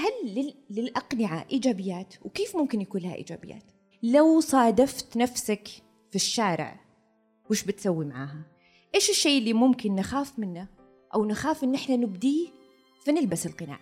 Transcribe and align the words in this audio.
هل 0.00 0.54
للأقنعة 0.70 1.46
إيجابيات 1.52 2.14
وكيف 2.22 2.56
ممكن 2.56 2.80
يكون 2.80 3.00
لها 3.00 3.14
إيجابيات؟ 3.14 3.62
لو 4.02 4.40
صادفت 4.40 5.16
نفسك 5.16 5.68
في 6.10 6.16
الشارع 6.16 6.80
وش 7.50 7.64
بتسوي 7.64 8.04
معاها؟ 8.04 8.42
إيش 8.94 9.10
الشيء 9.10 9.38
اللي 9.38 9.52
ممكن 9.52 9.94
نخاف 9.94 10.38
منه 10.38 10.68
أو 11.14 11.24
نخاف 11.24 11.64
إن 11.64 11.74
إحنا 11.74 11.96
نبديه 11.96 12.48
فنلبس 13.06 13.46
القناع؟ 13.46 13.78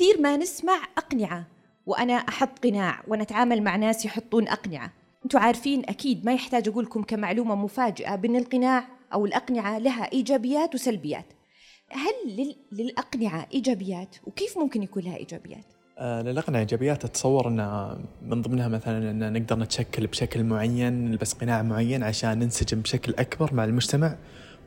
كثير 0.00 0.20
ما 0.20 0.36
نسمع 0.36 0.88
أقنعة 0.98 1.46
وأنا 1.86 2.14
أحط 2.14 2.58
قناع 2.58 3.04
وأنا 3.08 3.24
مع 3.60 3.76
ناس 3.76 4.04
يحطون 4.04 4.48
أقنعة 4.48 4.92
أنتم 5.24 5.38
عارفين 5.38 5.82
أكيد 5.88 6.24
ما 6.24 6.32
يحتاج 6.32 6.68
أقول 6.68 6.84
لكم 6.84 7.02
كمعلومة 7.02 7.54
مفاجئة 7.54 8.16
بأن 8.16 8.36
القناع 8.36 8.99
أو 9.12 9.26
الأقنعة 9.26 9.78
لها 9.78 10.12
إيجابيات 10.12 10.74
وسلبيات. 10.74 11.26
هل 11.90 12.54
للأقنعة 12.72 13.46
إيجابيات؟ 13.54 14.16
وكيف 14.26 14.58
ممكن 14.58 14.82
يكون 14.82 15.02
لها 15.02 15.16
إيجابيات؟ 15.16 15.64
آه 15.98 16.22
للأقنعة 16.22 16.60
إيجابيات 16.60 17.04
أتصور 17.04 17.48
أن 17.48 17.58
من 18.22 18.42
ضمنها 18.42 18.68
مثلا 18.68 19.10
أن 19.10 19.32
نقدر 19.32 19.58
نتشكل 19.58 20.06
بشكل 20.06 20.44
معين 20.44 20.92
نلبس 20.92 21.32
قناع 21.32 21.62
معين 21.62 22.02
عشان 22.02 22.38
ننسجم 22.38 22.80
بشكل 22.80 23.14
أكبر 23.18 23.54
مع 23.54 23.64
المجتمع 23.64 24.16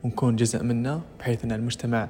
ونكون 0.04 0.36
جزء 0.36 0.62
منه 0.62 1.02
بحيث 1.18 1.44
أن 1.44 1.52
المجتمع 1.52 2.08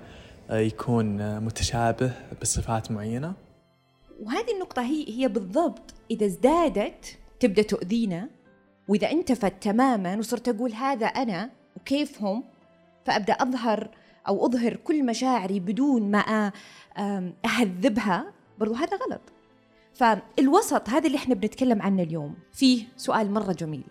آه، 0.51 0.59
يكون 0.59 1.20
آه، 1.20 1.39
متشابه 1.39 2.12
بصفات 2.42 2.91
معينة. 2.91 3.34
وهذه 4.20 4.53
النقطة 4.55 4.83
هي 4.83 5.09
هي 5.09 5.28
بالضبط 5.28 5.95
إذا 6.11 6.27
ازدادت 6.27 7.19
تبدأ 7.41 7.62
تؤذينا 7.62 8.28
وإذا 8.89 9.11
انتفت 9.11 9.62
تماما 9.62 10.16
وصرت 10.16 10.48
أقول 10.48 10.73
هذا 10.73 11.06
أنا 11.06 11.51
وكيف 11.84 12.23
هم 12.23 12.45
فأبدأ 13.05 13.33
أظهر 13.33 13.88
أو 14.29 14.47
أظهر 14.47 14.77
كل 14.77 15.06
مشاعري 15.06 15.61
بدون 15.61 16.11
ما 16.11 16.53
أهذبها. 17.45 18.33
برضو 18.58 18.75
هذا 18.75 18.97
غلط. 18.97 19.20
فالوسط 19.95 20.89
هذا 20.89 21.06
اللي 21.06 21.19
إحنا 21.19 21.34
بنتكلم 21.34 21.83
عنه 21.83 22.03
اليوم 22.03 22.34
فيه 22.53 22.84
سؤال 22.97 23.31
مرة 23.31 23.53
جميل. 23.53 23.84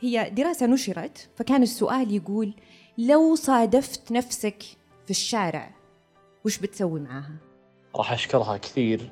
هي 0.00 0.30
دراسة 0.30 0.66
نشرت 0.66 1.28
فكان 1.36 1.62
السؤال 1.62 2.14
يقول 2.14 2.54
لو 2.98 3.34
صادفت 3.34 4.12
نفسك 4.12 4.62
في 5.04 5.10
الشارع 5.10 5.70
وش 6.44 6.58
بتسوي 6.58 7.00
معاها؟ 7.00 7.36
راح 7.96 8.12
أشكرها 8.12 8.56
كثير 8.56 9.10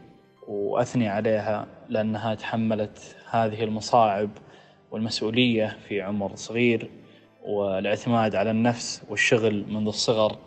وأثني 0.48 1.08
عليها 1.08 1.66
لأنها 1.88 2.34
تحملت 2.34 3.16
هذه 3.30 3.64
المصاعب 3.64 4.30
والمسؤولية 4.90 5.78
في 5.88 6.02
عمر 6.02 6.36
صغير. 6.36 6.90
والاعتماد 7.44 8.34
على 8.34 8.50
النفس 8.50 9.02
والشغل 9.10 9.64
منذ 9.68 9.86
الصغر 9.86 10.38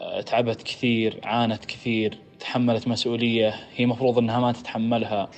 آه، 0.00 0.20
تعبت 0.20 0.62
كثير 0.62 1.20
عانت 1.24 1.64
كثير 1.64 2.18
تحملت 2.40 2.88
مسؤولية 2.88 3.54
هي 3.74 3.86
مفروض 3.86 4.18
أنها 4.18 4.40
ما 4.40 4.52
تتحملها. 4.52 5.30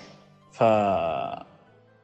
فما 0.52 1.44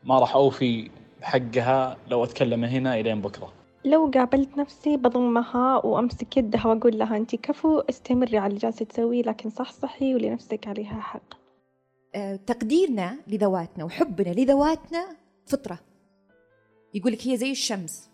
راح 0.08 0.34
أوفي 0.34 0.90
بحقها 1.20 1.96
لو 2.08 2.24
أتكلم 2.24 2.64
هنا 2.64 3.00
إلين 3.00 3.20
بكرة. 3.20 3.52
لو 3.84 4.10
قابلت 4.14 4.58
نفسي 4.58 4.96
بضمها 4.96 5.86
وأمسك 5.86 6.36
يدها 6.36 6.66
وأقول 6.66 6.98
لها 6.98 7.16
أنت 7.16 7.34
كفو 7.34 7.78
استمري 7.78 8.38
على 8.38 8.46
اللي 8.48 8.58
جالسة 8.58 8.84
تسويه 8.84 9.22
لكن 9.22 9.50
صح 9.50 9.72
صحي 9.72 10.14
ولنفسك 10.14 10.66
عليها 10.68 11.00
حق. 11.00 11.34
أه 12.14 12.36
تقديرنا 12.36 13.18
لذواتنا 13.26 13.84
وحبنا 13.84 14.28
لذواتنا 14.28 15.16
فطرة. 15.46 15.78
يقولك 16.94 17.26
هي 17.26 17.36
زي 17.36 17.50
الشمس. 17.50 18.10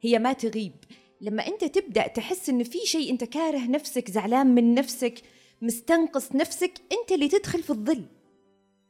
هي 0.00 0.18
ما 0.18 0.32
تغيب. 0.32 0.72
لما 1.20 1.46
أنت 1.46 1.64
تبدأ 1.64 2.06
تحس 2.06 2.48
إن 2.48 2.62
في 2.62 2.78
شيء 2.78 3.10
أنت 3.10 3.24
كاره 3.24 3.66
نفسك 3.66 4.10
زعلان 4.10 4.54
من 4.54 4.74
نفسك 4.74 5.22
مستنقص 5.62 6.32
نفسك 6.34 6.72
أنت 6.92 7.12
اللي 7.12 7.28
تدخل 7.28 7.62
في 7.62 7.70
الظل. 7.70 8.04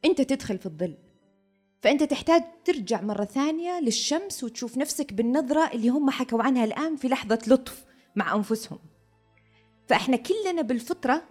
أنت 0.04 0.20
تدخل 0.20 0.58
في 0.58 0.66
الظل. 0.66 0.94
فأنت 1.82 2.02
تحتاج 2.02 2.42
ترجع 2.64 3.00
مرة 3.00 3.24
ثانية 3.24 3.80
للشمس 3.80 4.44
وتشوف 4.44 4.78
نفسك 4.78 5.12
بالنظرة 5.12 5.70
اللي 5.72 5.88
هم 5.88 6.10
حكوا 6.10 6.42
عنها 6.42 6.64
الآن 6.64 6.96
في 6.96 7.08
لحظة 7.08 7.38
لطف 7.46 7.84
مع 8.16 8.34
أنفسهم. 8.34 8.78
فإحنا 9.86 10.16
كلنا 10.16 10.62
بالفطرة 10.62 11.22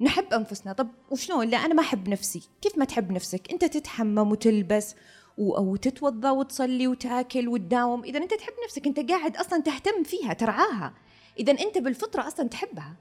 نحب 0.00 0.32
أنفسنا. 0.32 0.72
طب 0.72 0.88
وشلون؟ 1.10 1.48
لا 1.48 1.56
أنا 1.56 1.74
ما 1.74 1.80
أحب 1.80 2.08
نفسي. 2.08 2.42
كيف 2.62 2.78
ما 2.78 2.84
تحب 2.84 3.12
نفسك؟ 3.12 3.52
أنت 3.52 3.64
تتحمم 3.64 4.30
وتلبس 4.30 4.94
وتتوضا 5.38 6.30
وتصلي 6.30 6.88
وتاكل 6.88 7.48
وتداوم. 7.48 8.04
إذا 8.04 8.18
أنت 8.18 8.34
تحب 8.34 8.52
نفسك 8.64 8.86
أنت 8.86 9.10
قاعد 9.10 9.36
أصلا 9.36 9.62
تهتم 9.62 10.02
فيها 10.02 10.32
ترعاها. 10.32 10.94
إذا 11.38 11.52
أنت 11.52 11.78
بالفطرة 11.78 12.26
أصلا 12.26 12.48
تحبها. 12.48 12.96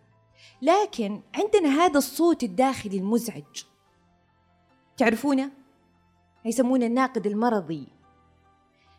لكن 0.62 1.22
عندنا 1.36 1.70
هذا 1.70 1.98
الصوت 1.98 2.44
الداخلي 2.44 2.98
المزعج. 2.98 3.64
تعرفونه؟ 4.98 5.52
يسمونه 6.46 6.86
الناقد 6.86 7.28
المرضي. 7.28 7.88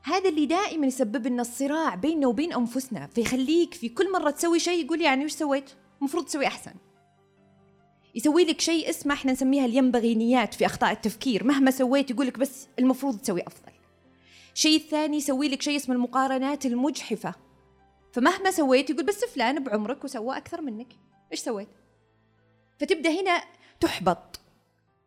هذا 0.03 0.29
اللي 0.29 0.47
دائما 0.47 0.87
يسبب 0.87 1.27
لنا 1.27 1.43
الصراع 1.43 1.95
بيننا 1.95 2.27
وبين 2.27 2.53
أنفسنا 2.53 3.07
فيخليك 3.07 3.75
في 3.75 3.89
كل 3.89 4.13
مرة 4.13 4.31
تسوي 4.31 4.59
شيء 4.59 4.85
يقول 4.85 5.01
يعني 5.01 5.25
وش 5.25 5.33
سويت؟ 5.33 5.71
المفروض 5.99 6.25
تسوي 6.25 6.47
أحسن. 6.47 6.75
يسوي 8.17 8.45
لك 8.45 8.61
شيء 8.61 8.91
اسمه 8.91 9.15
إحنا 9.15 9.33
نسميها 9.33 9.65
الينبغينيات 9.65 10.55
في 10.55 10.67
أخطاء 10.67 10.93
التفكير. 10.93 11.45
مهما 11.45 11.71
سويت 11.71 12.11
يقول 12.11 12.27
لك 12.27 12.39
بس 12.39 12.69
المفروض 12.79 13.19
تسوي 13.19 13.43
أفضل. 13.47 13.73
شيء 14.55 14.79
ثاني 14.79 15.17
يسوي 15.17 15.49
لك 15.49 15.63
شيء 15.63 15.77
اسمه 15.77 15.95
المقارنات 15.95 16.67
المجحفة. 16.67 17.35
فمهما 18.13 18.51
سويت 18.51 18.91
يقول 18.91 19.05
بس 19.05 19.25
فلان 19.25 19.65
بعمرك 19.65 20.05
وسوى 20.05 20.37
أكثر 20.37 20.61
منك. 20.61 20.93
إيش 21.33 21.41
سويت؟ 21.41 21.69
فتبدأ 22.79 23.11
هنا 23.21 23.43
تحبط. 23.81 24.41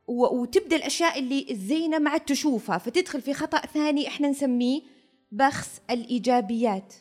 وتبدأ 0.08 0.76
الأشياء 0.76 1.20
اللي 1.20 1.48
الزينة 1.50 2.00
ما 2.00 2.10
عاد 2.10 2.22
تشوفها. 2.22 2.78
فتدخل 2.78 3.22
في 3.22 3.34
خطأ 3.34 3.60
ثاني 3.60 4.08
إحنا 4.08 4.28
نسميه 4.28 4.82
بخس 5.32 5.82
الإيجابيات. 5.90 6.94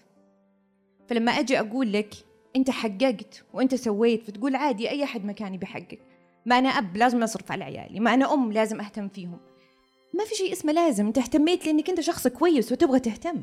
فلما 1.09 1.33
أجي 1.33 1.61
أقول 1.61 1.93
لك 1.93 2.15
أنت 2.57 2.71
حققت 2.71 3.45
وأنت 3.53 3.75
سويت 3.75 4.23
فتقول 4.23 4.57
عادي 4.57 4.91
أي 4.91 5.05
أحد 5.05 5.25
مكاني 5.25 5.59
بحقق 5.59 5.99
ما 6.47 6.59
أنا 6.59 6.69
أب 6.69 6.97
لازم 6.97 7.23
أصرف 7.23 7.53
على 7.53 7.65
عيالي 7.65 8.01
ما 8.01 8.15
أنا 8.15 8.35
أم 8.35 8.53
لازم 8.53 8.81
أهتم 8.81 9.09
فيهم. 9.09 9.39
ما 10.15 10.25
في 10.25 10.35
شيء 10.35 10.53
اسمه 10.53 10.73
لازم 10.73 11.07
أنت 11.07 11.19
اهتميت 11.19 11.67
لأنك 11.67 11.89
أنت 11.89 12.01
شخص 12.01 12.29
كويس 12.29 12.73
وتبغى 12.73 13.01
تهتم. 13.01 13.43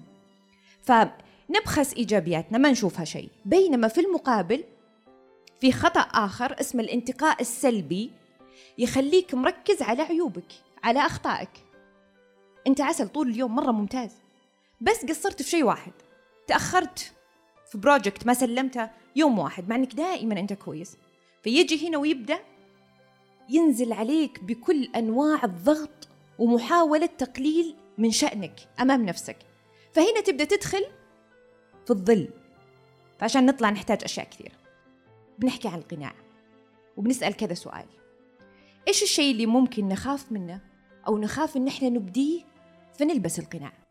فنبخس 0.84 1.94
إيجابياتنا 1.94 2.58
ما 2.58 2.72
نشوفها 2.72 3.06
شيء. 3.06 3.30
بينما 3.46 3.88
في 3.88 4.02
المقابل 4.02 4.64
في 5.62 5.72
خطأ 5.72 6.00
آخر 6.00 6.60
اسمه 6.60 6.84
الانتقاء 6.84 7.42
السلبي 7.42 8.12
يخليك 8.78 9.34
مركز 9.34 9.82
على 9.82 10.02
عيوبك 10.02 10.52
على 10.84 11.00
أخطائك. 11.00 11.50
أنت 12.68 12.82
عسل 12.82 13.08
طول 13.08 13.30
اليوم 13.30 13.56
مرة 13.56 13.72
ممتاز 13.72 14.12
بس 14.82 15.06
قصرت 15.06 15.42
في 15.42 15.50
شيء 15.50 15.64
واحد. 15.64 15.92
تأخرت 16.48 17.15
في 17.76 17.82
بروجكت 17.82 18.26
ما 18.28 18.34
سلمته 18.34 18.90
يوم 19.16 19.40
واحد 19.40 19.70
مع 19.70 19.76
إنك 19.76 19.94
دائما 19.94 20.40
أنت 20.40 20.54
كويس. 20.54 20.98
فيجي 21.44 21.88
هنا 21.88 21.98
ويبدأ 21.98 22.40
ينزل 23.50 23.94
عليك 23.94 24.44
بكل 24.44 24.84
أنواع 24.84 25.44
الضغط 25.44 26.08
ومحاولة 26.40 27.06
تقليل 27.06 27.76
من 27.98 28.12
شأنك 28.12 28.60
أمام 28.80 29.06
نفسك. 29.06 29.38
فهنا 29.94 30.22
تبدأ 30.22 30.44
تدخل 30.44 30.86
في 31.86 31.92
الظل. 31.92 32.30
فعشان 33.20 33.46
نطلع 33.46 33.70
نحتاج 33.70 34.04
أشياء 34.04 34.30
كثير. 34.30 34.52
بنحكي 35.40 35.68
عن 35.68 35.78
القناع 35.78 36.14
وبنسأل 36.98 37.34
كذا 37.34 37.54
سؤال. 37.54 37.86
إيش 38.88 39.04
الشيء 39.04 39.32
اللي 39.32 39.46
ممكن 39.46 39.88
نخاف 39.88 40.32
منه 40.32 40.62
أو 41.08 41.18
نخاف 41.18 41.58
إن 41.58 41.68
إحنا 41.68 41.90
نبديه 41.90 42.42
فنلبس 43.00 43.40
القناع؟ 43.40 43.85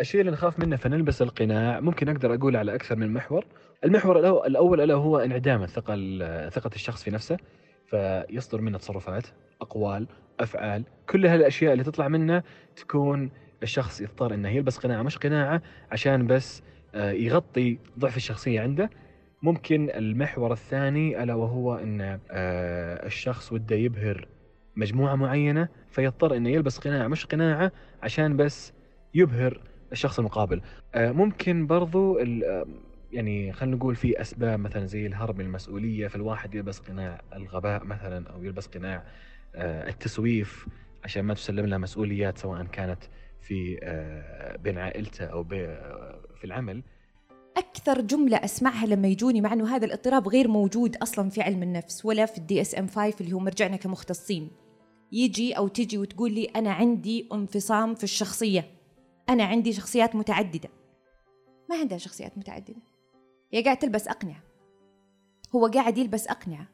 الشيء 0.00 0.20
اللي 0.20 0.32
نخاف 0.32 0.58
منه 0.58 0.76
فنلبس 0.76 1.22
القناع. 1.22 1.80
ممكن 1.80 2.08
أقدر 2.08 2.34
أقول 2.34 2.56
على 2.56 2.74
أكثر 2.74 2.96
من 2.96 3.12
محور. 3.12 3.44
المحور 3.84 4.46
الأول 4.46 4.80
الا 4.80 4.94
هو 4.94 5.18
انعدام 5.18 5.62
الثقة 5.62 5.94
ثقة 6.48 6.70
الشخص 6.74 7.02
في 7.02 7.10
نفسه 7.10 7.36
فيصدر 7.86 8.60
منه 8.60 8.78
تصرفات 8.78 9.26
أقوال 9.60 10.06
أفعال. 10.40 10.84
كل 11.08 11.26
هالأشياء 11.26 11.72
اللي 11.72 11.84
تطلع 11.84 12.08
منه 12.08 12.42
تكون 12.76 13.30
الشخص 13.62 14.00
يضطر 14.00 14.34
إنه 14.34 14.48
يلبس 14.48 14.78
قناعة 14.78 15.02
مش 15.02 15.18
قناعة 15.18 15.62
عشان 15.92 16.26
بس 16.26 16.62
آه، 16.94 17.10
يغطي 17.10 17.78
ضعف 17.98 18.16
الشخصية 18.16 18.60
عنده. 18.60 18.90
ممكن 19.42 19.90
المحور 19.90 20.52
الثاني 20.52 21.22
ألا 21.22 21.34
وهو 21.34 21.74
إن 21.74 22.00
آه، 22.30 23.06
الشخص 23.06 23.52
وده 23.52 23.76
يبهر 23.76 24.28
مجموعة 24.76 25.14
معينة 25.14 25.68
فيضطر 25.90 26.36
إنه 26.36 26.50
يلبس 26.50 26.78
قناعة 26.78 27.08
مش 27.08 27.26
قناعة 27.26 27.72
عشان 28.02 28.36
بس 28.36 28.72
يبهر 29.14 29.60
الشخص 29.92 30.18
المقابل. 30.18 30.60
آه، 30.94 31.12
ممكن 31.12 31.66
برضو 31.66 32.18
يعني 33.12 33.52
خلينا 33.52 33.76
نقول 33.76 33.96
في 33.96 34.20
أسباب 34.20 34.60
مثلا 34.60 34.86
زي 34.86 35.06
الهرب 35.06 35.38
من 35.38 35.44
المسؤولية 35.44 36.08
فالواحد 36.08 36.54
يلبس 36.54 36.78
قناع 36.78 37.20
الغباء 37.36 37.84
مثلا 37.84 38.28
أو 38.28 38.44
يلبس 38.44 38.66
قناع 38.66 39.04
آه، 39.54 39.88
التسويف 39.88 40.66
عشان 41.04 41.22
ما 41.22 41.34
تسلم 41.34 41.66
له 41.66 41.78
مسؤوليات 41.78 42.38
سواء 42.38 42.64
كانت 42.64 43.02
في 43.40 43.78
بين 44.62 44.78
عائلته 44.78 45.24
أو 45.24 45.44
في 46.34 46.44
العمل. 46.44 46.82
أكثر 47.56 48.00
جملة 48.00 48.36
أسمعها 48.36 48.86
لما 48.86 49.08
يجوني 49.08 49.40
مع 49.40 49.52
إنه 49.52 49.76
هذا 49.76 49.86
الاضطراب 49.86 50.28
غير 50.28 50.48
موجود 50.48 50.96
أصلا 50.96 51.30
في 51.30 51.42
علم 51.42 51.62
النفس 51.62 52.04
ولا 52.04 52.26
في 52.26 52.38
ال 52.38 52.60
DSM 52.60 52.86
5 52.86 53.14
اللي 53.20 53.32
هو 53.32 53.38
مرجعنا 53.38 53.76
كمختصين. 53.76 54.50
يجي 55.12 55.52
أو 55.52 55.68
تجي 55.68 55.98
وتقول 55.98 56.32
لي 56.32 56.44
أنا 56.44 56.72
عندي 56.72 57.28
انفصام 57.32 57.94
في 57.94 58.04
الشخصية. 58.04 58.81
أنا 59.28 59.44
عندي 59.44 59.72
شخصيات 59.72 60.16
متعددة. 60.16 60.68
ما 61.70 61.76
عندها 61.76 61.98
شخصيات 61.98 62.38
متعددة. 62.38 62.82
هي 63.52 63.62
قاعد 63.62 63.76
تلبس 63.78 64.08
أقنعة. 64.08 64.42
هو 65.54 65.66
قاعد 65.66 65.98
يلبس 65.98 66.26
أقنعة. 66.26 66.66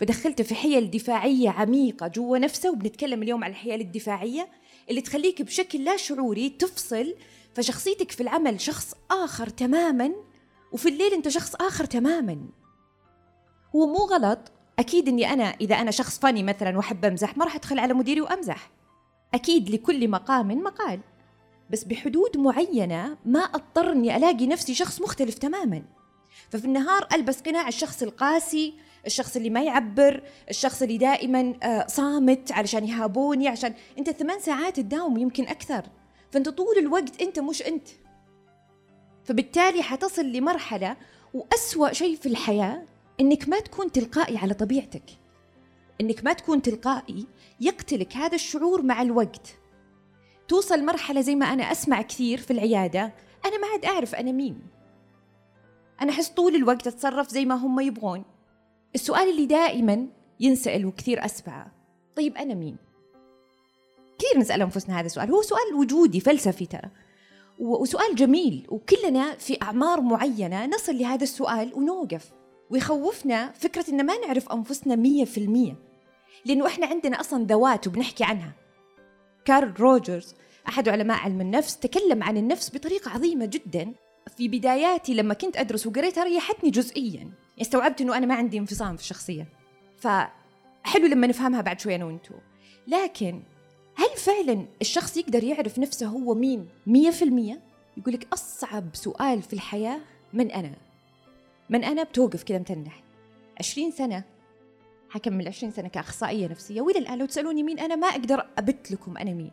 فدخلته 0.00 0.44
في 0.44 0.54
حيل 0.54 0.90
دفاعية 0.90 1.50
عميقة 1.50 2.08
جوا 2.08 2.38
نفسه 2.38 2.70
وبنتكلم 2.70 3.22
اليوم 3.22 3.44
على 3.44 3.50
الحيل 3.50 3.80
الدفاعية 3.80 4.48
اللي 4.90 5.00
تخليك 5.00 5.42
بشكل 5.42 5.84
لا 5.84 5.96
شعوري 5.96 6.50
تفصل 6.50 7.14
فشخصيتك 7.54 8.10
في 8.10 8.20
العمل 8.20 8.60
شخص 8.60 8.94
آخر 9.10 9.48
تماما 9.48 10.12
وفي 10.72 10.88
الليل 10.88 11.12
أنت 11.12 11.28
شخص 11.28 11.54
آخر 11.54 11.84
تماما. 11.84 12.48
هو 13.76 13.86
مو 13.86 13.98
غلط. 13.98 14.38
أكيد 14.78 15.08
أني 15.08 15.32
أنا 15.32 15.44
إذا 15.44 15.74
أنا 15.74 15.90
شخص 15.90 16.18
فاني 16.18 16.42
مثلا 16.42 16.76
وأحب 16.76 17.04
أمزح 17.04 17.36
ما 17.36 17.44
راح 17.44 17.54
أدخل 17.54 17.78
على 17.78 17.94
مديري 17.94 18.20
وأمزح. 18.20 18.70
أكيد 19.34 19.70
لكل 19.70 20.08
مقام 20.08 20.48
مقال. 20.48 21.00
بس 21.70 21.84
بحدود 21.84 22.36
معينة 22.36 23.16
ما 23.24 23.40
أضطر 23.40 23.92
أني 23.92 24.16
ألاقي 24.16 24.46
نفسي 24.46 24.74
شخص 24.74 25.00
مختلف 25.00 25.34
تماما. 25.34 25.82
ففي 26.50 26.64
النهار 26.64 27.08
ألبس 27.12 27.40
قناع 27.40 27.68
الشخص 27.68 28.02
القاسي 28.02 28.74
الشخص 29.06 29.36
اللي 29.36 29.50
ما 29.50 29.62
يعبر 29.62 30.22
الشخص 30.50 30.82
اللي 30.82 30.98
دائما 30.98 31.54
آه، 31.62 31.86
صامت 31.86 32.52
علشان 32.52 32.84
يهابوني 32.84 33.48
عشان 33.48 33.74
أنت 33.98 34.10
ثمان 34.10 34.40
ساعات 34.40 34.76
تداوم 34.76 35.18
يمكن 35.18 35.48
أكثر. 35.48 35.84
فأنت 36.30 36.48
طول 36.48 36.78
الوقت 36.78 37.22
أنت 37.22 37.38
مش 37.38 37.62
أنت. 37.62 37.88
فبالتالي 39.24 39.82
حتصل 39.82 40.24
لمرحلة 40.24 40.96
وأسوأ 41.34 41.92
شيء 41.92 42.16
في 42.16 42.26
الحياة 42.26 42.82
إنك 43.20 43.48
ما 43.48 43.60
تكون 43.60 43.92
تلقائي 43.92 44.36
على 44.36 44.54
طبيعتك. 44.54 45.10
إنك 46.00 46.24
ما 46.24 46.32
تكون 46.32 46.62
تلقائي 46.62 47.26
يقتلك 47.60 48.16
هذا 48.16 48.34
الشعور 48.34 48.82
مع 48.82 49.02
الوقت. 49.02 49.54
توصل 50.48 50.84
مرحلة 50.84 51.20
زي 51.20 51.34
ما 51.34 51.46
أنا 51.46 51.72
أسمع 51.72 52.02
كثير 52.02 52.38
في 52.38 52.50
العيادة 52.50 53.12
أنا 53.44 53.58
ما 53.58 53.66
عاد 53.66 53.84
أعرف 53.84 54.14
أنا 54.14 54.32
مين. 54.32 54.58
أنا 56.02 56.12
أحس 56.12 56.28
طول 56.28 56.54
الوقت 56.54 56.86
أتصرف 56.86 57.28
زي 57.28 57.44
ما 57.44 57.54
هم 57.54 57.80
يبغون. 57.80 58.24
السؤال 58.94 59.30
اللي 59.30 59.46
دائما 59.46 60.06
ينسال 60.40 60.86
وكثير 60.86 61.24
اسمعه 61.24 61.72
طيب 62.16 62.36
أنا 62.36 62.54
مين؟ 62.54 62.76
كثير 64.18 64.40
نسأل 64.40 64.62
أنفسنا 64.62 65.00
هذا 65.00 65.06
السؤال 65.06 65.30
هو 65.30 65.42
سؤال 65.42 65.74
وجودي 65.74 66.20
فلسفي 66.20 66.66
ترى. 66.66 66.90
وسؤال 67.58 68.14
جميل 68.14 68.66
وكلنا 68.68 69.34
في 69.34 69.58
أعمار 69.62 70.00
معينة 70.00 70.66
نصل 70.66 70.98
لهذا 70.98 71.22
السؤال 71.22 71.74
ونوقف. 71.74 72.32
ويخوفنا 72.70 73.52
فكرة 73.52 73.90
إن 73.90 74.06
ما 74.06 74.18
نعرف 74.18 74.52
أنفسنا 74.52 74.96
مية 74.96 75.24
في 75.24 75.38
المية. 75.38 75.76
لأنه 76.44 76.66
إحنا 76.66 76.86
عندنا 76.86 77.20
أصلا 77.20 77.44
ذوات 77.44 77.86
وبنحكي 77.86 78.24
عنها. 78.24 78.52
كارل 79.44 79.80
روجرز. 79.80 80.34
أحد 80.68 80.88
علماء 80.88 81.18
علم 81.18 81.40
النفس 81.40 81.78
تكلم 81.78 82.22
عن 82.22 82.36
النفس 82.36 82.74
بطريقة 82.74 83.10
عظيمة 83.10 83.46
جدا. 83.46 83.92
في 84.36 84.48
بداياتي 84.48 85.14
لما 85.14 85.34
كنت 85.34 85.56
أدرس 85.56 85.86
وقريتها 85.86 86.24
ريحتني 86.24 86.70
جزئيا. 86.70 87.30
استوعبت 87.60 88.00
إنه 88.00 88.16
أنا 88.16 88.26
ما 88.26 88.34
عندي 88.34 88.58
انفصام 88.58 88.96
في 88.96 89.02
الشخصية. 89.02 89.46
فحلو 89.98 91.06
لما 91.06 91.26
نفهمها 91.26 91.60
بعد 91.60 91.80
شوي 91.80 91.94
أنا 91.94 92.04
وأنتو. 92.04 92.34
لكن 92.86 93.42
هل 93.96 94.08
فعلا 94.16 94.66
الشخص 94.80 95.16
يقدر 95.16 95.44
يعرف 95.44 95.78
نفسه 95.78 96.06
هو 96.06 96.34
مين 96.34 96.68
مية 96.86 97.10
في 97.10 97.24
المية؟ 97.24 97.60
يقول 97.96 98.14
لك 98.14 98.28
أصعب 98.32 98.88
سؤال 98.92 99.42
في 99.42 99.52
الحياة 99.52 100.00
من 100.32 100.50
أنا. 100.50 100.72
من 101.70 101.84
أنا 101.84 102.02
بتوقف 102.02 102.42
كذا 102.42 102.58
متنح. 102.58 103.02
عشرين 103.58 103.90
سنة 103.90 104.24
حكمل 105.14 105.48
عشرين 105.48 105.72
سنة 105.72 105.88
كأخصائية 105.88 106.46
نفسية. 106.48 106.80
وإلى 106.80 106.98
الآن 106.98 107.18
لو 107.18 107.26
تسألوني 107.26 107.62
مين 107.62 107.78
أنا 107.78 107.96
ما 107.96 108.06
أقدر 108.06 108.46
أبت 108.58 108.90
لكم 108.90 109.16
أنا 109.16 109.32
مين. 109.32 109.52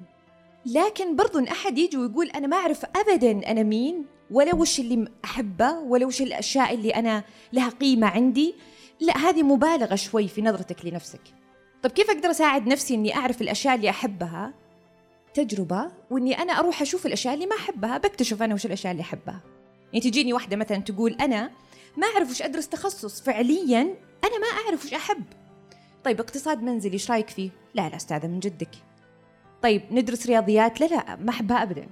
لكن 0.66 1.16
برضو 1.16 1.40
إن 1.40 1.48
أحد 1.48 1.78
يجي 1.78 1.98
ويقول 1.98 2.30
أنا 2.30 2.48
ما 2.48 2.58
أعرف 2.58 2.86
أبدا 2.86 3.52
أنا 3.52 3.64
مين 3.64 4.06
ولا 4.32 4.56
وش 4.56 4.80
اللي 4.80 5.08
أحبه 5.26 5.80
ولا 5.80 6.06
وش 6.06 6.22
الأشياء 6.22 6.74
اللي 6.74 6.90
أنا 6.90 7.24
لها 7.54 7.70
قيمة 7.70 8.08
عندي 8.08 8.56
لا 9.00 9.18
هذه 9.18 9.44
مبالغة 9.44 9.96
شوي 9.96 10.28
في 10.28 10.42
نظرتك 10.42 10.86
لنفسك. 10.86 11.22
طيب 11.84 11.92
كيف 11.92 12.10
أقدر 12.10 12.32
أساعد 12.32 12.68
نفسي 12.68 12.96
إني 12.96 13.16
أعرف 13.16 13.42
الأشياء 13.42 13.76
اللي 13.76 13.90
أحبها؟ 13.90 14.54
تجربة 15.34 15.92
وإني 16.12 16.42
أنا 16.42 16.60
أروح 16.60 16.82
أشوف 16.82 17.06
الأشياء 17.06 17.34
اللي 17.34 17.46
ما 17.46 17.56
أحبها 17.56 17.98
بكتشف 17.98 18.44
أنا 18.44 18.54
وش 18.54 18.66
الأشياء 18.66 18.92
اللي 18.92 19.02
أحبها. 19.02 19.42
يعني 19.94 20.10
تجيني 20.10 20.34
واحدة 20.34 20.58
مثلا 20.58 20.78
تقول 20.78 21.14
أنا 21.14 21.52
ما 21.98 22.08
أعرف 22.08 22.30
وش 22.30 22.42
أدرس 22.42 22.70
تخصص 22.70 23.22
فعليا 23.22 23.82
أنا 24.24 24.40
ما 24.40 24.48
أعرف 24.66 24.86
وش 24.86 24.94
أحب. 24.94 25.24
طيب 26.04 26.20
اقتصاد 26.20 26.64
منزلي 26.64 26.94
إيش 26.94 27.12
رأيك 27.12 27.30
فيه؟ 27.30 27.50
لا 27.74 27.90
لا 27.90 27.96
أستاذة 27.96 28.28
من 28.28 28.40
جدك. 28.40 28.76
طيب 29.62 29.82
ندرس 29.92 30.28
رياضيات؟ 30.28 30.82
لا 30.82 30.86
لا 30.86 31.16
ما 31.16 31.30
أحبها 31.30 31.64
أبدا. 31.64 31.88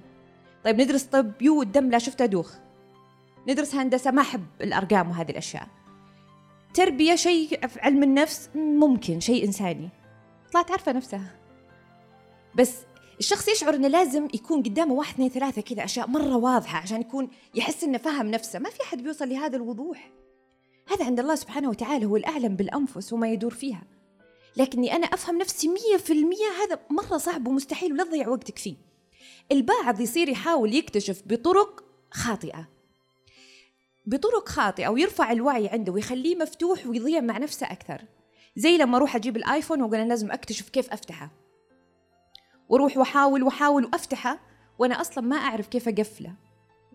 طيب 0.64 0.80
ندرس 0.80 1.02
طب 1.02 1.32
يو 1.42 1.62
الدم 1.62 1.90
لا 1.90 1.98
شفته 1.98 2.26
دوخ 2.26 2.54
ندرس 3.48 3.74
هندسة 3.74 4.10
ما 4.10 4.22
أحب 4.22 4.46
الأرقام 4.60 5.10
وهذه 5.10 5.30
الأشياء. 5.30 5.68
تربية 6.74 7.14
شيء 7.14 7.66
في 7.66 7.80
علم 7.80 8.02
النفس 8.02 8.50
ممكن 8.54 9.20
شيء 9.20 9.44
إنساني. 9.44 9.88
طلعت 10.52 10.70
عارفة 10.70 10.92
نفسها. 10.92 11.36
بس 12.54 12.76
الشخص 13.18 13.48
يشعر 13.48 13.74
إنه 13.74 13.88
لازم 13.88 14.28
يكون 14.34 14.62
قدامه 14.62 14.94
واحد 14.94 15.14
اثنين 15.14 15.28
ثلاثة 15.28 15.62
كذا 15.62 15.84
أشياء 15.84 16.08
مرة 16.08 16.36
واضحة 16.36 16.78
عشان 16.78 17.00
يكون 17.00 17.28
يحس 17.54 17.84
إنه 17.84 17.98
فهم 17.98 18.26
نفسه، 18.26 18.58
ما 18.58 18.70
في 18.70 18.82
أحد 18.82 19.02
بيوصل 19.02 19.28
لهذا 19.28 19.56
الوضوح. 19.56 20.10
هذا 20.88 21.04
عند 21.04 21.20
الله 21.20 21.34
سبحانه 21.34 21.68
وتعالى 21.68 22.06
هو 22.06 22.16
الأعلم 22.16 22.56
بالأنفس 22.56 23.12
وما 23.12 23.28
يدور 23.28 23.54
فيها. 23.54 23.82
لكني 24.56 24.96
أنا 24.96 25.06
أفهم 25.06 25.38
نفسي 25.38 25.68
مية 25.68 25.96
في 25.96 26.12
المية 26.12 26.48
هذا 26.62 26.80
مرة 26.90 27.16
صعب 27.18 27.48
ومستحيل 27.48 27.92
ولا 27.92 28.04
تضيع 28.04 28.28
وقتك 28.28 28.58
فيه. 28.58 28.76
البعض 29.52 30.00
يصير 30.00 30.28
يحاول 30.28 30.74
يكتشف 30.74 31.22
بطرق 31.26 31.84
خاطئة. 32.10 32.68
بطرق 34.06 34.48
خاطئة 34.48 34.88
ويرفع 34.88 35.32
الوعي 35.32 35.68
عنده 35.68 35.92
ويخليه 35.92 36.36
مفتوح 36.36 36.86
ويضيع 36.86 37.20
مع 37.20 37.38
نفسه 37.38 37.66
أكثر. 37.66 38.02
زي 38.56 38.76
لما 38.78 38.96
أروح 38.96 39.16
أجيب 39.16 39.36
الآيفون 39.36 39.82
وأقول 39.82 39.96
أنا 39.96 40.08
لازم 40.08 40.30
أكتشف 40.30 40.68
كيف 40.68 40.92
أفتحه. 40.92 41.30
وأروح 42.68 42.96
وأحاول 42.96 43.42
وأحاول 43.42 43.84
وأفتحه 43.84 44.40
وأنا 44.78 45.00
أصلا 45.00 45.24
ما 45.24 45.36
أعرف 45.36 45.68
كيف 45.68 45.88
أقفله 45.88 46.34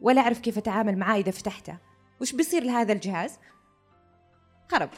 ولا 0.01 0.21
أعرف 0.21 0.39
كيف 0.39 0.57
أتعامل 0.57 0.97
معاه 0.97 1.17
إذا 1.17 1.31
فتحته. 1.31 1.77
وش 2.21 2.31
بيصير 2.31 2.63
لهذا 2.63 2.93
الجهاز؟ 2.93 3.39
خرب. 4.71 4.89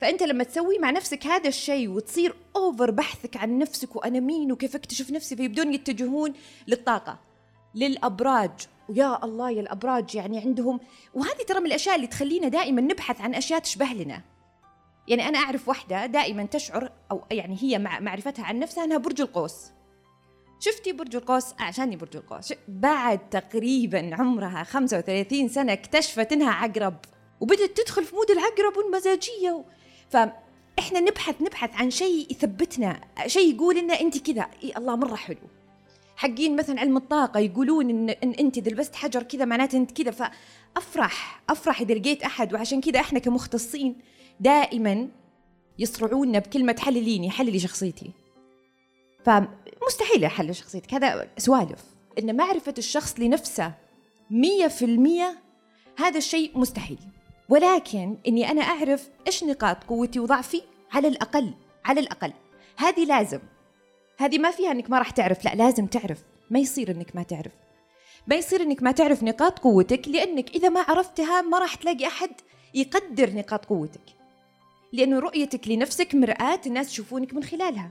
فأنت 0.00 0.22
لما 0.22 0.44
تسوي 0.44 0.78
مع 0.78 0.90
نفسك 0.90 1.26
هذا 1.26 1.48
الشيء 1.48 1.88
وتصير 1.88 2.34
أوفر 2.56 2.90
بحثك 2.90 3.36
عن 3.36 3.58
نفسك 3.58 3.96
وأنا 3.96 4.20
مين 4.20 4.52
وكيف 4.52 4.76
أكتشف 4.76 5.10
نفسي 5.10 5.36
فيبدون 5.36 5.74
يتجهون 5.74 6.32
للطاقة 6.68 7.18
للأبراج. 7.74 8.50
ويا 8.88 9.24
الله 9.24 9.50
يا 9.50 9.60
الأبراج 9.60 10.14
يعني 10.14 10.38
عندهم. 10.38 10.80
وهذه 11.14 11.42
ترى 11.48 11.60
من 11.60 11.66
الأشياء 11.66 11.96
اللي 11.96 12.06
تخلينا 12.06 12.48
دائما 12.48 12.80
نبحث 12.80 13.20
عن 13.20 13.34
أشياء 13.34 13.58
تشبه 13.60 13.86
لنا. 13.86 14.22
يعني 15.08 15.28
أنا 15.28 15.38
أعرف 15.38 15.68
واحدة 15.68 16.06
دائما 16.06 16.44
تشعر 16.44 16.92
أو 17.10 17.24
يعني 17.30 17.56
هي 17.60 17.78
مع 17.78 18.00
معرفتها 18.00 18.44
عن 18.44 18.58
نفسها 18.58 18.84
أنها 18.84 18.98
برج 18.98 19.20
القوس. 19.20 19.66
شفتي 20.60 20.92
برج 20.92 21.16
القوس؟ 21.16 21.54
عشاني 21.58 21.96
برج 21.96 22.16
القوس. 22.16 22.52
بعد 22.68 23.28
تقريبا 23.28 24.10
عمرها 24.12 24.64
35 24.64 25.48
سنة 25.48 25.72
اكتشفت 25.72 26.32
إنها 26.32 26.52
عقرب. 26.52 26.96
وبدت 27.40 27.80
تدخل 27.80 28.04
في 28.04 28.16
مود 28.16 28.30
العقرب 28.30 28.76
والمزاجية 28.76 29.64
فإحنا 30.10 31.00
نبحث 31.00 31.42
نبحث 31.42 31.74
عن 31.74 31.90
شيء 31.90 32.26
يثبتنا 32.30 33.00
شيء 33.26 33.54
يقول 33.54 33.78
لنا 33.78 34.00
أنت 34.00 34.18
كذا. 34.18 34.46
إيه 34.62 34.78
الله 34.78 34.96
مرة 34.96 35.14
حلو. 35.14 35.36
حقين 36.16 36.56
مثلا 36.56 36.80
علم 36.80 36.96
الطاقة 36.96 37.40
يقولون 37.40 37.90
إن, 37.90 38.10
إن 38.10 38.30
أنت 38.30 38.58
إذا 38.58 38.70
لبست 38.70 38.94
حجر 38.94 39.22
كذا 39.22 39.44
معناته 39.44 39.78
أنت 39.78 40.02
كذا. 40.02 40.10
فأفرح 40.10 41.42
أفرح 41.50 41.80
إذا 41.80 41.94
لقيت 41.94 42.22
أحد. 42.22 42.54
وعشان 42.54 42.80
كذا 42.80 43.00
إحنا 43.00 43.18
كمختصين 43.18 43.96
دائما 44.40 45.08
يصرعونا 45.78 46.38
بكلمة 46.38 46.76
حلليني 46.78 47.30
حللي 47.30 47.58
شخصيتي. 47.58 48.10
فمستحيل 49.24 50.24
أحلل 50.24 50.56
شخصيتك. 50.56 50.94
هذا 50.94 51.28
سوالف. 51.38 51.84
إن 52.18 52.36
معرفة 52.36 52.74
الشخص 52.78 53.20
لنفسه 53.20 53.72
مية 54.30 54.66
في 54.66 54.84
المية 54.84 55.38
هذا 55.98 56.18
الشيء 56.18 56.58
مستحيل. 56.58 56.98
ولكن 57.50 58.16
إني 58.28 58.50
أنا 58.50 58.62
أعرف 58.62 59.08
إيش 59.26 59.44
نقاط 59.44 59.84
قوتي 59.84 60.20
وضعفي 60.20 60.62
على 60.92 61.08
الأقل 61.08 61.54
على 61.84 62.00
الأقل. 62.00 62.32
هذه 62.76 63.04
لازم. 63.04 63.40
هذه 64.18 64.38
ما 64.38 64.50
فيها 64.50 64.70
إنك 64.70 64.90
ما 64.90 64.98
راح 64.98 65.10
تعرف 65.10 65.44
لا 65.44 65.54
لازم 65.54 65.86
تعرف. 65.86 66.18
ما 66.50 66.58
يصير 66.58 66.90
إنك 66.90 67.16
ما 67.16 67.22
تعرف. 67.22 67.52
ما 68.26 68.36
يصير 68.36 68.62
إنك 68.62 68.82
ما 68.82 68.92
تعرف 68.92 69.22
نقاط 69.22 69.58
قوتك 69.58 70.08
لأنك 70.08 70.50
إذا 70.50 70.68
ما 70.68 70.80
عرفتها 70.80 71.42
ما 71.42 71.58
راح 71.58 71.74
تلاقي 71.74 72.06
أحد 72.06 72.30
يقدر 72.74 73.34
نقاط 73.34 73.64
قوتك. 73.64 74.00
لأنه 74.92 75.18
رؤيتك 75.18 75.68
لنفسك 75.68 76.14
مرآة 76.14 76.60
الناس 76.66 76.92
يشوفونك 76.92 77.34
من 77.34 77.44
خلالها. 77.44 77.90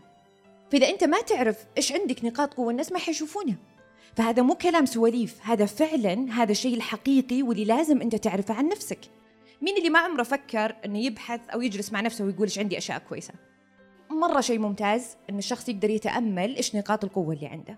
فإذا 0.71 0.89
أنت 0.89 1.03
ما 1.03 1.21
تعرف 1.21 1.57
إيش 1.77 1.91
عندك 1.91 2.25
نقاط 2.25 2.53
قوة 2.53 2.71
الناس 2.71 2.91
ما 2.91 2.99
حيشوفونها 2.99 3.57
فهذا 4.15 4.41
مو 4.41 4.55
كلام 4.55 4.85
سواليف. 4.85 5.35
هذا 5.43 5.65
فعلا 5.65 6.27
هذا 6.31 6.51
الشيء 6.51 6.75
الحقيقي 6.75 7.41
واللي 7.41 7.65
لازم 7.65 8.01
أنت 8.01 8.15
تعرفه 8.15 8.53
عن 8.53 8.67
نفسك. 8.67 8.99
مين 9.61 9.77
اللي 9.77 9.89
ما 9.89 9.99
عمره 9.99 10.23
فكر 10.23 10.75
إنه 10.85 10.99
يبحث 10.99 11.49
أو 11.49 11.61
يجلس 11.61 11.93
مع 11.93 12.01
نفسه 12.01 12.25
ويقول 12.25 12.43
إيش 12.43 12.59
عندي 12.59 12.77
أشياء 12.77 12.99
كويسة؟ 13.09 13.33
مرة 14.11 14.41
شيء 14.41 14.59
ممتاز 14.59 15.17
إن 15.29 15.37
الشخص 15.37 15.69
يقدر 15.69 15.89
يتأمل 15.89 16.55
إيش 16.55 16.75
نقاط 16.75 17.03
القوة 17.03 17.33
اللي 17.33 17.47
عنده. 17.47 17.77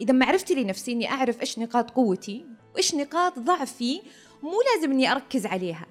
إذا 0.00 0.12
معرفتي 0.12 0.54
لنفسي 0.54 0.92
إني 0.92 1.10
أعرف 1.10 1.40
إيش 1.40 1.58
نقاط 1.58 1.90
قوتي 1.90 2.46
وإيش 2.74 2.94
نقاط 2.94 3.38
ضعفي 3.38 4.00
مو 4.42 4.52
لازم 4.74 4.92
إني 4.92 5.12
أركز 5.12 5.46
عليها. 5.46 5.86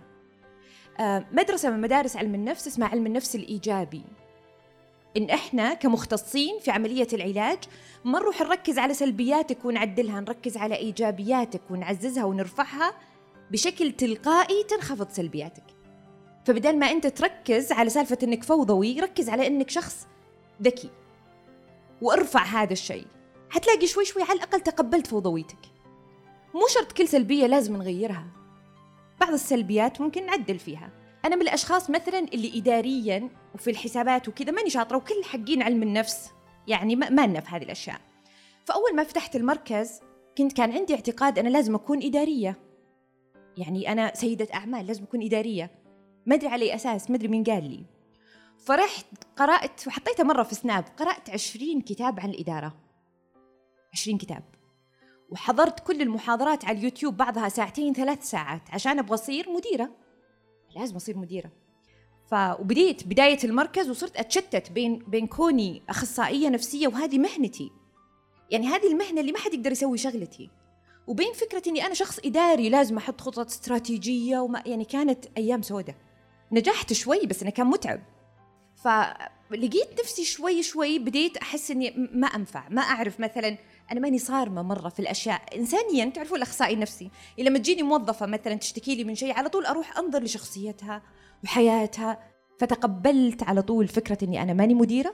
آه، 1.00 1.26
مدرسة 1.32 1.72
من 1.72 1.82
مدارس 1.82 2.18
علم 2.18 2.36
النفس 2.36 2.68
اسمها 2.68 2.88
علم 2.88 3.06
النفس 3.06 3.36
الإيجابي. 3.36 4.04
إن 5.18 5.30
إحنا 5.30 5.74
كمختصين 5.74 6.60
في 6.60 6.72
عملية 6.72 7.08
العلاج 7.14 7.60
ما 8.06 8.20
نروح 8.20 8.42
نركز 8.42 8.80
على 8.80 8.94
سلبياتك 8.94 9.66
ونعدلها 9.66 10.20
نركز 10.22 10.58
على 10.58 10.76
إيجابياتك 10.76 11.62
ونعززها 11.70 12.24
ونرفعها. 12.24 12.94
بشكل 13.52 13.92
تلقائي 13.92 14.64
تنخفض 14.64 15.10
سلبياتك. 15.10 15.64
فبدل 16.46 16.78
ما 16.78 16.92
أنت 16.92 17.08
تركز 17.08 17.72
على 17.72 17.90
سالفة 17.90 18.18
إنك 18.24 18.44
فوضوي 18.44 19.00
ركز 19.00 19.30
على 19.30 19.48
إنك 19.48 19.70
شخص 19.70 20.08
ذكي. 20.62 20.90
وارفع 22.02 22.44
هذا 22.44 22.74
الشيء. 22.74 23.08
حتلاقي 23.50 23.88
شوي 23.88 24.06
شوي 24.06 24.24
على 24.24 24.34
الأقل 24.34 24.62
تقبلت 24.62 25.08
فوضويتك. 25.08 25.58
مو 26.54 26.68
شرط 26.68 26.92
كل 26.92 27.08
سلبية 27.08 27.46
لازم 27.46 27.76
نغيرها. 27.78 28.28
بعض 29.22 29.34
السلبيات 29.34 30.02
ممكن 30.02 30.26
نعدل 30.26 30.60
فيها. 30.60 30.90
أنا 31.26 31.36
من 31.36 31.42
الأشخاص 31.42 31.90
مثلا 31.90 32.20
اللي 32.20 32.60
اداريا 32.60 33.30
وفي 33.56 33.70
الحسابات 33.70 34.28
وكذا 34.28 34.52
ماني 34.52 34.70
شاطرة 34.70 34.98
وكل 34.98 35.24
حقين 35.24 35.62
علم 35.62 35.84
النفس. 35.84 36.32
يعني 36.68 36.96
ما 36.96 37.28
لنا 37.28 37.40
في 37.40 37.56
هذه 37.56 37.64
الأشياء. 37.64 38.02
فأول 38.66 38.96
ما 38.96 39.04
فتحت 39.04 39.36
المركز 39.36 40.00
كنت 40.38 40.54
كان 40.54 40.72
عندي 40.72 40.96
اعتقاد 40.96 41.40
أنا 41.40 41.50
لازم 41.50 41.76
أكون 41.76 42.04
إدارية. 42.04 42.69
يعني 43.58 43.92
أنا 43.92 44.16
سيدة 44.16 44.48
أعمال 44.54 44.88
لازم 44.88 45.04
أكون 45.04 45.24
إدارية. 45.24 45.72
ما 46.26 46.36
أدري 46.36 46.48
على 46.48 46.76
أساس 46.76 47.10
ما 47.10 47.16
أدري 47.16 47.28
مين 47.28 47.44
قال 47.44 47.70
لي. 47.70 47.86
فرحت 48.58 49.06
قرأت 49.38 49.88
وحطيتها 49.88 50.24
مرة 50.24 50.44
في 50.44 50.56
سناب 50.56 50.86
قرأت 50.98 51.30
عشرين 51.30 51.82
كتاب 51.82 52.20
عن 52.20 52.30
الإدارة. 52.30 52.76
عشرين 53.94 54.18
كتاب. 54.18 54.44
وحضرت 55.30 55.80
كل 55.80 56.02
المحاضرات 56.02 56.66
على 56.66 56.78
اليوتيوب 56.78 57.18
بعضها 57.18 57.50
ساعتين 57.50 57.94
ثلاث 57.94 58.24
ساعات 58.24 58.62
عشان 58.72 59.00
أبغى 59.00 59.14
أصير 59.14 59.50
مديرة. 59.50 59.92
لازم 60.76 60.96
أصير 60.96 61.18
مديرة. 61.18 61.52
ف 62.32 62.34
وبديت 62.60 63.08
بداية 63.08 63.40
المركز 63.44 63.90
وصرت 63.90 64.18
أتشتت 64.18 64.72
بين 64.72 65.00
بين 65.00 65.28
كوني 65.28 65.82
أخصائية 65.90 66.50
نفسية 66.50 66.88
وهذه 66.88 67.18
مهنتي. 67.18 67.72
يعني 68.52 68.68
هذه 68.68 68.88
المهنة 68.92 69.22
اللي 69.22 69.32
ما 69.32 69.40
حد 69.40 69.54
يقدر 69.54 69.72
يسوي 69.72 69.98
شغلتي. 69.98 70.50
وبين 71.10 71.34
فكرة 71.34 71.64
إني 71.68 71.86
أنا 71.86 71.94
شخص 71.94 72.20
إداري 72.26 72.70
لازم 72.70 72.98
أحط 72.98 73.22
خطط 73.22 73.48
استراتيجية 73.48 74.40
وما 74.40 74.64
يعني 74.66 74.86
كانت 74.86 75.26
أيام 75.38 75.62
سودة 75.62 75.96
نجحت 76.52 76.94
شوي 76.94 77.26
بس 77.26 77.42
أنا 77.42 77.52
كان 77.52 77.68
متعب. 77.68 78.00
فلقيت 78.76 80.00
نفسي 80.00 80.24
شوي 80.24 80.64
شوي 80.64 81.00
بديت 81.00 81.38
أحس 81.38 81.72
إني 81.72 82.10
ما 82.14 82.28
أنفع 82.28 82.70
ما 82.70 82.82
أعرف 82.82 83.20
مثلا 83.20 83.58
أنا 83.92 84.00
ماني 84.00 84.20
صارمة 84.20 84.62
مرة 84.62 84.90
في 84.90 85.00
الأشياء. 85.00 85.42
انسانيا 85.56 86.06
تعرفوا 86.06 86.38
الأخصائي 86.38 86.74
النفسي 86.74 87.10
لما 87.38 87.60
تجيني 87.60 87.84
موظفة 87.84 88.26
مثلا 88.26 88.56
تشتكي 88.56 88.96
لي 88.96 89.04
من 89.04 89.16
شيء 89.16 89.34
على 89.34 89.50
طول 89.50 89.66
أروح 89.66 89.98
أنظر 89.98 90.24
لشخصيتها 90.24 91.02
وحياتها. 91.44 92.20
فتقبلت 92.60 93.44
على 93.44 93.62
طول 93.62 93.88
فكرة 93.88 94.18
إني 94.24 94.42
أنا 94.42 94.54
ماني 94.54 94.74
مديرة 94.74 95.14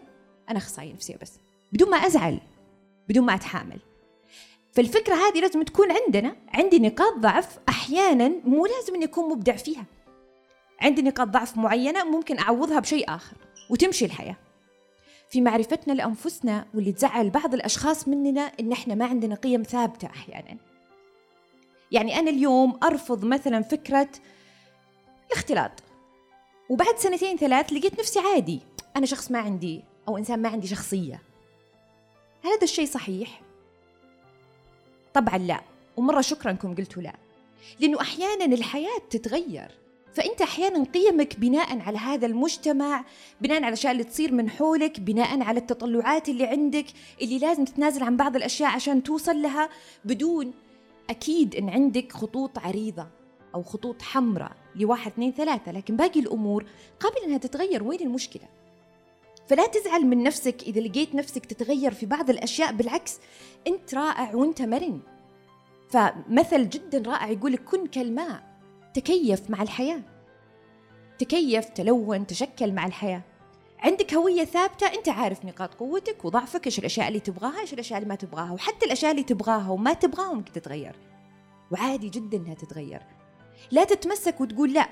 أنا 0.49 0.57
أخصائية 0.57 0.93
نفسية 0.93 1.17
بس 1.21 1.39
بدون 1.73 1.89
ما 1.89 1.97
أزعل 1.97 2.39
بدون 3.09 3.25
ما 3.25 3.35
أتحامل. 3.35 3.79
فالفكرة 4.75 5.15
هذه 5.15 5.41
لازم 5.41 5.63
تكون 5.63 5.88
عندنا 5.91 6.36
عندي 6.53 6.79
نقاط 6.79 7.17
ضعف 7.17 7.60
أحيانا 7.70 8.32
مو 8.46 8.65
لازم 8.65 8.96
أني 8.96 9.05
أكون 9.05 9.29
مبدع 9.29 9.55
فيها. 9.55 9.86
عندي 10.82 11.01
نقاط 11.01 11.27
ضعف 11.27 11.58
معينة 11.58 12.03
ممكن 12.03 12.39
أعوضها 12.39 12.79
بشيء 12.79 13.15
آخر 13.15 13.38
وتمشي 13.70 14.05
الحياة. 14.05 14.36
في 15.29 15.41
معرفتنا 15.41 15.94
لأنفسنا 15.94 16.65
واللي 16.74 16.91
تزعل 16.91 17.29
بعض 17.29 17.53
الأشخاص 17.53 18.08
مننا 18.08 18.41
إن 18.60 18.72
إحنا 18.72 18.96
ما 18.96 19.05
عندنا 19.05 19.36
قيم 19.36 19.63
ثابتة 19.63 20.05
أحيانا. 20.08 20.58
يعني 21.91 22.20
أنا 22.20 22.29
اليوم 22.29 22.79
أرفض 22.84 23.25
مثلا 23.25 23.62
فكرة 23.62 24.10
الاختلاط. 25.27 25.72
وبعد 26.70 26.98
سنتين 26.98 27.38
ثلاث 27.38 27.74
لقيت 27.74 28.00
نفسي 28.00 28.20
عادي 28.20 28.60
أنا 28.96 29.05
شخص 29.05 29.32
ما 29.32 29.39
عندي 29.39 29.84
أو 30.08 30.17
إنسان 30.17 30.41
ما 30.41 30.50
عندي 30.50 30.67
شخصية. 30.67 31.22
هل 32.44 32.51
هذا 32.51 32.63
الشيء 32.63 32.86
صحيح؟ 32.86 33.44
طبعا 35.15 35.38
لا 35.38 35.62
ومرة 35.98 36.22
شكرا 36.22 36.51
انكم 36.51 36.75
قلتوا 36.75 37.01
لا. 37.03 37.13
لأنه 37.79 38.01
أحيانا 38.01 38.45
الحياة 38.45 39.00
تتغير 39.10 39.72
فأنت 40.13 40.41
أحيانا 40.41 40.84
قيمك 40.84 41.39
بناء 41.39 41.79
على 41.79 41.98
هذا 41.98 42.25
المجتمع 42.25 43.05
بناء 43.41 43.57
على 43.57 43.67
الأشياء 43.67 43.91
اللي 43.91 44.03
تصير 44.03 44.34
من 44.34 44.50
حولك 44.50 45.00
بناء 45.00 45.41
على 45.41 45.60
التطلعات 45.60 46.29
اللي 46.29 46.45
عندك 46.45 46.86
اللي 47.22 47.39
لازم 47.39 47.65
تتنازل 47.65 48.03
عن 48.03 48.17
بعض 48.17 48.36
الأشياء 48.36 48.69
عشان 48.72 49.03
توصل 49.03 49.41
لها 49.41 49.69
بدون 50.05 50.53
أكيد 51.10 51.55
أن 51.55 51.69
عندك 51.69 52.12
خطوط 52.12 52.60
عريضة 52.60 53.07
أو 53.55 53.63
خطوط 53.63 54.01
حمراء 54.01 54.51
لواحد 54.75 55.12
اثنين 55.12 55.31
ثلاثة. 55.31 55.72
لكن 55.72 55.95
باقي 55.95 56.19
الأمور 56.19 56.65
قابل 57.00 57.17
أنها 57.25 57.38
تتغير. 57.38 57.84
وين 57.84 58.01
المشكلة؟ 58.01 58.43
فلا 59.47 59.67
تزعل 59.67 60.05
من 60.05 60.23
نفسك 60.23 60.63
إذا 60.63 60.81
لقيت 60.81 61.15
نفسك 61.15 61.45
تتغير 61.45 61.93
في 61.93 62.05
بعض 62.05 62.29
الأشياء 62.29 62.73
بالعكس 62.73 63.19
أنت 63.67 63.95
رائع 63.95 64.35
وأنت 64.35 64.61
مرن. 64.61 64.99
فمثل 65.89 66.69
جدا 66.69 67.11
رائع 67.11 67.29
يقول 67.29 67.57
كن 67.57 67.87
كالماء 67.87 68.43
تكيف 68.93 69.49
مع 69.49 69.61
الحياة. 69.61 70.01
تكيف 71.19 71.65
تلون 71.65 72.27
تشكل 72.27 72.71
مع 72.71 72.85
الحياة. 72.85 73.21
عندك 73.79 74.13
هوية 74.13 74.43
ثابتة 74.43 74.87
أنت 74.87 75.09
عارف 75.09 75.45
نقاط 75.45 75.73
قوتك 75.73 76.25
وضعفك 76.25 76.65
إيش 76.65 76.79
الأشياء 76.79 77.07
اللي 77.07 77.19
تبغاها 77.19 77.59
إيش 77.59 77.73
الأشياء 77.73 77.99
اللي 77.99 78.09
ما 78.09 78.15
تبغاها. 78.15 78.51
وحتى 78.51 78.85
الأشياء 78.85 79.11
اللي 79.11 79.23
تبغاها 79.23 79.69
وما 79.69 79.93
تبغاها 79.93 80.33
ممكن 80.33 80.51
تتغير. 80.51 80.95
وعادي 81.71 82.09
جدا 82.09 82.37
إنها 82.37 82.53
تتغير. 82.53 83.01
لا 83.71 83.83
تتمسك 83.83 84.41
وتقول 84.41 84.73
لا 84.73 84.89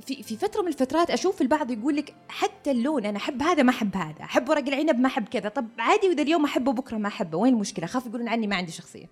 في 0.00 0.22
في 0.22 0.36
فترة 0.36 0.62
من 0.62 0.68
الفترات 0.68 1.10
أشوف 1.10 1.42
البعض 1.42 1.70
يقول 1.70 1.96
لك 1.96 2.14
حتى 2.28 2.70
اللون 2.70 3.06
أنا 3.06 3.16
أحب 3.16 3.42
هذا 3.42 3.62
ما 3.62 3.70
أحب 3.70 3.96
هذا. 3.96 4.24
أحب 4.24 4.48
ورق 4.48 4.68
العنب 4.68 4.98
ما 4.98 5.06
أحب 5.06 5.28
كذا. 5.28 5.48
طب 5.48 5.66
عادي 5.78 6.08
وإذا 6.08 6.22
اليوم 6.22 6.44
أحبه 6.44 6.72
بكرة 6.72 6.96
ما 6.96 7.08
أحبه. 7.08 7.38
وين 7.38 7.54
المشكلة؟ 7.54 7.86
خاف 7.86 8.06
يقولون 8.06 8.28
عني 8.28 8.46
ما 8.46 8.56
عندي 8.56 8.72
شخصية. 8.72 9.06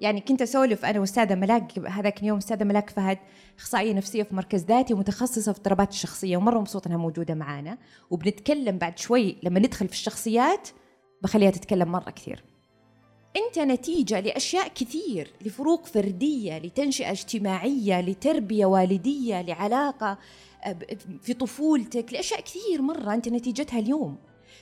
يعني 0.00 0.20
كنت 0.20 0.42
أسولف 0.42 0.84
أنا 0.84 1.00
وأستاذة 1.00 1.34
ملاك 1.34 1.78
هذاك 1.78 2.20
اليوم 2.20 2.38
أستاذة 2.38 2.64
ملاك 2.64 2.90
فهد 2.90 3.18
إخصائية 3.58 3.94
نفسية 3.94 4.22
في 4.22 4.34
مركز 4.34 4.64
ذاتي 4.64 4.94
ومتخصصة 4.94 5.52
في 5.52 5.58
اضطرابات 5.58 5.90
الشخصية 5.90 6.36
ومرة 6.36 6.60
مبسوطة 6.60 6.88
إنها 6.88 6.98
موجودة 6.98 7.34
معانا 7.34 7.78
وبنتكلم 8.10 8.78
بعد 8.78 8.98
شوي 8.98 9.36
لما 9.42 9.60
ندخل 9.60 9.88
في 9.88 9.94
الشخصيات 9.94 10.68
بخليها 11.22 11.50
تتكلم 11.50 11.92
مرة 11.92 12.10
كثير. 12.10 12.44
أنت 13.36 13.58
نتيجة 13.58 14.20
لأشياء 14.20 14.68
كثير 14.68 15.32
لفروق 15.44 15.86
فردية 15.86 16.58
لتنشئة 16.58 17.10
اجتماعية 17.10 18.00
لتربية 18.00 18.66
والدية 18.66 19.42
لعلاقة 19.42 20.18
آه، 20.64 20.76
في 21.22 21.34
طفولتك 21.34 22.12
لأشياء 22.12 22.40
كثير 22.40 22.82
مرة 22.82 23.14
أنت 23.14 23.28
نتيجتها 23.28 23.78
اليوم. 23.78 24.16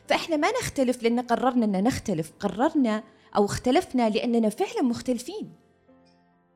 فإحنا 0.08 0.36
ما 0.36 0.48
نختلف 0.50 1.02
لأن 1.02 1.20
قررنا 1.20 1.64
ان 1.64 1.84
نختلف 1.84 2.32
قررنا 2.40 3.02
أو 3.36 3.44
اختلفنا 3.44 4.10
لأننا 4.10 4.48
فعلا 4.48 4.82
مختلفين. 4.82 5.52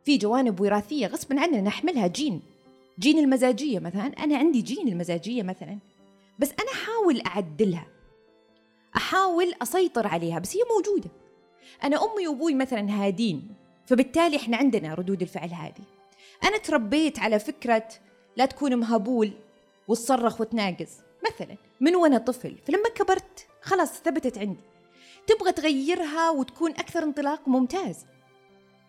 في 0.05 0.17
جوانب 0.17 0.61
وراثية 0.61 1.07
غصبا 1.07 1.41
عننا 1.41 1.61
نحملها 1.61 2.07
جين 2.07 2.43
جين 2.99 3.19
المزاجية 3.19 3.79
مثلا. 3.79 4.07
أنا 4.07 4.37
عندي 4.37 4.63
جين 4.63 4.89
المزاجية 4.89 5.43
مثلا 5.43 5.79
بس 6.39 6.49
أنا 6.61 6.71
أحاول 6.73 7.21
أعدلها 7.27 7.87
أحاول 8.97 9.55
أسيطر 9.63 10.07
عليها 10.07 10.39
بس 10.39 10.57
هي 10.57 10.63
موجودة. 10.77 11.11
أنا 11.85 11.97
أمي 12.05 12.29
وأبوي 12.29 12.55
مثلا 12.55 12.91
هادين 12.91 13.55
فبالتالي 13.87 14.37
إحنا 14.37 14.57
عندنا 14.57 14.95
ردود 14.95 15.23
الفعل 15.23 15.49
هذه. 15.49 15.85
أنا 16.45 16.59
تربيت 16.59 17.19
على 17.19 17.39
فكرة 17.39 17.89
لا 18.37 18.47
تكون 18.47 18.77
مهبول 18.77 19.33
وتصرخ 19.89 20.41
وتناقز 20.41 20.91
مثلا 21.27 21.57
من 21.81 21.97
وأنا 21.97 22.19
طفل 22.19 22.57
فلما 22.67 22.89
كبرت 22.89 23.47
خلاص 23.63 23.93
ثبتت 23.93 24.39
عندي. 24.39 24.61
تبغى 25.27 25.53
تغيرها 25.53 26.31
وتكون 26.31 26.71
أكثر 26.71 27.03
انطلاق 27.03 27.49
ممتاز. 27.49 28.07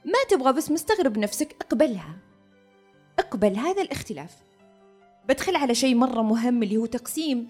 ما 0.06 0.20
تبغى 0.30 0.54
بس 0.54 0.72
مستغرب 0.72 1.18
نفسك 1.18 1.56
اقبلها. 1.62 2.18
اقبل 3.20 3.56
هذا 3.56 3.82
الاختلاف. 3.82 4.36
بدخل 5.28 5.56
على 5.56 5.76
شيء 5.76 5.96
مرة 5.96 6.22
مهم 6.22 6.64
اللي 6.64 6.78
هو 6.78 6.86
تقسيم 6.86 7.48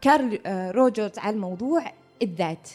كارل 0.00 0.40
آه، 0.46 0.70
روجرز 0.70 1.18
على 1.18 1.36
الموضوع 1.36 1.92
الذات. 2.22 2.68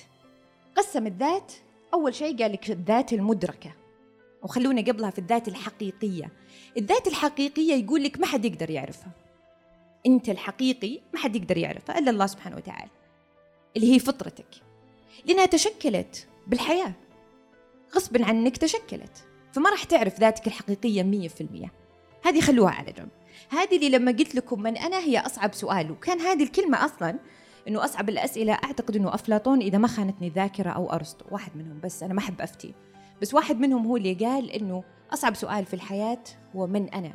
قسم 0.76 1.08
الذات 1.08 1.54
أول 1.94 2.16
شيء 2.16 2.42
قال 2.42 2.52
لك 2.52 2.72
الذات 2.72 3.14
المدركة. 3.14 3.72
وخلونا 4.44 4.82
قبلها 4.82 5.10
في 5.10 5.20
الذات 5.20 5.48
الحقيقية. 5.48 6.32
الذات 6.78 7.08
الحقيقية 7.08 7.74
يقول 7.74 8.04
لك 8.04 8.20
ما 8.20 8.26
حد 8.26 8.46
يقدر 8.46 8.70
يعرفها. 8.70 9.12
أنت 10.06 10.30
الحقيقي 10.30 11.00
ما 11.14 11.20
حد 11.20 11.36
يقدر 11.36 11.58
يعرفها 11.58 12.00
إلا 12.00 12.12
الله 12.12 12.28
سبحانه 12.28 12.56
وتعالى. 12.56 12.90
اللي 13.76 13.94
هي 13.94 14.00
فطرتك. 14.00 14.56
لأنها 15.26 15.46
تشكلت 15.46 16.28
بالحياة. 16.48 16.94
غصب 17.96 18.22
عنك 18.22 18.58
تشكلت. 18.58 19.26
فما 19.54 19.70
راح 19.70 19.84
تعرف 19.84 20.20
ذاتك 20.20 20.48
الحقيقية 20.48 21.04
مية 21.04 21.28
في 21.28 21.42
المية. 21.42 21.72
هذه 22.24 22.42
خلوها 22.42 22.72
على 22.72 22.92
جنب. 22.92 23.10
هذه 23.50 23.76
اللي 23.76 23.90
لما 23.90 24.12
قلت 24.12 24.36
لكم 24.36 24.62
من 24.62 24.78
أنا 24.78 25.00
هي 25.00 25.20
أصعب 25.20 25.54
سؤال. 25.54 25.92
وكان 25.92 26.20
هذه 26.20 26.44
الكلمة 26.44 26.86
أصلا 26.86 27.20
إنه 27.68 27.84
أصعب 27.84 28.10
الأسئلة 28.10 28.54
أعتقد 28.54 28.96
إنه 28.96 29.14
أفلاطون 29.14 29.62
إذا 29.62 29.78
ما 29.78 29.88
خانتني 29.88 30.28
الذاكرة 30.28 30.70
أو 30.70 30.94
أرسطو 30.94 31.26
واحد 31.32 31.58
منهم 31.58 31.80
بس 31.84 32.04
أنا 32.04 32.14
ما 32.14 32.20
أحب 32.20 32.42
أفتي. 32.42 32.74
بس 33.22 33.34
واحد 33.34 33.60
منهم 33.60 33.88
هو 33.88 33.98
اللي 33.98 34.14
قال 34.14 34.52
إنه 34.52 34.84
أصعب 35.14 35.36
سؤال 35.36 35.66
في 35.66 35.74
الحياة 35.74 36.24
هو 36.56 36.68
من 36.68 36.90
أنا. 36.90 37.12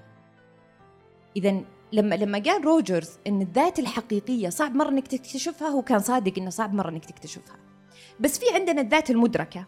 اذا 1.36 1.60
لما 1.92 2.14
لما 2.14 2.38
قال 2.38 2.64
روجرز 2.64 3.10
إن 3.26 3.42
الذات 3.42 3.78
الحقيقية 3.78 4.48
صعب 4.48 4.74
مرة 4.74 4.88
إنك 4.88 5.06
تكتشفها 5.06 5.68
هو 5.68 5.82
كان 5.82 5.98
صادق 5.98 6.32
إنه 6.38 6.50
صعب 6.50 6.74
مرة 6.74 6.90
إنك 6.90 7.04
تكتشفها. 7.04 7.56
بس 8.20 8.38
في 8.38 8.44
عندنا 8.54 8.80
الذات 8.80 9.10
المدركة. 9.10 9.66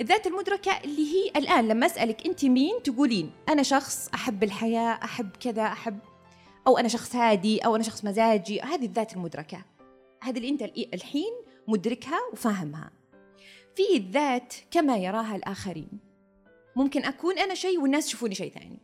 الذات 0.00 0.26
المدركة 0.26 0.72
اللي 0.84 1.12
هي 1.12 1.30
الآن 1.36 1.68
لما 1.68 1.86
أسألك 1.86 2.26
أنت 2.26 2.44
مين 2.44 2.82
تقولين؟ 2.84 3.30
أنا 3.48 3.62
شخص 3.62 4.08
أحب 4.14 4.42
الحياة 4.42 4.98
أحب 5.04 5.30
كذا 5.40 5.62
أحب 5.62 5.98
أو 6.68 6.78
أنا 6.78 6.88
شخص 6.88 7.16
هادي 7.16 7.58
أو 7.58 7.76
أنا 7.76 7.82
شخص 7.82 8.04
مزاجي. 8.04 8.60
هذه 8.60 8.84
الذات 8.84 9.16
المدركة. 9.16 9.64
هذه 10.22 10.36
اللي 10.36 10.48
أنت 10.48 10.62
الحين 10.94 11.32
مدركها 11.68 12.18
وفاهمها. 12.32 12.90
في 13.74 13.96
الذات 13.96 14.54
كما 14.70 14.96
يراها 14.96 15.36
الآخرين. 15.36 15.88
ممكن 16.76 17.04
أكون 17.04 17.38
أنا 17.38 17.54
شيء 17.54 17.80
والناس 17.80 18.06
يشوفوني 18.06 18.34
شيء 18.34 18.52
ثاني. 18.52 18.78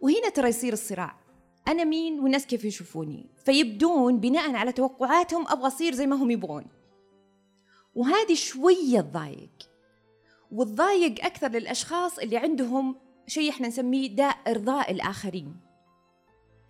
وهنا 0.00 0.28
ترى 0.28 0.48
يصير 0.48 0.72
الصراع. 0.72 1.16
أنا 1.68 1.84
مين 1.84 2.20
والناس 2.20 2.46
كيف 2.46 2.64
يشوفوني؟ 2.64 3.26
فيبدون 3.44 4.20
بناء 4.20 4.54
على 4.54 4.72
توقعاتهم 4.72 5.48
أبغى 5.48 5.66
أصير 5.66 5.94
زي 5.94 6.06
ما 6.06 6.16
هم 6.16 6.30
يبغون. 6.30 6.64
وهذه 7.94 8.34
شوية 8.34 9.00
تضايق. 9.00 9.70
وتضايق 10.52 11.24
أكثر 11.24 11.48
للأشخاص 11.48 12.18
اللي 12.18 12.36
عندهم 12.36 12.96
شيء 13.26 13.50
إحنا 13.50 13.68
نسميه 13.68 14.08
داء 14.08 14.36
إرضاء 14.48 14.90
الآخرين. 14.90 15.69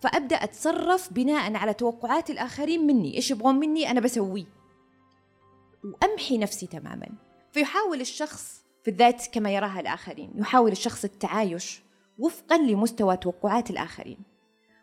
فأبدأ 0.00 0.36
أتصرف 0.36 1.12
بناء 1.12 1.54
على 1.54 1.74
توقعات 1.74 2.30
الآخرين 2.30 2.86
مني. 2.86 3.16
إيش 3.16 3.30
يبغون 3.30 3.54
مني؟ 3.54 3.90
أنا 3.90 4.00
بسويه 4.00 4.44
وأمحي 5.84 6.38
نفسي 6.38 6.66
تماما. 6.66 7.08
فيحاول 7.52 8.00
الشخص 8.00 8.64
في 8.82 8.90
الذات 8.90 9.26
كما 9.26 9.50
يراها 9.50 9.80
الآخرين. 9.80 10.32
يحاول 10.34 10.72
الشخص 10.72 11.04
التعايش 11.04 11.82
وفقا 12.18 12.58
لمستوى 12.58 13.16
توقعات 13.16 13.70
الآخرين. 13.70 14.18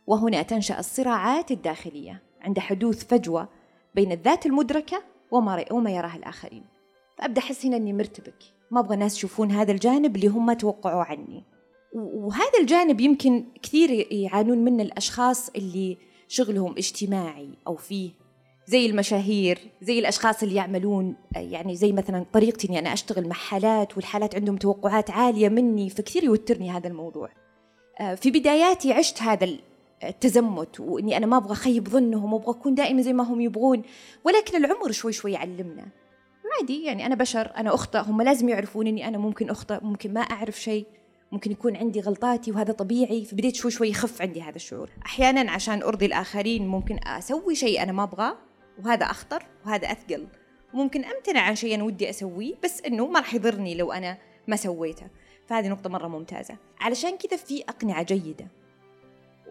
وهنا 0.08 0.42
تنشأ 0.42 0.80
الصراعات 0.80 1.52
الداخلية 1.52 2.24
عند 2.42 2.60
حدوث 2.60 3.06
فجوة 3.06 3.50
بين 3.96 4.12
الذات 4.12 4.46
المدركة 4.46 5.04
وما, 5.32 5.66
وما 5.72 5.92
يراه 5.92 6.16
الآخرين. 6.16 6.66
فأبدأ 7.18 7.42
أحس 7.42 7.66
هنا 7.66 7.78
أني 7.78 7.94
مرتبك 7.94 8.44
ما 8.72 8.80
أبغى 8.80 8.94
الناس 8.94 9.18
يشوفون 9.18 9.52
هذا 9.52 9.72
الجانب 9.72 10.16
اللي 10.16 10.28
هم 10.28 10.54
توقعوا 10.54 11.04
عني. 11.04 11.44
وهذا 11.94 12.60
الجانب 12.62 13.02
يمكن 13.02 13.46
كثير 13.64 14.14
يعانون 14.14 14.58
منه 14.58 14.84
الأشخاص 14.84 15.50
اللي 15.50 15.98
شغلهم 16.28 16.76
اجتماعي 16.78 17.50
أو 17.68 17.76
فيه 17.76 18.12
زي 18.68 18.86
المشاهير 18.86 19.60
زي 19.82 20.00
الأشخاص 20.00 20.44
اللي 20.44 20.56
يعملون 20.56 21.16
يعني 21.36 21.76
زي 21.76 21.92
مثلا 21.92 22.26
طريقتي 22.34 22.68
أني 22.70 22.80
أنا 22.80 22.94
أشتغل 22.94 23.28
مع 23.28 23.36
حالات 23.36 23.98
والحالات 23.98 24.36
عندهم 24.36 24.58
توقعات 24.58 25.12
عالية 25.12 25.50
مني 25.50 25.90
فكثير 25.90 26.24
يوترني 26.24 26.72
هذا 26.72 26.88
الموضوع. 26.88 27.30
في 28.16 28.32
بداياتي 28.32 28.94
عشت 28.94 29.22
هذا 29.22 29.50
التزمت 30.04 30.80
وإني 30.80 31.18
أنا 31.18 31.26
ما 31.26 31.38
أبغى 31.38 31.52
أخيب 31.52 31.88
ظنهم 31.88 32.34
وأبغى 32.34 32.52
أكون 32.52 32.76
دائما 32.76 33.02
زي 33.02 33.14
ما 33.14 33.24
هم 33.24 33.42
يبغون 33.42 33.82
ولكن 34.24 34.66
العمر 34.66 34.92
شوي 34.92 35.14
شوي 35.14 35.36
علمنا. 35.36 35.88
عادي 36.60 36.84
يعني 36.84 37.06
أنا 37.06 37.16
بشر 37.16 37.52
أنا 37.58 37.74
أخطأ 37.74 38.02
هم 38.02 38.22
لازم 38.22 38.50
يعرفون 38.50 38.88
إني 38.88 39.08
أنا 39.08 39.18
ممكن 39.18 39.50
أخطأ 39.50 39.80
ممكن 39.84 40.14
ما 40.14 40.22
أعرف 40.22 40.62
شيء. 40.62 40.86
ممكن 41.32 41.52
يكون 41.52 41.76
عندي 41.76 42.00
غلطاتي 42.00 42.52
وهذا 42.52 42.74
طبيعي 42.74 43.26
فبديت 43.26 43.56
شوي 43.56 43.72
شوي 43.72 43.90
يخف 43.90 44.22
عندي 44.22 44.42
هذا 44.42 44.56
الشعور. 44.56 44.90
أحيانا 45.06 45.52
عشان 45.52 45.84
أرضي 45.84 46.06
الآخرين 46.06 46.68
ممكن 46.68 47.00
أسوي 47.04 47.56
شيء 47.56 47.84
أنا 47.84 47.92
ما 47.92 48.04
أبغاه 48.04 48.38
وهذا 48.86 49.06
أخطر 49.06 49.44
وهذا 49.66 49.92
أثقل. 49.92 50.28
ممكن 50.74 51.06
أمتنع 51.06 51.42
عن 51.42 51.56
شيء 51.56 51.76
أنا 51.76 51.84
ودي 51.84 52.10
أسويه 52.10 52.56
بس 52.64 52.82
إنه 52.82 53.08
ما 53.08 53.20
راح 53.20 53.34
يضرني 53.34 53.76
لو 53.76 53.92
أنا 53.92 54.18
ما 54.48 54.56
سويته. 54.56 55.08
فهذه 55.48 55.68
نقطة 55.68 55.90
مرة 55.90 56.08
ممتازة. 56.08 56.58
علشان 56.80 57.18
كذا 57.18 57.38
في 57.38 57.64
أقنعة 57.64 58.04
جيدة 58.04 58.48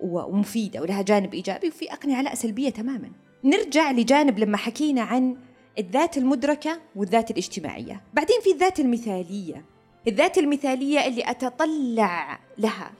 ومفيدة 0.02 0.82
ولها 0.82 1.02
جانب 1.02 1.34
إيجابي 1.34 1.68
وفي 1.68 1.92
أقنعة 1.92 2.22
لا 2.22 2.34
سلبية 2.34 2.70
تماما. 2.70 3.10
نرجع 3.44 3.90
لجانب 3.90 4.38
لما 4.38 4.56
حكينا 4.56 5.02
عن 5.02 5.36
الذات 5.78 6.18
المدركة 6.18 6.80
والذات 6.96 7.30
الاجتماعية. 7.30 8.02
بعدين 8.14 8.40
في 8.40 8.52
الذات 8.52 8.80
المثالية. 8.80 9.75
الذات 10.08 10.38
المثالية 10.38 11.06
اللي 11.06 11.30
أتطلع 11.30 12.40
لها. 12.58 12.92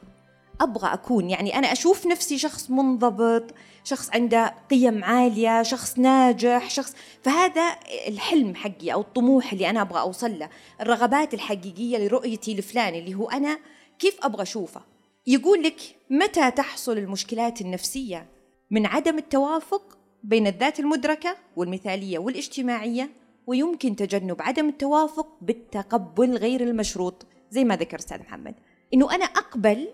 أبغى 0.60 0.92
أكون 0.92 1.30
يعني 1.30 1.58
أنا 1.58 1.72
أشوف 1.72 2.06
نفسي 2.06 2.38
شخص 2.38 2.70
منضبط 2.70 3.54
شخص 3.84 4.10
عنده 4.10 4.54
قيم 4.70 5.04
عالية 5.04 5.62
شخص 5.62 5.98
ناجح 5.98 6.70
شخص 6.70 6.94
فهذا 7.22 7.76
الحلم 8.08 8.54
حقي 8.54 8.92
أو 8.92 9.00
الطموح 9.00 9.52
اللي 9.52 9.70
أنا 9.70 9.82
أبغى 9.82 10.00
أوصل 10.00 10.38
له 10.38 10.48
الرغبات 10.80 11.34
الحقيقية 11.34 11.98
لرؤيتي 11.98 12.54
لفلان 12.54 12.94
اللي 12.94 13.14
هو 13.14 13.30
أنا 13.30 13.58
كيف 13.98 14.18
أبغى 14.22 14.42
أشوفه؟ 14.42 14.80
يقول 15.26 15.62
لك 15.62 15.80
متى 16.10 16.50
تحصل 16.50 16.98
المشكلات 16.98 17.60
النفسية؟ 17.60 18.26
من 18.70 18.86
عدم 18.86 19.18
التوافق 19.18 19.98
بين 20.22 20.46
الذات 20.46 20.80
المدركة 20.80 21.36
والمثالية 21.56 22.18
والاجتماعية 22.18 23.10
ويمكن 23.46 23.96
تجنب 23.96 24.42
عدم 24.42 24.68
التوافق 24.68 25.28
بالتقبل 25.40 26.36
غير 26.36 26.60
المشروط 26.60 27.26
زي 27.50 27.64
ما 27.64 27.76
ذكر 27.76 27.98
أستاذ 27.98 28.20
محمد. 28.20 28.54
إنه 28.94 29.14
أنا 29.14 29.24
أقبل 29.24 29.88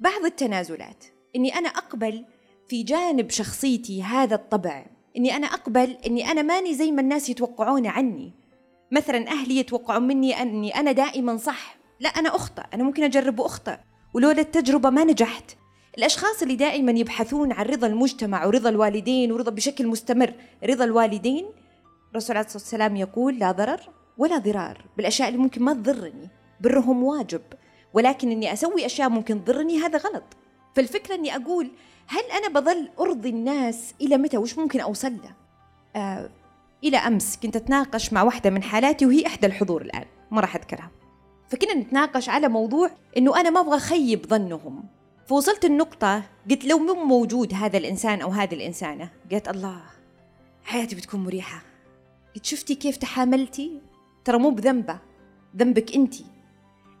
بعض 0.00 0.24
التنازلات 0.24 1.04
إني 1.36 1.54
أنا 1.54 1.68
أقبل 1.68 2.24
في 2.68 2.82
جانب 2.82 3.30
شخصيتي 3.30 4.02
هذا 4.02 4.34
الطبع 4.34 4.86
إني 5.16 5.36
أنا 5.36 5.46
أقبل 5.46 5.96
إني 6.06 6.30
أنا 6.30 6.42
ماني 6.42 6.74
زي 6.74 6.90
ما 6.90 7.00
الناس 7.00 7.28
يتوقعون 7.28 7.86
عني. 7.86 8.32
مثلا 8.92 9.28
أهلي 9.28 9.56
يتوقعون 9.56 10.02
مني 10.02 10.42
أني 10.42 10.76
أنا 10.76 10.92
دائما 10.92 11.36
صح. 11.36 11.76
لا 12.00 12.08
أنا 12.08 12.36
أخطأ 12.36 12.64
أنا 12.74 12.82
ممكن 12.84 13.02
أجرب 13.02 13.38
وأخطأ. 13.38 13.78
ولولا 14.14 14.40
التجربة 14.40 14.90
ما 14.90 15.04
نجحت. 15.04 15.56
الأشخاص 15.98 16.42
اللي 16.42 16.56
دائما 16.56 16.92
يبحثون 16.92 17.52
عن 17.52 17.66
رضا 17.66 17.86
المجتمع 17.86 18.46
ورضا 18.46 18.68
الوالدين 18.68 19.32
ورضا 19.32 19.50
بشكل 19.50 19.86
مستمر 19.86 20.32
رضا 20.64 20.84
الوالدين 20.84 21.46
الرسول 22.16 22.36
عليه 22.36 22.46
الصلاة 22.46 22.62
والسلام 22.62 22.96
يقول 22.96 23.38
لا 23.38 23.52
ضرر 23.52 23.80
ولا 24.18 24.38
ضرار 24.38 24.84
بالأشياء 24.96 25.28
اللي 25.28 25.40
ممكن 25.40 25.62
ما 25.62 25.74
تضرني 25.74 26.30
برهم 26.60 27.02
واجب 27.02 27.42
ولكن 27.92 28.30
إني 28.30 28.52
أسوي 28.52 28.86
أشياء 28.86 29.08
ممكن 29.08 29.44
تضرني 29.44 29.78
هذا 29.78 29.98
غلط. 29.98 30.24
فالفكرة 30.74 31.14
إني 31.14 31.36
أقول 31.36 31.70
هل 32.06 32.22
أنا 32.30 32.60
بظل 32.60 32.88
أرضي 33.00 33.28
الناس 33.28 33.94
إلى 34.00 34.16
متى؟ 34.16 34.36
وش 34.36 34.58
ممكن 34.58 34.80
أوصل 34.80 35.12
له؟ 35.12 35.34
آه 35.96 36.30
إلى 36.84 36.96
أمس 36.96 37.36
كنت 37.36 37.56
أتناقش 37.56 38.12
مع 38.12 38.22
واحدة 38.22 38.50
من 38.50 38.62
حالاتي 38.62 39.06
وهي 39.06 39.26
إحدى 39.26 39.46
الحضور 39.46 39.82
الآن 39.82 40.04
ما 40.30 40.40
راح 40.40 40.56
أذكرها. 40.56 40.90
فكنا 41.48 41.74
نتناقش 41.74 42.28
على 42.28 42.48
موضوع 42.48 42.90
إنه 43.16 43.40
أنا 43.40 43.50
ما 43.50 43.60
أبغى 43.60 43.76
أخيب 43.76 44.26
ظنهم. 44.26 44.84
فوصلت 45.26 45.64
النقطة 45.64 46.22
قلت 46.50 46.64
لو 46.64 46.78
مو 46.78 46.94
موجود 46.94 47.54
هذا 47.54 47.78
الإنسان 47.78 48.20
أو 48.20 48.30
هذه 48.30 48.54
الإنسانة 48.54 49.10
قلت 49.32 49.48
الله 49.48 49.82
حياتي 50.64 50.96
بتكون 50.96 51.20
مريحة. 51.24 51.75
شفتي 52.44 52.74
كيف 52.74 52.96
تحاملتي؟ 52.96 53.80
ترى 54.24 54.38
مو 54.38 54.50
بذنبة 54.50 54.98
ذنبك 55.56 55.94
أنت 55.94 56.14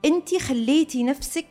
أنت 0.04 0.34
خليتي 0.34 1.02
نفسك 1.02 1.48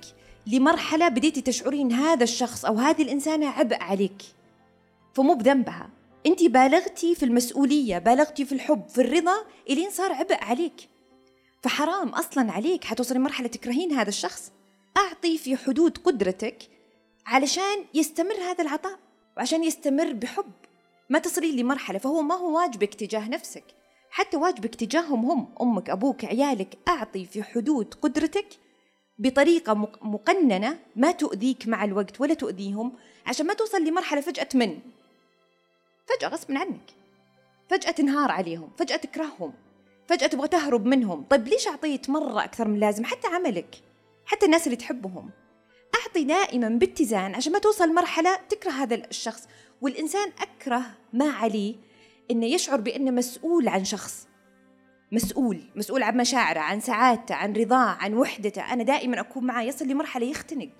لمرحلة 0.48 1.08
بديتي 1.08 1.41
تشعرين 1.41 1.91
هذا 1.91 2.24
الشخص 2.24 2.65
أو 2.65 2.76
هذه 2.76 3.02
الإنسانة 3.02 3.48
عبء 3.48 3.84
عليك. 3.84 4.21
فمو 5.13 5.36
بذنبها. 5.36 5.89
أنت 6.26 6.43
بالغتي 6.43 7.15
في 7.15 7.26
المسؤولية 7.26 7.98
بالغتي 7.98 8.45
في 8.45 8.52
الحب 8.52 8.89
في 8.89 9.02
الرضا 9.02 9.36
إلين 9.69 9.89
صار 9.89 10.12
عبء 10.12 10.43
عليك. 10.43 10.89
فحرام 11.63 12.10
أصلا 12.10 12.52
عليك 12.52 12.84
حتوصلي 12.84 13.19
مرحلة 13.19 13.48
تكرهين 13.48 13.91
هذا 13.91 14.10
الشخص. 14.10 14.52
أعطي 14.98 15.38
في 15.38 15.58
حدود 15.58 15.98
قدرتك 15.98 16.69
علشان 17.26 17.86
يستمر 17.93 18.36
هذا 18.36 18.63
العطاء 18.63 19.00
وعشان 19.38 19.63
يستمر 19.63 20.13
بحب. 20.13 20.52
ما 21.10 21.20
تصلي 21.20 21.62
لمرحلة 21.62 22.00
فهو 22.00 22.22
ما 22.22 22.36
هو 22.36 22.58
واجبك 22.58 22.94
تجاه 22.94 23.30
نفسك. 23.30 23.63
حتى 24.10 24.38
واجبك 24.38 24.76
تجاههم 24.76 25.26
هم 25.26 25.56
أمك 25.62 25.89
أبوك 25.89 26.26
عيالك 26.26 26.78
أعطي 26.88 27.26
في 27.26 27.44
حدود 27.44 27.94
قدرتك 27.94 28.48
بطريقة 29.20 29.74
مقننة 30.02 30.80
ما 30.96 31.12
تؤذيك 31.12 31.68
مع 31.68 31.84
الوقت 31.84 32.22
ولا 32.22 32.34
تؤذيهم 32.34 32.94
عشان 33.26 33.46
ما 33.46 33.54
توصل 33.54 33.84
لمرحلة 33.84 34.22
فجأة 34.22 34.44
تمن 34.44 34.80
فجأة 36.06 36.28
غصب 36.28 36.52
عنك. 36.52 36.91
فجأة 37.70 37.91
تنهار 37.91 38.32
عليهم 38.32 38.70
فجأة 38.78 38.96
تكرههم 38.96 39.54
فجأة 40.08 40.28
تبغى 40.28 40.48
تهرب 40.48 40.86
منهم. 40.86 41.24
طيب 41.30 41.48
ليش 41.48 41.68
أعطيت 41.68 42.10
مرة 42.10 42.44
أكثر 42.44 42.68
من 42.68 42.80
لازم؟ 42.80 43.06
حتى 43.06 43.28
عملك 43.28 43.76
حتى 44.26 44.46
الناس 44.46 44.68
اللي 44.68 44.76
تحبهم. 44.76 45.30
أعطي 45.96 46.24
دائما 46.24 46.70
باتزان 46.70 47.36
عشان 47.36 47.54
ما 47.54 47.60
توصل 47.60 47.94
مرحلة 47.94 48.39
تكره 48.50 48.72
هذا 48.72 48.96
الشخص. 48.96 49.48
والإنسان 49.82 50.32
أكره 50.40 50.82
ما 51.14 51.30
عليه 51.30 51.76
إنه 52.32 52.46
يشعر 52.46 52.80
بأنه 52.80 53.12
مسؤول 53.12 53.68
عن 53.68 53.86
شخص. 53.86 54.28
مسؤول 55.12 55.62
مسؤول 55.76 56.04
عن 56.04 56.18
مشاعره 56.18 56.60
عن 56.60 56.80
سعادته 56.80 57.36
عن 57.36 57.54
رضاه 57.54 57.98
عن 58.00 58.14
وحدته. 58.14 58.74
أنا 58.74 58.84
دائما 58.84 59.20
أكون 59.20 59.44
معاه 59.44 59.64
يصل 59.64 59.88
لمرحلة 59.88 60.26
يختنق 60.26 60.72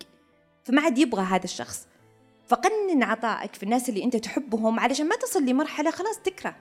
فما 0.64 0.82
عاد 0.82 0.98
يبغى 0.98 1.22
هذا 1.22 1.44
الشخص. 1.44 1.86
فقنن 2.46 3.02
عطائك 3.02 3.54
في 3.54 3.62
الناس 3.62 3.88
اللي 3.88 4.04
أنت 4.04 4.16
تحبهم 4.16 4.80
علشان 4.80 5.08
ما 5.08 5.16
تصل 5.16 5.44
لمرحلة 5.46 5.90
خلاص 5.90 6.18
تكره. 6.18 6.56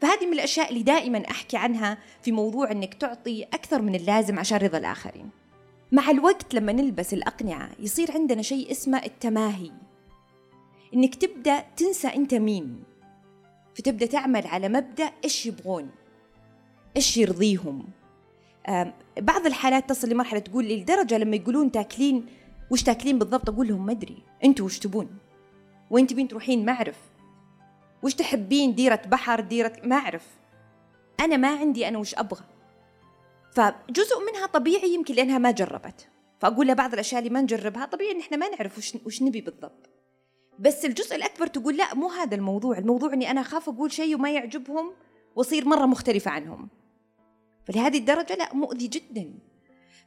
فهذه 0.00 0.26
من 0.26 0.32
الأشياء 0.32 0.68
اللي 0.68 0.82
دائما 0.82 1.30
أحكي 1.30 1.56
عنها 1.56 1.98
في 2.22 2.32
موضوع 2.32 2.70
أنك 2.70 2.94
تعطي 2.94 3.42
أكثر 3.42 3.82
من 3.82 3.94
اللازم 3.94 4.38
عشان 4.38 4.58
رضا 4.58 4.78
الآخرين. 4.78 5.30
مع 5.92 6.10
الوقت 6.10 6.54
لما 6.54 6.72
نلبس 6.72 7.14
الأقنعة 7.14 7.70
يصير 7.78 8.12
عندنا 8.12 8.42
شيء 8.42 8.70
اسمه 8.70 9.04
التماهي. 9.04 9.70
إنك 10.96 11.14
تبدأ 11.14 11.60
تنسى 11.76 12.08
أنت 12.08 12.34
مين. 12.34 12.84
فتبدأ 13.74 14.06
تعمل 14.06 14.46
على 14.46 14.68
مبدأ 14.68 15.12
إيش 15.24 15.46
يبغون 15.46 15.90
إيش 16.96 17.16
يرضيهم. 17.16 17.84
بعض 19.20 19.46
الحالات 19.46 19.88
تصل 19.88 20.08
لمرحلة 20.08 20.40
تقول 20.40 20.64
لي 20.64 20.80
لدرجة 20.80 21.18
لما 21.18 21.36
يقولون 21.36 21.72
تاكلين 21.72 22.26
وش 22.70 22.82
تاكلين 22.82 23.18
بالضبط؟ 23.18 23.48
أقول 23.48 23.68
لهم 23.68 23.86
ما 23.86 23.92
أدري. 23.92 24.22
أنتوا 24.44 24.66
وش 24.66 24.78
تبون؟ 24.78 25.18
وين 25.90 26.06
تبين 26.06 26.28
تروحين 26.28 26.64
ما 26.64 26.72
أعرف. 26.72 26.98
وش 28.02 28.14
تحبين؟ 28.14 28.74
ديرة 28.74 29.02
بحر 29.06 29.40
ديرة 29.40 29.72
ما 29.84 29.96
أعرف. 29.96 30.26
أنا 31.20 31.36
ما 31.36 31.48
عندي 31.48 31.88
أنا 31.88 31.98
وش 31.98 32.14
أبغى؟ 32.14 32.44
فجزء 33.52 34.20
منها 34.32 34.46
طبيعي 34.46 34.94
يمكن 34.94 35.14
لأنها 35.14 35.38
ما 35.38 35.50
جربت. 35.50 36.08
فأقول 36.40 36.66
لها 36.66 36.74
بعض 36.74 36.92
الأشياء 36.92 37.18
اللي 37.18 37.30
ما 37.30 37.40
نجربها 37.40 37.84
طبيعي 37.84 38.12
إن 38.12 38.20
إحنا 38.20 38.36
ما 38.36 38.48
نعرف 38.48 38.78
وش, 38.78 38.94
وش 39.06 39.22
نبي 39.22 39.40
بالضبط. 39.40 39.90
بس 40.58 40.84
الجزء 40.84 41.16
الأكبر 41.16 41.46
تقول 41.46 41.76
لا 41.76 41.94
مو 41.94 42.08
هذا 42.08 42.34
الموضوع. 42.34 42.78
الموضوع 42.78 43.12
إني 43.12 43.30
أنا 43.30 43.40
أخاف 43.40 43.68
أقول 43.68 43.92
شيء 43.92 44.14
وما 44.14 44.30
يعجبهم 44.30 44.92
وأصير 45.36 45.68
مرة 45.68 45.86
مختلفة 45.86 46.30
عنهم. 46.30 46.68
فلهذه 47.64 47.98
الدرجة 47.98 48.34
لا 48.34 48.54
مؤذي 48.54 48.86
جدا. 48.86 49.34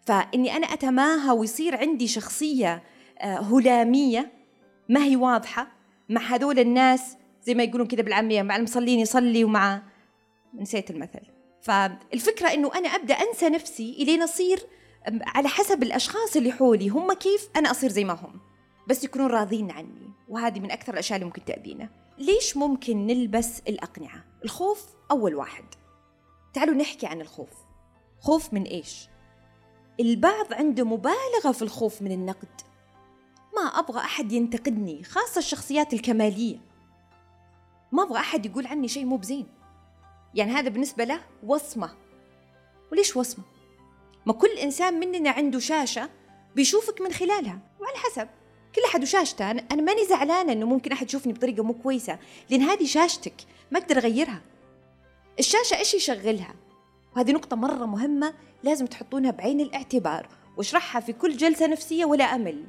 فإني 0.06 0.56
أنا 0.58 0.68
أتماهى 0.68 1.32
ويصير 1.32 1.78
عندي 1.78 2.08
شخصية 2.08 2.84
آه، 3.20 3.38
هلامية 3.38 4.32
ما 4.90 5.04
هي 5.04 5.16
واضحة 5.16 5.72
مع 6.10 6.22
هذول 6.22 6.60
الناس 6.60 7.18
زي 7.44 7.54
ما 7.54 7.64
يقولون 7.64 7.88
كذا 7.88 8.02
بالعامية 8.02 8.42
مع 8.42 8.56
المصلين 8.56 9.00
يصلي 9.00 9.44
ومع 9.44 9.82
نسيت 10.54 10.92
المثل. 10.92 11.22
فالفكرة 11.62 12.48
إنه 12.48 12.72
أنا 12.76 12.90
أبدأ 12.90 13.14
أنسى 13.14 13.50
نفسي 13.50 13.98
إلين 14.00 14.22
أصير 14.22 14.60
على 15.08 15.48
حسب 15.48 15.84
الأشخاص 15.84 16.36
اللي 16.36 16.52
حولي 16.52 16.90
هم 16.90 17.14
كيف 17.14 17.50
أنا 17.56 17.72
أصير 17.72 17.90
زي 17.90 18.04
ما 18.04 18.14
هم. 18.14 18.49
بس 18.90 19.04
يكونون 19.04 19.32
راضين 19.32 19.72
عني 19.72 20.14
وهذه 20.28 20.60
من 20.60 20.72
أكثر 20.72 20.94
الأشياء 20.94 21.18
اللي 21.18 21.26
ممكن 21.26 21.46
تأذينا. 21.46 21.90
ليش 22.18 22.58
ممكن 22.58 23.08
نلبس 23.08 23.60
الأقنعة؟ 23.60 24.26
الخوف 24.44 24.86
أول 25.12 25.36
واحد. 25.36 25.66
تعالوا 26.54 26.76
نحكي 26.76 27.08
عن 27.08 27.22
الخوف. 27.22 27.50
خوف 28.20 28.54
من 28.54 28.64
إيش؟ 28.64 29.08
البعض 30.00 30.54
عنده 30.54 30.84
مبالغة 30.86 31.52
في 31.54 31.62
الخوف 31.62 32.02
من 32.02 32.12
النقد. 32.12 32.62
ما 33.56 33.62
أبغى 33.62 34.00
أحد 34.00 34.32
ينتقدني 34.32 35.04
خاصة 35.04 35.40
الشخصيات 35.40 35.94
الكمالية. 35.94 36.58
ما 37.92 38.04
أبغى 38.04 38.20
أحد 38.20 38.46
يقول 38.46 38.68
عني 38.68 38.88
شيء 38.88 39.06
مو 39.06 39.18
بزين. 39.18 39.48
يعني 40.36 40.52
هذا 40.52 40.70
بالنسبة 40.70 41.04
له 41.04 41.22
وصمة. 41.44 41.90
وليش 42.92 43.18
وصمة؟ 43.18 43.46
ما 44.26 44.34
كل 44.34 44.50
إنسان 44.50 45.00
مننا 45.00 45.30
عنده 45.30 45.60
شاشة 45.60 46.10
بيشوفك 46.56 47.02
من 47.02 47.14
خلالها 47.14 47.60
وعلى 47.80 47.98
حسب. 47.98 48.28
كل 48.76 48.82
أحد 48.86 49.04
وشاشته. 49.04 49.52
أنا 49.52 49.82
ماني 49.82 50.06
زعلانة 50.06 50.54
إنه 50.54 50.66
ممكن 50.66 50.92
أحد 50.92 51.08
يشوفني 51.08 51.34
بطريقة 51.34 51.64
مو 51.64 51.74
كويسة 51.74 52.20
لأن 52.50 52.62
هذه 52.62 52.86
شاشتك 52.86 53.34
ما 53.72 53.80
أقدر 53.80 53.98
أغيرها. 53.98 54.42
الشاشة 55.40 55.78
إيش 55.78 55.94
يشغلها؟ 55.94 56.54
وهذه 57.16 57.32
نقطة 57.32 57.56
مرة 57.56 57.86
مهمة 57.86 58.34
لازم 58.64 58.86
تحطونها 58.86 59.32
بعين 59.32 59.62
الاعتبار 59.62 60.28
واشرحها 60.58 61.02
في 61.02 61.14
كل 61.14 61.38
جلسة 61.38 61.68
نفسية 61.68 62.06
ولا 62.06 62.24
أمل. 62.24 62.64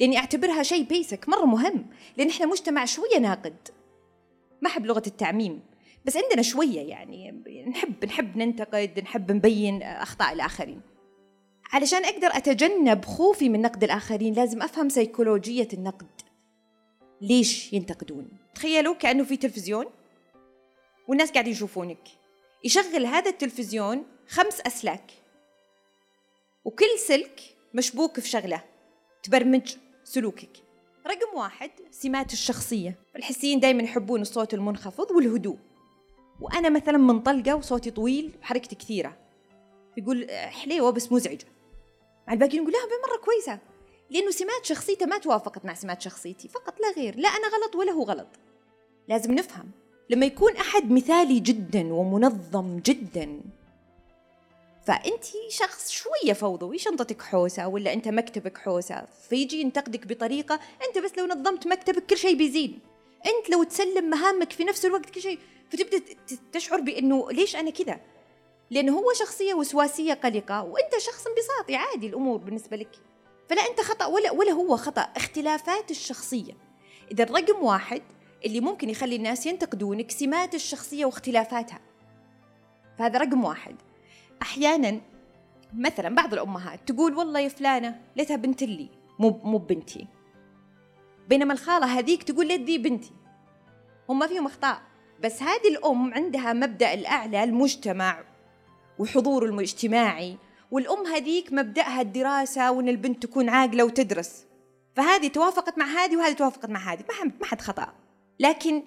لأني 0.00 0.18
أعتبرها 0.18 0.62
شيء 0.62 0.84
بيسك 0.84 1.28
مرة 1.28 1.44
مهم 1.44 1.86
لأن 2.16 2.28
إحنا 2.28 2.46
مجتمع 2.46 2.84
شوية 2.84 3.18
ناقد. 3.20 3.56
ما 4.62 4.68
أحب 4.68 4.86
لغة 4.86 5.02
التعميم 5.06 5.60
بس 6.04 6.16
عندنا 6.16 6.42
شوية 6.42 6.80
يعني 6.80 7.30
نحب 7.68 8.04
نحب 8.04 8.36
ننتقد 8.36 9.00
نحب 9.02 9.32
نبين 9.32 9.82
أخطاء 9.82 10.32
الآخرين. 10.32 10.80
علشان 11.72 12.04
أقدر 12.04 12.28
أتجنب 12.32 13.04
خوفي 13.04 13.48
من 13.48 13.62
نقد 13.62 13.84
الآخرين 13.84 14.34
لازم 14.34 14.62
أفهم 14.62 14.88
سيكولوجية 14.88 15.68
النقد. 15.72 16.06
ليش 17.20 17.72
ينتقدون؟ 17.72 18.28
تخيلوا 18.54 18.94
كأنه 18.94 19.24
في 19.24 19.36
تلفزيون 19.36 19.86
والناس 21.08 21.30
قاعدين 21.30 21.52
يشوفونك. 21.52 22.08
يشغل 22.64 23.06
هذا 23.06 23.30
التلفزيون 23.30 24.04
خمس 24.28 24.60
أسلاك 24.60 25.10
وكل 26.64 26.98
سلك 26.98 27.40
مشبوك 27.74 28.20
في 28.20 28.28
شغلة 28.28 28.64
تبرمج 29.22 29.76
سلوكك. 30.04 30.50
رقم 31.06 31.36
واحد 31.36 31.70
سمات 31.90 32.32
الشخصية. 32.32 32.98
الحسيين 33.16 33.60
دايما 33.60 33.82
يحبون 33.82 34.20
الصوت 34.20 34.54
المنخفض 34.54 35.10
والهدوء. 35.10 35.58
وأنا 36.40 36.68
مثلا 36.68 36.98
منطلقة 36.98 37.54
وصوتي 37.54 37.90
طويل 37.90 38.32
وحركتي 38.40 38.74
كثيرة. 38.74 39.16
يقول 39.96 40.30
حليوة 40.30 40.90
بس 40.90 41.12
مزعجة. 41.12 41.46
مع 42.26 42.32
الباقيين 42.32 42.62
يقول 42.62 42.72
لا 42.72 42.78
مرة 43.08 43.24
كويسة. 43.24 43.58
لأنه 44.10 44.30
سمات 44.30 44.64
شخصيته 44.64 45.06
ما 45.06 45.18
توافقت 45.18 45.64
مع 45.64 45.74
سمات 45.74 46.02
شخصيتي 46.02 46.48
فقط 46.48 46.80
لا 46.80 46.90
غير 47.02 47.16
لا 47.16 47.28
أنا 47.28 47.46
غلط 47.48 47.76
ولا 47.76 47.92
هو 47.92 48.02
غلط. 48.02 48.28
لازم 49.08 49.34
نفهم. 49.34 49.70
لما 50.10 50.26
يكون 50.26 50.56
أحد 50.56 50.90
مثالي 50.90 51.40
جدا 51.40 51.94
ومنظم 51.94 52.78
جدا 52.78 53.40
فأنت 54.86 55.24
شخص 55.48 55.90
شوية 55.90 56.32
فوضوي 56.32 56.78
شنطتك 56.78 57.22
حوسة 57.22 57.68
ولا 57.68 57.92
أنت 57.92 58.08
مكتبك 58.08 58.58
حوسة 58.58 59.06
فيجي 59.28 59.60
ينتقدك 59.60 60.06
بطريقة 60.06 60.60
أنت 60.88 61.04
بس 61.04 61.18
لو 61.18 61.26
نظمت 61.26 61.66
مكتبك 61.66 62.06
كل 62.06 62.16
شيء 62.16 62.36
بيزين 62.36 62.78
أنت 63.26 63.50
لو 63.50 63.62
تسلم 63.62 64.10
مهامك 64.10 64.52
في 64.52 64.64
نفس 64.64 64.84
الوقت 64.84 65.10
كل 65.10 65.20
شيء 65.20 65.38
فتبدأ 65.70 66.00
تشعر 66.52 66.80
بأنه 66.80 67.30
ليش 67.30 67.56
أنا 67.56 67.70
كذا؟ 67.70 68.00
لأنه 68.70 68.98
هو 68.98 69.12
شخصية 69.12 69.54
وسواسية 69.54 70.14
قلقة 70.14 70.62
وأنت 70.62 70.98
شخص 70.98 71.26
انبساطي 71.26 71.76
عادي 71.76 72.06
الأمور 72.06 72.38
بالنسبة 72.38 72.76
لك. 72.76 72.96
فلا 73.48 73.62
أنت 73.70 73.80
خطأ 73.80 74.06
ولا 74.06 74.30
ولا 74.30 74.52
هو 74.52 74.76
خطأ 74.76 75.00
اختلافات 75.00 75.90
الشخصية. 75.90 76.52
إذا 77.10 77.24
رقم 77.24 77.64
واحد 77.64 78.02
اللي 78.44 78.60
ممكن 78.60 78.90
يخلي 78.90 79.16
الناس 79.16 79.46
ينتقدونك 79.46 80.10
سمات 80.10 80.54
الشخصية 80.54 81.04
واختلافاتها. 81.04 81.80
فهذا 82.98 83.18
رقم 83.18 83.44
واحد. 83.44 83.76
أحيانا 84.42 85.00
مثلا 85.74 86.14
بعض 86.14 86.32
الأمهات 86.32 86.88
تقول 86.92 87.14
والله 87.14 87.40
يا 87.40 87.48
فلانة 87.48 88.00
ليتها 88.16 88.36
بنت 88.36 88.62
لي 88.62 88.88
مو 89.18 89.40
مو 89.44 89.58
بنتي 89.58 90.06
بينما 91.28 91.52
الخالة 91.52 91.86
هذيك 91.86 92.22
تقول 92.22 92.46
ليت 92.46 92.60
ذي 92.60 92.78
بنتي. 92.78 93.12
هم 94.08 94.26
فيهم 94.26 94.46
أخطاء. 94.46 94.82
بس 95.20 95.42
هذه 95.42 95.68
الأم 95.68 96.14
عندها 96.14 96.52
مبدأ 96.52 96.94
الأعلى 96.94 97.44
المجتمع 97.44 98.24
وحضور 98.98 99.44
الاجتماعي 99.44 100.36
والأم 100.70 101.06
هذيك 101.06 101.52
مبدأها 101.52 102.00
الدراسة 102.00 102.70
وإن 102.70 102.88
البنت 102.88 103.22
تكون 103.22 103.48
عاقلة 103.48 103.84
وتدرس. 103.84 104.44
فهذه 104.96 105.28
توافقت 105.28 105.78
مع 105.78 105.86
هذه 105.86 106.16
وهذه 106.16 106.32
توافقت 106.32 106.70
مع 106.70 106.92
هذه 106.92 107.04
ما 107.40 107.46
حد 107.46 107.60
خطأ. 107.60 107.92
لكن 108.40 108.82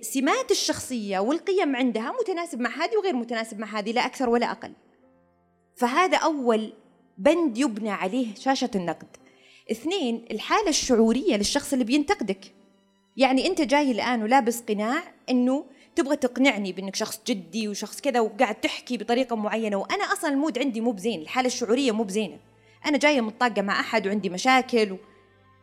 سمات 0.00 0.50
الشخصية 0.50 1.18
والقيم 1.18 1.76
عندها 1.76 2.12
متناسب 2.20 2.60
مع 2.60 2.70
هذه 2.70 2.96
وغير 2.96 3.16
متناسب 3.16 3.58
مع 3.58 3.78
هذه 3.78 3.92
لا 3.92 4.06
أكثر 4.06 4.28
ولا 4.28 4.50
أقل. 4.50 4.72
فهذا 5.76 6.16
أول 6.16 6.72
بند 7.18 7.58
يبنى 7.58 7.90
عليه 7.90 8.34
شاشة 8.34 8.70
النقد. 8.74 9.16
اثنين 9.70 10.24
الحالة 10.30 10.68
الشعورية 10.68 11.36
للشخص 11.36 11.72
اللي 11.72 11.84
بينتقدك. 11.84 12.54
يعني 13.16 13.46
أنت 13.46 13.60
جاي 13.60 13.90
الآن 13.90 14.22
ولابس 14.22 14.60
قناع 14.60 15.02
أنه 15.30 15.64
تبغى 15.98 16.16
تقنعني 16.16 16.72
بأنك 16.72 16.96
شخص 16.96 17.20
جدي 17.26 17.68
وشخص 17.68 18.00
كذا 18.00 18.20
وقاعد 18.20 18.54
تحكي 18.54 18.96
بطريقة 18.96 19.36
معينة 19.36 19.76
وأنا 19.76 20.04
أصلا 20.04 20.30
المود 20.30 20.58
عندي 20.58 20.80
مو 20.80 20.90
بزين 20.90 21.20
الحالة 21.20 21.46
الشعورية 21.46 21.92
مو 21.92 22.02
بزينة. 22.02 22.38
أنا 22.86 22.98
جاية 22.98 23.20
متطاقة 23.20 23.62
مع 23.62 23.80
أحد 23.80 24.06
وعندي 24.06 24.30
مشاكل 24.30 24.92
و... 24.92 24.98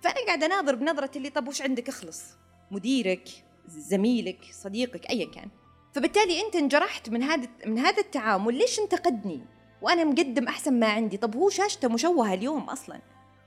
فأنا 0.02 0.26
قاعدة 0.26 0.46
أناظر 0.46 0.76
بنظرة 0.76 1.12
اللي 1.16 1.30
طب 1.30 1.48
وش 1.48 1.62
عندك؟ 1.62 1.90
أخلص. 1.90 2.24
مديرك 2.72 3.30
زميلك 3.68 4.40
صديقك 4.52 5.10
ايا 5.10 5.26
كان. 5.26 5.50
فبالتالي 5.94 6.42
أنت 6.42 6.56
انجرحت 6.56 7.10
من 7.10 7.24
هذا 7.24 7.48
من 7.66 7.80
هذا 7.80 8.00
التعامل 8.00 8.54
ليش 8.54 8.80
انتقدني 8.80 9.42
وأنا 9.82 10.04
مقدم 10.04 10.48
أحسن 10.48 10.80
ما 10.80 10.88
عندي. 10.88 11.18
طب 11.18 11.36
هو 11.36 11.50
شاشته 11.50 11.88
مشوهة 11.88 12.34
اليوم 12.34 12.62
أصلا؟ 12.62 13.02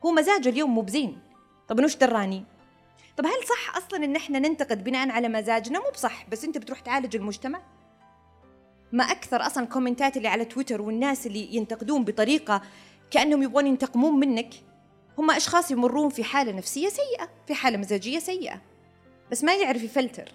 هو 0.04 0.12
مزاجه 0.12 0.48
اليوم 0.48 0.74
مو 0.74 0.80
بزين. 0.80 1.18
طب 1.68 1.84
وش 1.84 1.96
دراني؟ 1.96 2.44
طب 3.18 3.26
هل 3.26 3.48
صح 3.48 3.76
أصلا 3.76 4.04
إن 4.04 4.16
إحنا 4.16 4.38
ننتقد 4.38 4.84
بناء 4.84 5.10
على 5.10 5.28
مزاجنا؟ 5.28 5.78
مو 5.78 5.90
بصح 5.94 6.26
بس 6.28 6.44
أنت 6.44 6.58
بتروح 6.58 6.80
تعالج 6.80 7.16
المجتمع؟ 7.16 7.62
ما 8.92 9.04
أكثر 9.04 9.46
أصلا 9.46 9.66
كومنتات 9.66 10.16
اللي 10.16 10.28
على 10.28 10.44
تويتر 10.44 10.82
والناس 10.82 11.26
اللي 11.26 11.56
ينتقدون 11.56 12.04
بطريقة 12.04 12.62
كأنهم 13.10 13.42
يبغون 13.42 13.66
ينتقمون 13.66 14.20
منك 14.20 14.54
هم 15.18 15.30
أشخاص 15.30 15.70
يمرون 15.70 16.08
في 16.08 16.24
حالة 16.24 16.52
نفسية 16.52 16.88
سيئة 16.88 17.28
في 17.46 17.54
حالة 17.54 17.78
مزاجية 17.78 18.18
سيئة. 18.18 18.60
بس 19.30 19.44
ما 19.44 19.54
يعرف 19.54 19.82
يفلتر. 19.82 20.32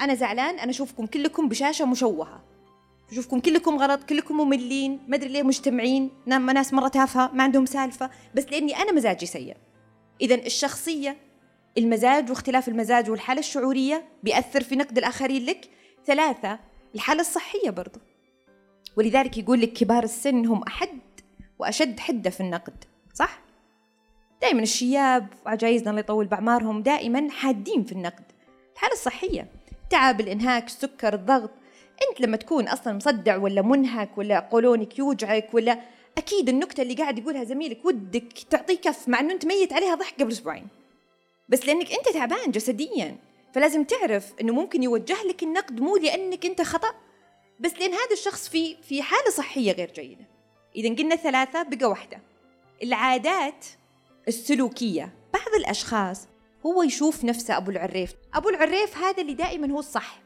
أنا 0.00 0.14
زعلان 0.14 0.58
أنا 0.58 0.70
أشوفكم 0.70 1.06
كلكم 1.06 1.48
بشاشة 1.48 1.84
مشوهة. 1.84 2.44
تشوفكم 3.08 3.40
كلكم 3.40 3.76
غلط 3.76 4.02
كلكم 4.02 4.40
مملين 4.40 5.00
ما 5.08 5.16
أدري 5.16 5.28
ليه 5.28 5.42
مجتمعين 5.42 6.10
ناس 6.26 6.74
مرة 6.74 6.88
تافهة 6.88 7.30
ما 7.34 7.42
عندهم 7.42 7.66
سالفة 7.66 8.10
بس 8.34 8.44
لأني 8.44 8.76
أنا 8.76 8.92
مزاجي 8.92 9.26
سيء. 9.26 9.56
اذا 10.20 10.34
الشخصية 10.34 11.29
المزاج 11.78 12.30
واختلاف 12.30 12.68
المزاج 12.68 13.10
والحالة 13.10 13.40
الشعورية 13.40 14.04
بيأثر 14.22 14.62
في 14.62 14.76
نقد 14.76 14.98
الآخرين 14.98 15.44
لك. 15.46 15.68
ثلاثة 16.06 16.58
الحالة 16.94 17.20
الصحية 17.20 17.70
برضو. 17.70 18.00
ولذلك 18.96 19.38
يقول 19.38 19.60
لك 19.60 19.72
كبار 19.72 20.04
السن 20.04 20.46
هم 20.46 20.62
أحد 20.62 20.98
وأشد 21.58 22.00
حدة 22.00 22.30
في 22.30 22.40
النقد 22.40 22.84
صح؟ 23.14 23.40
دائما 24.42 24.62
الشياب 24.62 25.26
وعجايزنا 25.46 25.90
الله 25.90 26.00
يطول 26.00 26.26
بأعمارهم 26.26 26.82
دائما 26.82 27.30
حادين 27.30 27.84
في 27.84 27.92
النقد. 27.92 28.24
الحالة 28.74 28.92
الصحية 28.92 29.46
تعب 29.90 30.20
الإنهاك 30.20 30.66
السكر 30.66 31.14
الضغط. 31.14 31.50
أنت 32.10 32.20
لما 32.20 32.36
تكون 32.36 32.68
أصلا 32.68 32.92
مصدع 32.92 33.36
ولا 33.36 33.62
منهك 33.62 34.18
ولا 34.18 34.40
قولونك 34.40 34.98
يوجعك 34.98 35.54
ولا 35.54 35.80
أكيد 36.18 36.48
النكتة 36.48 36.82
اللي 36.82 36.94
قاعد 36.94 37.18
يقولها 37.18 37.44
زميلك 37.44 37.84
ودك 37.84 38.32
تعطيه 38.50 38.76
كف 38.76 39.08
مع 39.08 39.20
إنه 39.20 39.32
أنت 39.32 39.46
ميت 39.46 39.72
عليها 39.72 39.94
ضحك 39.94 40.20
قبل 40.20 40.32
أسبوعين. 40.32 40.79
بس 41.50 41.66
لأنك 41.66 41.92
أنت 41.92 42.08
تعبان 42.08 42.50
جسديا 42.50 43.16
فلازم 43.54 43.84
تعرف 43.84 44.32
إنه 44.40 44.52
ممكن 44.52 44.82
يوجه 44.82 45.22
لك 45.22 45.42
النقد 45.42 45.80
مو 45.80 45.96
لأنك 45.96 46.46
أنت 46.46 46.62
خطأ 46.62 46.94
بس 47.60 47.72
لأن 47.78 47.92
هذا 47.92 48.12
الشخص 48.12 48.48
في 48.48 48.76
في 48.82 49.02
حالة 49.02 49.30
صحية 49.30 49.72
غير 49.72 49.92
جيدة. 49.92 50.24
اذا 50.76 50.94
قلنا 50.94 51.16
ثلاثة 51.16 51.62
بقى 51.62 51.86
واحدة. 51.86 52.20
العادات 52.82 53.66
السلوكية. 54.28 55.14
بعض 55.32 55.54
الأشخاص 55.58 56.28
هو 56.66 56.82
يشوف 56.82 57.24
نفسه 57.24 57.56
أبو 57.56 57.70
العريف. 57.70 58.14
أبو 58.34 58.48
العريف 58.48 58.98
هذا 58.98 59.22
اللي 59.22 59.34
دائما 59.34 59.72
هو 59.72 59.78
الصح. 59.78 60.22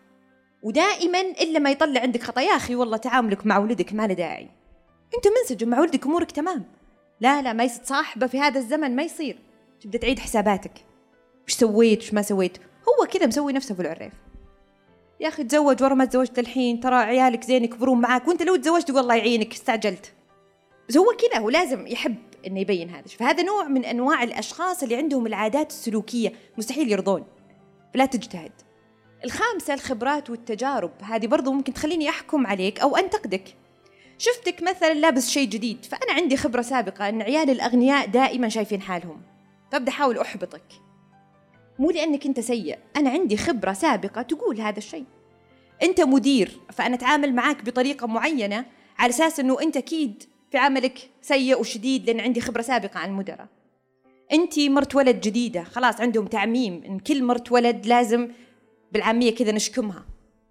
ودائما 0.62 1.20
إلا 1.20 1.58
ما 1.58 1.70
يطلع 1.70 2.00
عندك 2.00 2.22
خطأ 2.22 2.40
يا 2.40 2.56
أخي 2.56 2.74
والله 2.74 2.96
تعاملك 2.96 3.46
مع 3.46 3.58
ولدك 3.58 3.92
ما 3.92 4.06
له 4.06 4.14
داعي. 4.14 4.48
أنت 5.16 5.24
منسجم 5.28 5.68
مع 5.68 5.80
ولدك 5.80 6.06
أمورك 6.06 6.30
تمام. 6.30 6.64
لا 7.20 7.42
لا 7.42 7.52
ما 7.52 7.64
يصاحبه 7.64 8.26
في 8.26 8.40
هذا 8.40 8.58
الزمن 8.58 8.96
ما 8.96 9.02
يصير. 9.02 9.38
تبدأ 9.80 9.98
تعيد 9.98 10.18
حساباتك. 10.18 10.93
وش 11.48 11.52
سويت؟ 11.52 12.02
وش 12.02 12.14
ما 12.14 12.22
سويت؟ 12.22 12.58
هو 12.58 13.06
كذا 13.06 13.26
مسوي 13.26 13.52
نفسه 13.52 13.74
في 13.74 13.82
العريف. 13.82 14.12
يا 15.20 15.28
أخي 15.28 15.44
تزوج 15.44 15.82
ورا 15.82 15.94
ما 15.94 16.04
تزوجت 16.04 16.38
الحين 16.38 16.80
ترى 16.80 16.96
عيالك 16.96 17.44
زين 17.44 17.64
يكبرون 17.64 18.00
معاك 18.00 18.28
وأنت 18.28 18.42
لو 18.42 18.56
تزوجت 18.56 18.90
والله 18.90 19.14
يعينك 19.14 19.52
استعجلت. 19.52 20.12
بس 20.88 20.96
هو 20.96 21.04
كذا 21.04 21.40
هو 21.40 21.50
لازم 21.50 21.86
يحب 21.86 22.16
إنه 22.46 22.60
يبين 22.60 22.90
هذا. 22.90 23.04
فهذا 23.18 23.42
نوع 23.42 23.68
من 23.68 23.84
أنواع 23.84 24.22
الأشخاص 24.22 24.82
اللي 24.82 24.96
عندهم 24.96 25.26
العادات 25.26 25.70
السلوكية 25.70 26.32
مستحيل 26.58 26.92
يرضون. 26.92 27.24
فلا 27.94 28.06
تجتهد. 28.06 28.52
الخامسة 29.24 29.74
الخبرات 29.74 30.30
والتجارب. 30.30 30.90
هذه 31.02 31.26
برضو 31.26 31.52
ممكن 31.52 31.72
تخليني 31.74 32.08
أحكم 32.08 32.46
عليك 32.46 32.80
أو 32.80 32.96
أنتقدك. 32.96 33.54
شفتك 34.18 34.62
مثلا 34.62 34.94
لابس 34.94 35.30
شيء 35.30 35.48
جديد 35.48 35.84
فأنا 35.84 36.12
عندي 36.12 36.36
خبرة 36.36 36.62
سابقة 36.62 37.08
أن 37.08 37.22
عيال 37.22 37.50
الأغنياء 37.50 38.06
دائما 38.06 38.48
شايفين 38.48 38.80
حالهم. 38.80 39.22
فأبدأ 39.72 39.90
أحاول 39.90 40.18
أحبطك. 40.18 40.83
مو 41.78 41.90
لأنك 41.90 42.26
أنت 42.26 42.40
سيء. 42.40 42.78
أنا 42.96 43.10
عندي 43.10 43.36
خبرة 43.36 43.72
سابقة 43.72 44.22
تقول 44.22 44.60
هذا 44.60 44.78
الشيء. 44.78 45.04
أنت 45.82 46.00
مدير 46.00 46.60
فأنا 46.72 46.94
أتعامل 46.94 47.34
معك 47.34 47.64
بطريقة 47.64 48.06
معينة 48.06 48.64
على 48.98 49.10
أساس 49.10 49.40
أنه 49.40 49.62
أنت 49.62 49.76
أكيد 49.76 50.24
في 50.50 50.58
عملك 50.58 51.10
سيء 51.22 51.60
وشديد 51.60 52.06
لأن 52.06 52.20
عندي 52.20 52.40
خبرة 52.40 52.62
سابقة 52.62 52.98
عن 53.00 53.08
المدراء. 53.08 53.46
أنت 54.32 54.60
مرت 54.60 54.94
ولد 54.94 55.20
جديدة 55.20 55.64
خلاص 55.64 56.00
عندهم 56.00 56.26
تعميم. 56.26 56.82
إن 56.86 56.98
كل 56.98 57.24
مرت 57.24 57.52
ولد 57.52 57.86
لازم 57.86 58.28
بالعامية 58.92 59.34
كذا 59.34 59.52
نشكمها. 59.52 60.04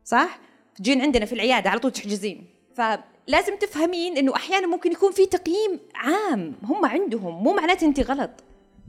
صح؟ 0.04 0.40
تجين 0.76 1.02
عندنا 1.02 1.26
في 1.26 1.34
العيادة 1.34 1.70
على 1.70 1.80
طول 1.80 1.92
تحجزين. 1.92 2.46
فلازم 2.76 3.56
تفهمين 3.60 4.18
إنه 4.18 4.36
أحيانا 4.36 4.68
ممكن 4.68 4.92
يكون 4.92 5.12
في 5.12 5.26
تقييم 5.26 5.80
عام. 5.96 6.56
هم 6.64 6.86
عندهم 6.86 7.44
مو 7.44 7.54
معناته 7.54 7.86
أنت 7.86 8.00
غلط. 8.00 8.32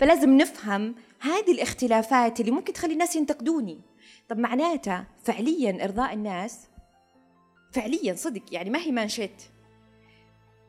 فلازم 0.00 0.36
نفهم 0.36 0.94
هذه 1.24 1.52
الاختلافات 1.52 2.40
اللي 2.40 2.50
ممكن 2.50 2.72
تخلي 2.72 2.92
الناس 2.92 3.16
ينتقدوني. 3.16 3.80
طب 4.28 4.38
معناته 4.38 5.04
فعليا 5.24 5.84
إرضاء 5.84 6.14
الناس؟ 6.14 6.68
فعليا 7.72 8.14
صدق 8.14 8.42
يعني 8.52 8.70
ما 8.70 8.78
هي 8.78 8.92
مانشيت. 8.92 9.42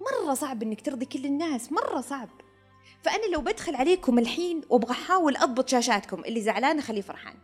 مرة 0.01 0.33
صعب 0.33 0.63
إنك 0.63 0.81
ترضي 0.81 1.05
كل 1.05 1.25
الناس 1.25 1.71
مرة 1.71 2.01
صعب. 2.01 2.29
فأنا 3.01 3.25
لو 3.33 3.41
بدخل 3.41 3.75
عليكم 3.75 4.19
الحين 4.19 4.61
وأبغى 4.69 4.91
أحاول 4.91 5.37
أضبط 5.37 5.69
شاشاتكم 5.69 6.19
اللي 6.25 6.41
زعلان 6.41 6.79
اخليه 6.79 7.01
فرحان. 7.01 7.35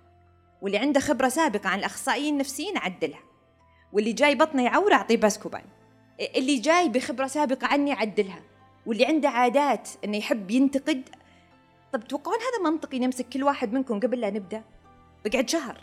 واللي 0.61 0.77
عنده 0.77 0.99
خبرة 0.99 1.27
سابقة 1.27 1.69
عن 1.69 1.79
الأخصائيين 1.79 2.33
النفسيين 2.33 2.77
أعدلها 2.77 3.19
واللي 3.93 4.13
جاي 4.13 4.35
بطنه 4.35 4.63
يعور 4.63 4.93
أعطيه 4.93 5.17
Buscopan 5.17 5.63
اللي 6.35 6.57
جاي 6.57 6.89
بخبرة 6.89 7.27
سابقة 7.27 7.67
عني 7.67 7.93
أعدلها 7.93 8.41
واللي 8.85 9.05
عنده 9.05 9.29
عادات 9.29 9.89
إنه 10.05 10.17
يحب 10.17 10.51
ينتقد 10.51 11.09
طب 11.93 12.07
توقعون 12.07 12.37
هذا 12.37 12.69
منطقي 12.71 12.99
نمسك 12.99 13.29
كل 13.29 13.43
واحد 13.43 13.73
منكم 13.73 13.99
قبل 13.99 14.19
لا 14.19 14.29
نبدأ؟ 14.29 14.63
بقعد 15.25 15.49
شهر. 15.49 15.81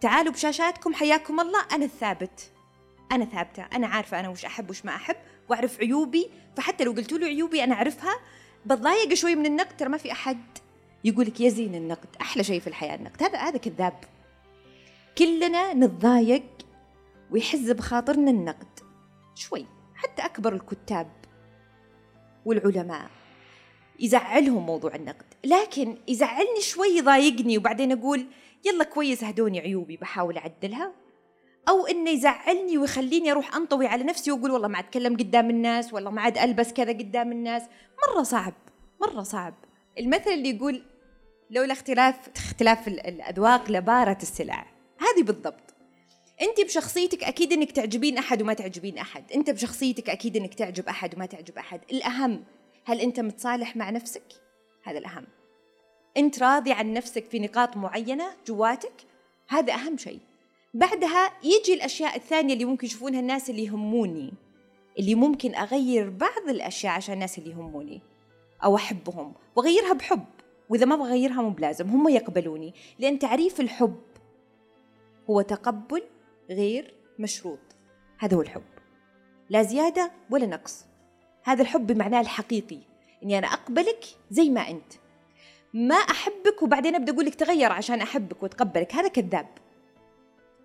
تعالوا 0.00 0.32
بشاشاتكم 0.32 0.94
حياكم 0.94 1.40
الله. 1.40 1.60
أنا 1.72 1.84
الثابت. 1.84 2.52
أنا 3.12 3.24
ثابتة. 3.24 3.62
أنا 3.62 3.86
عارفة 3.86 4.20
أنا 4.20 4.28
وش 4.28 4.44
أحب 4.44 4.70
وش 4.70 4.84
ما 4.84 4.94
أحب 4.94 5.16
وأعرف 5.48 5.80
عيوبي. 5.80 6.30
فحتى 6.56 6.84
لو 6.84 6.92
قلتوا 6.92 7.18
لي 7.18 7.26
عيوبي 7.26 7.64
أنا 7.64 7.74
أعرفها. 7.74 8.14
بتضايق 8.66 9.14
شوي 9.14 9.34
من 9.34 9.46
النقد 9.46 9.76
ترى 9.76 9.88
ما 9.88 9.96
في 9.96 10.12
أحد 10.12 10.38
يقول 11.04 11.26
لك 11.26 11.40
يزين 11.40 11.74
النقد. 11.74 12.08
أحلى 12.20 12.44
شيء 12.44 12.60
في 12.60 12.66
الحياة 12.66 12.94
النقد. 12.94 13.22
هذا 13.22 13.38
هذا 13.38 13.56
كذاب. 13.56 14.04
كلنا 15.18 15.74
نتضايق 15.74 16.44
ويحز 17.30 17.70
بخاطرنا 17.70 18.30
النقد. 18.30 18.80
شوي. 19.34 19.66
حتى 19.94 20.24
أكبر 20.24 20.52
الكتاب 20.52 21.10
والعلماء. 22.44 23.10
يزعلهم 24.00 24.66
موضوع 24.66 24.94
النقد. 24.94 25.24
لكن 25.44 25.96
يزعلني 26.08 26.60
شوي 26.60 26.88
يضايقني 26.88 27.58
وبعدين 27.58 27.92
أقول 27.92 28.26
يلا 28.64 28.84
كويس 28.84 29.24
هدوني 29.24 29.60
عيوبي 29.60 29.96
بحاول 29.96 30.36
أعدلها. 30.36 30.92
أو 31.68 31.86
إنه 31.86 32.10
يزعلني 32.10 32.78
ويخليني 32.78 33.30
أروح 33.30 33.56
أنطوي 33.56 33.86
على 33.86 34.04
نفسي 34.04 34.32
وأقول 34.32 34.50
والله 34.50 34.68
ما 34.68 34.78
أتكلم 34.78 35.16
قدام 35.16 35.50
الناس 35.50 35.92
والله 35.92 36.10
ما 36.10 36.20
عاد 36.20 36.38
ألبس 36.38 36.72
كذا 36.72 36.92
قدام 36.92 37.32
الناس. 37.32 37.62
مرة 38.08 38.22
صعب 38.22 38.54
مرة 39.00 39.22
صعب. 39.22 39.54
المثل 39.98 40.30
اللي 40.30 40.50
يقول 40.56 40.82
لولا 41.50 41.72
اختلاف 41.72 42.16
اختلاف 42.36 42.88
الأذواق 42.88 43.70
لبارت 43.70 44.22
السلع. 44.22 44.66
هذه 44.98 45.22
بالضبط. 45.22 45.74
أنت 46.42 46.60
بشخصيتك 46.60 47.24
أكيد 47.24 47.52
إنك 47.52 47.72
تعجبين 47.72 48.18
أحد 48.18 48.42
وما 48.42 48.54
تعجبين 48.54 48.98
أحد. 48.98 49.32
أنت 49.32 49.50
بشخصيتك 49.50 50.10
أكيد 50.10 50.36
إنك 50.36 50.54
تعجب 50.54 50.88
أحد 50.88 51.14
وما 51.14 51.26
تعجب 51.26 51.58
أحد. 51.58 51.80
الأهم 51.92 52.44
هل 52.84 53.00
أنت 53.00 53.20
متصالح 53.20 53.76
مع 53.76 53.90
نفسك؟ 53.90 54.42
هذا 54.82 54.98
الأهم. 54.98 55.26
أنت 56.16 56.42
راضي 56.42 56.72
عن 56.72 56.92
نفسك 56.92 57.24
في 57.24 57.38
نقاط 57.38 57.76
معينة 57.76 58.24
جواتك؟ 58.46 58.92
هذا 59.48 59.74
أهم 59.74 59.96
شيء. 59.96 60.20
بعدها 60.74 61.32
يجي 61.42 61.74
الأشياء 61.74 62.16
الثانية 62.16 62.54
اللي 62.54 62.64
ممكن 62.64 62.86
يشوفونها 62.86 63.20
الناس 63.20 63.50
اللي 63.50 63.64
يهموني. 63.64 64.32
اللي 64.98 65.14
ممكن 65.14 65.54
أغير 65.54 66.10
بعض 66.10 66.48
الأشياء 66.48 66.92
عشان 66.92 67.14
الناس 67.14 67.38
اللي 67.38 67.50
يهموني. 67.50 68.00
أو 68.64 68.76
أحبهم. 68.76 69.32
وأغيرها 69.56 69.92
بحب. 69.92 70.24
وإذا 70.68 70.86
ما 70.86 70.96
بغيرها 70.96 71.42
مو 71.42 71.50
بلازم. 71.50 71.88
هم 71.88 72.08
يقبلوني. 72.08 72.74
لأن 72.98 73.18
تعريف 73.18 73.60
الحب 73.60 74.00
هو 75.30 75.40
تقبل 75.40 76.02
غير 76.50 76.94
مشروط. 77.18 77.60
هذا 78.18 78.36
هو 78.36 78.40
الحب. 78.40 78.62
لا 79.50 79.62
زيادة 79.62 80.10
ولا 80.30 80.46
نقص. 80.46 80.84
هذا 81.44 81.62
الحب 81.62 81.86
بمعناه 81.86 82.20
الحقيقي 82.20 82.78
إني 83.22 83.38
أنا 83.38 83.46
أقبلك 83.46 84.04
زي 84.30 84.48
ما 84.48 84.70
أنت. 84.70 84.92
ما 85.74 85.94
أحبك 85.94 86.62
وبعدين 86.62 86.94
أبدأ 86.94 87.12
أقول 87.12 87.26
لك 87.26 87.34
تغير 87.34 87.72
عشان 87.72 88.00
أحبك 88.00 88.42
وأتقبلك 88.42 88.94
هذا 88.94 89.08
كذاب. 89.08 89.48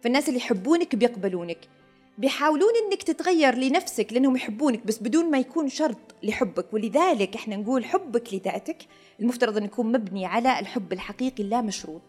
فالناس 0.04 0.30
اللي 0.30 0.40
يحبونك 0.40 0.96
بيقبلونك 0.96 1.58
بيحاولون 2.18 2.70
إنك 2.86 3.04
تتغير 3.04 3.56
لنفسك 3.56 4.14
لأنهم 4.14 4.36
يحبونك 4.36 4.86
بس 4.86 4.98
بدون 4.98 5.32
ما 5.32 5.38
يكون 5.38 5.70
شرط 5.70 6.16
لحبك. 6.24 6.74
ولذلك 6.74 7.36
إحنا 7.36 7.56
نقول 7.56 7.86
حبك 7.86 8.34
لذاتك 8.34 8.78
المفترض 9.20 9.58
أن 9.58 9.64
يكون 9.64 9.92
مبني 9.92 10.26
على 10.26 10.60
الحب 10.60 10.94
الحقيقي 10.94 11.44
اللا 11.44 11.62
مشروط. 11.62 12.02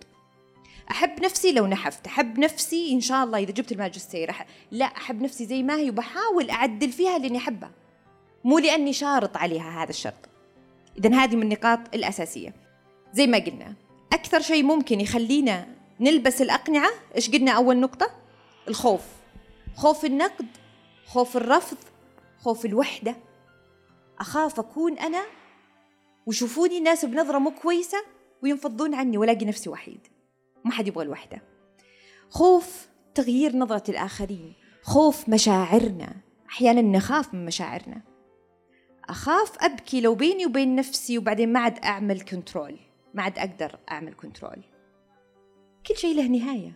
أحب 0.91 1.25
نفسي 1.25 1.53
لو 1.53 1.67
نحفت 1.67 2.07
أحب 2.07 2.39
نفسي 2.39 2.93
إن 2.93 3.01
شاء 3.01 3.25
الله 3.25 3.39
إذا 3.39 3.53
جبت 3.53 3.73
الماجستير. 3.73 4.35
لا 4.71 4.85
أحب 4.85 5.23
نفسي 5.23 5.47
زي 5.47 5.63
ما 5.63 5.77
هي 5.77 5.91
وبحاول 5.91 6.51
أعدل 6.51 6.93
فيها 6.93 7.19
لأني 7.19 7.39
أحبها. 7.39 7.71
مو 8.45 8.59
لأني 8.59 8.93
شارط 8.93 9.37
عليها 9.37 9.83
هذا 9.83 9.91
الشرط. 9.91 10.29
إذا 10.99 11.15
هذه 11.15 11.37
من 11.37 11.43
النقاط 11.43 11.95
الأساسية. 11.95 12.55
زي 13.13 13.27
ما 13.27 13.39
قلنا 13.39 13.75
أكثر 14.13 14.41
شيء 14.41 14.63
ممكن 14.63 15.01
يخلينا 15.01 15.67
نلبس 16.01 16.43
الأقنعة 16.43 16.91
إيش 17.17 17.31
قلنا 17.31 17.53
أول 17.53 17.77
نقطة؟ 17.77 18.11
الخوف. 18.69 19.03
خوف 19.77 20.05
النقد 20.05 20.47
خوف 21.07 21.37
الرفض 21.37 21.77
خوف 22.39 22.65
الوحدة. 22.65 23.17
أخاف 24.21 24.61
أكون 24.61 24.99
أنا 24.99 25.23
ويشوفوني 26.27 26.79
الناس 26.79 27.05
بنظرة 27.05 27.39
مو 27.39 27.51
كويسة 27.51 27.99
وينفضون 28.43 28.95
عني 28.95 29.19
ولاقي 29.19 29.45
نفسي 29.47 29.71
وحيد. 29.71 30.07
ما 30.65 30.71
حد 30.71 30.89
يبغى 30.89 31.05
الوحدة. 31.05 31.43
خوف 32.31 32.89
تغيير 33.15 33.57
نظرة 33.57 33.91
الآخرين. 33.91 34.55
خوف 34.83 35.29
مشاعرنا. 35.29 36.15
أحيانا 36.51 36.83
نخاف 36.83 37.35
من 37.35 37.47
مشاعرنا. 37.47 38.10
أخاف 39.11 39.65
أبكي 39.65 40.01
لو 40.01 40.15
بيني 40.15 40.47
وبين 40.47 40.77
نفسي 40.77 41.19
وبعدين 41.19 41.53
ما 41.53 41.61
عاد 41.61 41.79
أعمل 41.79 42.21
control 42.21 42.79
ما 43.15 43.23
عاد 43.23 43.39
أقدر 43.39 43.79
أعمل 43.91 44.15
control 44.15 44.63
كل 45.87 45.97
شيء 45.97 46.17
له 46.17 46.27
نهاية. 46.27 46.73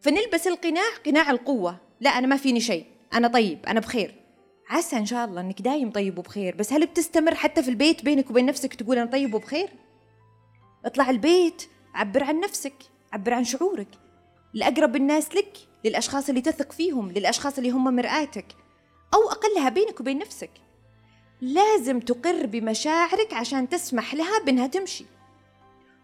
فنلبس 0.00 0.46
القناع 0.46 0.96
قناع 1.06 1.30
القوة. 1.30 1.78
لا 2.00 2.10
أنا 2.10 2.26
ما 2.26 2.36
فيني 2.36 2.60
شيء. 2.60 2.86
أنا 3.14 3.28
طيب 3.28 3.66
أنا 3.66 3.80
بخير. 3.80 4.14
عسى 4.68 4.96
إن 4.96 5.06
شاء 5.06 5.24
الله 5.24 5.40
إنك 5.40 5.62
دايم 5.62 5.90
طيب 5.90 6.18
وبخير. 6.18 6.56
بس 6.56 6.72
هل 6.72 6.86
بتستمر 6.86 7.34
حتى 7.34 7.62
في 7.62 7.68
البيت 7.68 8.04
بينك 8.04 8.30
وبين 8.30 8.46
نفسك 8.46 8.74
تقول 8.74 8.98
أنا 8.98 9.10
طيب 9.10 9.34
وبخير؟ 9.34 9.68
اطلع 10.84 11.10
البيت 11.10 11.62
عبر 11.94 12.24
عن 12.24 12.40
نفسك 12.40 12.74
عبر 13.12 13.34
عن 13.34 13.44
شعورك. 13.44 13.88
لأقرب 14.54 14.96
الناس 14.96 15.34
لك 15.34 15.56
للأشخاص 15.84 16.28
اللي 16.28 16.40
تثق 16.40 16.72
فيهم 16.72 17.12
للأشخاص 17.12 17.58
اللي 17.58 17.70
هم 17.70 17.96
مرآتك. 17.96 18.46
أو 19.14 19.30
أقلها 19.30 19.68
بينك 19.68 20.00
وبين 20.00 20.18
نفسك. 20.18 20.50
لازم 21.40 22.00
تقر 22.00 22.46
بمشاعرك 22.46 23.34
عشان 23.34 23.68
تسمح 23.68 24.14
لها 24.14 24.44
بأنها 24.44 24.66
تمشي. 24.66 25.04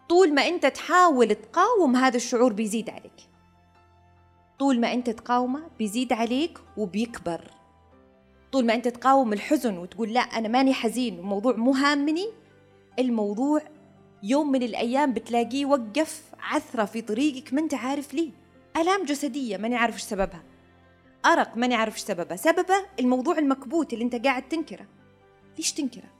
طول 0.09 0.33
ما 0.33 0.47
أنت 0.47 0.65
تحاول 0.65 1.35
تقاوم 1.35 1.95
هذا 1.95 2.17
الشعور 2.17 2.53
بيزيد 2.53 2.89
عليك. 2.89 3.29
طول 4.59 4.79
ما 4.79 4.93
أنت 4.93 5.09
تقاومه 5.09 5.63
بيزيد 5.79 6.13
عليك 6.13 6.59
وبيكبر. 6.77 7.41
طول 8.51 8.65
ما 8.65 8.73
أنت 8.73 8.87
تقاوم 8.87 9.33
الحزن 9.33 9.77
وتقول 9.77 10.13
لا 10.13 10.19
أنا 10.19 10.47
ماني 10.47 10.73
حزين 10.73 11.19
الموضوع 11.19 11.55
مو 11.55 11.71
هامني 11.71 12.27
الموضوع 12.99 13.61
يوم 14.23 14.51
من 14.51 14.63
الأيام 14.63 15.13
بتلاقيه 15.13 15.65
وقف 15.65 16.23
عثرة 16.39 16.85
في 16.85 17.01
طريقك 17.01 17.53
ما 17.53 17.61
أنت 17.61 17.73
عارف 17.73 18.13
ليه. 18.13 18.31
آلام 18.77 19.03
جسدية 19.05 19.57
ماني 19.57 19.75
عارف 19.75 19.95
إيش 19.95 20.03
سببها. 20.03 20.43
أرق 21.25 21.57
ماني 21.57 21.75
عارف 21.75 21.93
إيش 21.93 22.03
سببه 22.03 22.35
سببه 22.35 22.85
الموضوع 22.99 23.37
المكبوت 23.37 23.93
اللي 23.93 24.05
أنت 24.05 24.15
قاعد 24.15 24.49
تنكره. 24.49 24.85
ليش 25.57 25.71
تنكرة؟ 25.71 26.13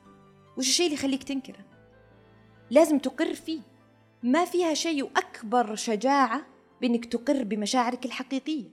وش 0.57 0.67
الشيء 0.67 0.85
اللي 0.85 0.97
يخليك 0.97 1.23
تنكرة؟ 1.23 1.65
لازم 2.69 2.99
تقر 2.99 3.33
فيه. 3.33 3.61
ما 4.23 4.45
فيها 4.45 4.73
شيء 4.73 5.09
أكبر 5.17 5.75
شجاعة 5.75 6.45
بإنك 6.81 7.05
تقر 7.05 7.43
بمشاعرك 7.43 8.05
الحقيقية. 8.05 8.69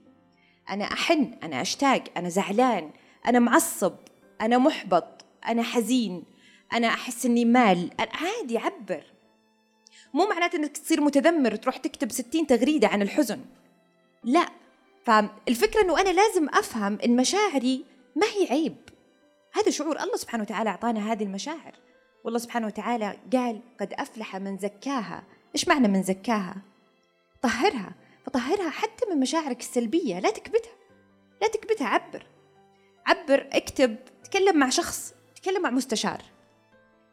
أنا 0.69 0.85
أحن 0.85 1.33
أنا 1.43 1.61
أشتاق 1.61 2.03
أنا 2.17 2.29
زعلان 2.29 2.91
أنا 3.27 3.39
معصب 3.39 3.93
أنا 4.41 4.57
محبط 4.57 5.25
أنا 5.47 5.63
حزين 5.63 6.23
أنا 6.73 6.87
أحس 6.87 7.25
إني 7.25 7.45
مال. 7.45 7.89
عادي 7.99 8.57
عبر. 8.57 9.03
مو 10.13 10.27
معناته 10.27 10.55
إنك 10.55 10.77
تصير 10.77 11.01
متذمر 11.01 11.55
تروح 11.55 11.77
تكتب 11.77 12.11
ستين 12.11 12.47
تغريدة 12.47 12.87
عن 12.87 13.01
الحزن. 13.01 13.39
لا. 14.23 14.49
فالفكرة 15.03 15.81
إنه 15.81 16.01
أنا 16.01 16.09
لازم 16.09 16.49
أفهم 16.49 16.97
إن 17.05 17.15
مشاعري 17.15 17.85
ما 18.15 18.27
هي 18.27 18.47
عيب. 18.51 18.75
هذا 19.53 19.69
شعور 19.69 19.99
الله 19.99 20.15
سبحانه 20.15 20.43
وتعالى 20.43 20.69
أعطانا 20.69 21.11
هذه 21.11 21.23
المشاعر. 21.23 21.73
والله 22.23 22.39
سبحانه 22.39 22.67
وتعالى 22.67 23.17
قال 23.33 23.61
قد 23.79 23.93
أفلح 23.93 24.35
من 24.35 24.57
زكاها. 24.57 25.23
إيش 25.55 25.67
معنى 25.67 25.87
من 25.87 26.03
زكاها؟ 26.03 26.55
طهرها. 27.41 27.95
فطهرها 28.25 28.69
حتى 28.69 29.05
من 29.09 29.19
مشاعرك 29.19 29.59
السلبية 29.59 30.19
لا 30.19 30.29
تكبتها. 30.29 30.73
لا 31.41 31.47
تكبتها 31.47 31.87
عبر. 31.87 32.25
عبر 33.05 33.47
اكتب 33.51 33.95
تكلم 34.23 34.57
مع 34.57 34.69
شخص 34.69 35.13
تكلم 35.35 35.61
مع 35.61 35.69
مستشار. 35.69 36.21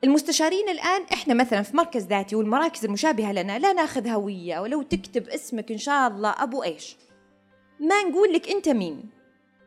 المستشارين 0.05 0.69
الآن 0.69 1.03
إحنا 1.13 1.35
مثلا 1.35 1.63
في 1.63 1.77
مركز 1.77 2.07
ذاتي 2.07 2.37
والمراكز 2.37 2.85
المشابهة 2.85 3.33
لنا 3.33 3.59
لا 3.59 3.73
ناخذ 3.73 4.09
هوية 4.09 4.59
ولو 4.59 4.83
تكتب 4.83 5.29
اسمك 5.29 5.73
إن 5.73 5.79
شاء 5.79 6.09
الله 6.09 6.35
أبو 6.43 6.63
إيش. 6.63 6.97
ما 7.81 8.03
نقول 8.03 8.33
لك 8.33 8.49
أنت 8.49 8.69
مين 8.69 9.11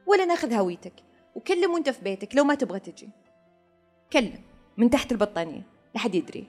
ولا 0.07 0.25
ناخذ 0.25 0.53
هويتك. 0.53 0.93
وكلم 1.35 1.73
وانت 1.73 1.89
في 1.89 2.01
بيتك 2.01 2.35
لو 2.35 2.43
ما 2.43 2.55
تبغى 2.55 2.79
تجي. 2.79 3.09
كلم 4.13 4.41
من 4.77 4.89
تحت 4.89 5.11
البطانية 5.11 5.61
لحد 5.95 6.15
يدري. 6.15 6.47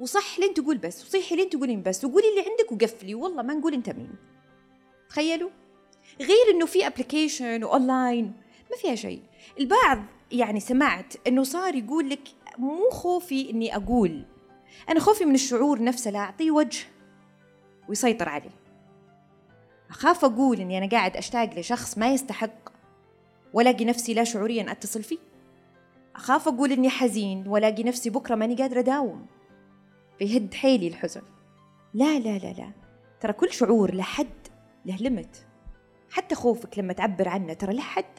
وصح 0.00 0.38
لين 0.38 0.54
تقول 0.54 0.78
بس 0.78 1.04
وصيحي 1.04 1.36
لين 1.36 1.50
تقولين 1.50 1.82
بس 1.82 2.04
وقولي 2.04 2.28
اللي 2.28 2.50
عندك 2.50 2.72
وقفلي 2.72 3.14
والله 3.14 3.42
ما 3.42 3.54
نقول 3.54 3.74
أنت 3.74 3.90
مين. 3.90 4.14
تخيلوا؟ 5.08 5.50
غير 6.20 6.50
إنه 6.54 6.66
في 6.66 6.86
application 6.86 7.64
و 7.64 7.74
online 7.74 8.32
ما 8.70 8.76
فيها 8.76 8.94
شيء. 8.94 9.22
البعض 9.60 9.98
يعني 10.32 10.60
سمعت 10.60 11.14
إنه 11.26 11.42
صار 11.42 11.74
يقول 11.74 12.10
لك 12.10 12.28
مو 12.58 12.90
خوفي 12.90 13.50
إني 13.50 13.76
أقول. 13.76 14.24
أنا 14.88 15.00
خوفي 15.00 15.24
من 15.24 15.34
الشعور 15.34 15.82
نفسه 15.82 16.10
لا 16.10 16.18
أعطيه 16.18 16.50
وجه 16.50 16.86
ويسيطر 17.88 18.28
عليه 18.28 18.50
أخاف 19.90 20.24
أقول 20.24 20.60
إني 20.60 20.78
أنا 20.78 20.88
قاعد 20.88 21.16
أشتاق 21.16 21.58
لشخص 21.58 21.98
ما 21.98 22.12
يستحق 22.12 22.67
والاقي 23.52 23.84
نفسي 23.84 24.14
لا 24.14 24.24
شعوريا 24.24 24.72
أتصل 24.72 25.02
فيه. 25.02 25.18
أخاف 26.16 26.48
أقول 26.48 26.72
إني 26.72 26.90
حزين 26.90 27.48
والاقي 27.48 27.82
نفسي 27.82 28.10
بكرة 28.10 28.34
ماني 28.34 28.54
قادرة 28.54 28.80
أداوم. 28.80 29.26
فيهد 30.18 30.54
حيلي 30.54 30.88
الحزن. 30.88 31.22
لا 31.94 32.18
لا 32.18 32.38
لا 32.38 32.52
لا. 32.52 32.72
ترى 33.20 33.32
كل 33.32 33.52
شعور 33.52 33.94
له 33.94 34.02
حد 34.02 34.48
له 34.86 34.96
ليمت 34.96 35.46
حتى 36.10 36.34
خوفك 36.34 36.78
لما 36.78 36.92
تعبر 36.92 37.28
عنه 37.28 37.52
ترى 37.52 37.74
له 37.74 37.80
حد. 37.80 38.18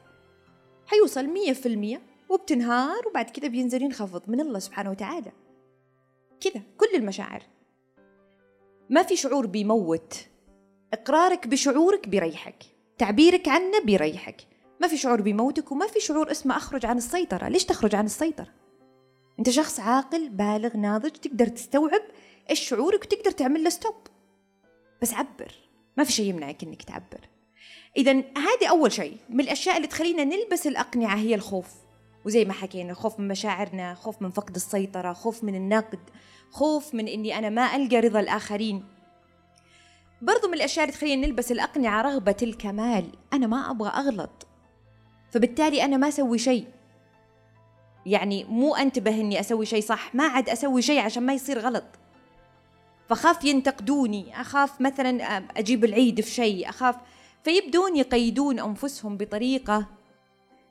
حيوصل 0.85 1.27
مية 1.27 1.53
في 1.53 1.65
المية 1.65 2.01
وبتنهار 2.29 3.07
وبعد 3.07 3.29
كده 3.29 3.47
بينزل 3.47 3.81
ينخفض 3.81 4.29
من 4.29 4.39
الله 4.39 4.59
سبحانه 4.59 4.91
وتعالى. 4.91 5.31
كذا 6.41 6.63
كل 6.77 6.95
المشاعر. 6.95 7.43
ما 8.89 9.03
في 9.03 9.15
شعور 9.15 9.45
بيموت. 9.45 10.27
إقرارك 10.93 11.47
بشعورك 11.47 12.07
بيريحك. 12.07 12.63
تعبيرك 12.97 13.47
عنه 13.47 13.79
بيريحك. 13.85 14.41
ما 14.81 14.87
في 14.87 14.97
شعور 14.97 15.21
بيموتك 15.21 15.71
وما 15.71 15.87
في 15.87 15.99
شعور 15.99 16.31
اسمه 16.31 16.57
أخرج 16.57 16.85
عن 16.85 16.97
السيطرة. 16.97 17.47
ليش 17.47 17.65
تخرج 17.65 17.95
عن 17.95 18.05
السيطرة؟ 18.05 18.47
أنت 19.39 19.49
شخص 19.49 19.79
عاقل 19.79 20.29
بالغ 20.29 20.77
ناضج 20.77 21.11
تقدر 21.11 21.47
تستوعب 21.47 22.01
إيش 22.49 22.59
شعورك 22.59 23.03
وتقدر 23.03 23.31
تعمل 23.31 23.63
له 23.63 23.69
ستوب 23.69 23.95
بس 25.01 25.13
عبر. 25.13 25.51
ما 25.97 26.03
في 26.03 26.11
شيء 26.11 26.25
يمنعك 26.25 26.63
إنك 26.63 26.83
تعبر. 26.83 27.29
إذا 27.97 28.11
هذه 28.13 28.69
أول 28.69 28.91
شيء 28.91 29.17
من 29.29 29.39
الأشياء 29.39 29.77
اللي 29.77 29.87
تخلينا 29.87 30.23
نلبس 30.23 30.67
الأقنعة 30.67 31.15
هي 31.15 31.35
الخوف. 31.35 31.67
وزي 32.25 32.45
ما 32.45 32.53
حكينا 32.53 32.93
خوف 32.93 33.19
من 33.19 33.27
مشاعرنا 33.27 33.93
خوف 33.93 34.21
من 34.21 34.29
فقد 34.29 34.55
السيطرة 34.55 35.13
خوف 35.13 35.43
من 35.43 35.55
النقد 35.55 35.99
خوف 36.51 36.93
من 36.93 37.07
إني 37.07 37.37
أنا 37.37 37.49
ما 37.49 37.75
ألقى 37.75 37.99
رضا 37.99 38.19
الآخرين. 38.19 38.83
برضو 40.21 40.47
من 40.47 40.53
الأشياء 40.53 40.85
اللي 40.85 40.97
تخلينا 40.97 41.27
نلبس 41.27 41.51
الأقنعة 41.51 42.01
رغبة 42.01 42.37
الكمال. 42.41 43.05
أنا 43.33 43.47
ما 43.47 43.71
أبغى 43.71 43.89
أغلط. 43.89 44.48
فبالتالي 45.31 45.85
أنا 45.85 45.97
ما 45.97 46.07
أسوي 46.07 46.37
شيء. 46.37 46.67
يعني 48.05 48.43
مو 48.43 48.75
أنتبه 48.75 49.21
إني 49.21 49.39
أسوي 49.39 49.65
شيء 49.65 49.81
صح 49.81 50.15
ما 50.15 50.27
عاد 50.27 50.49
أسوي 50.49 50.81
شيء 50.81 50.99
عشان 50.99 51.23
ما 51.23 51.33
يصير 51.33 51.59
غلط. 51.59 51.85
فخاف 53.09 53.43
ينتقدوني 53.43 54.41
أخاف 54.41 54.81
مثلا 54.81 55.23
أجيب 55.57 55.85
العيد 55.85 56.21
في 56.21 56.31
شيء 56.31 56.69
أخاف. 56.69 56.95
فيبدون 57.43 57.95
يقيدون 57.95 58.59
أنفسهم 58.59 59.17
بطريقة 59.17 59.87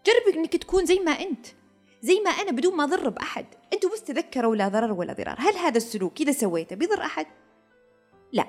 جرب 0.06 0.36
إنك 0.36 0.56
تكون 0.56 0.86
زي 0.86 0.98
ما 0.98 1.12
أنت 1.12 1.46
زي 2.02 2.20
ما 2.24 2.30
أنا 2.30 2.50
بدون 2.50 2.76
ما 2.76 2.84
أضر 2.84 3.08
بأحد. 3.08 3.46
أنتوا 3.72 3.90
بس 3.90 4.02
تذكروا 4.02 4.56
لا 4.56 4.68
ضرر 4.68 4.92
ولا 4.92 5.12
ضرار. 5.12 5.36
هل 5.38 5.54
هذا 5.56 5.76
السلوك 5.76 6.20
إذا 6.20 6.32
سويته 6.32 6.76
بيضر 6.76 7.02
أحد؟ 7.02 7.26
لا. 8.32 8.46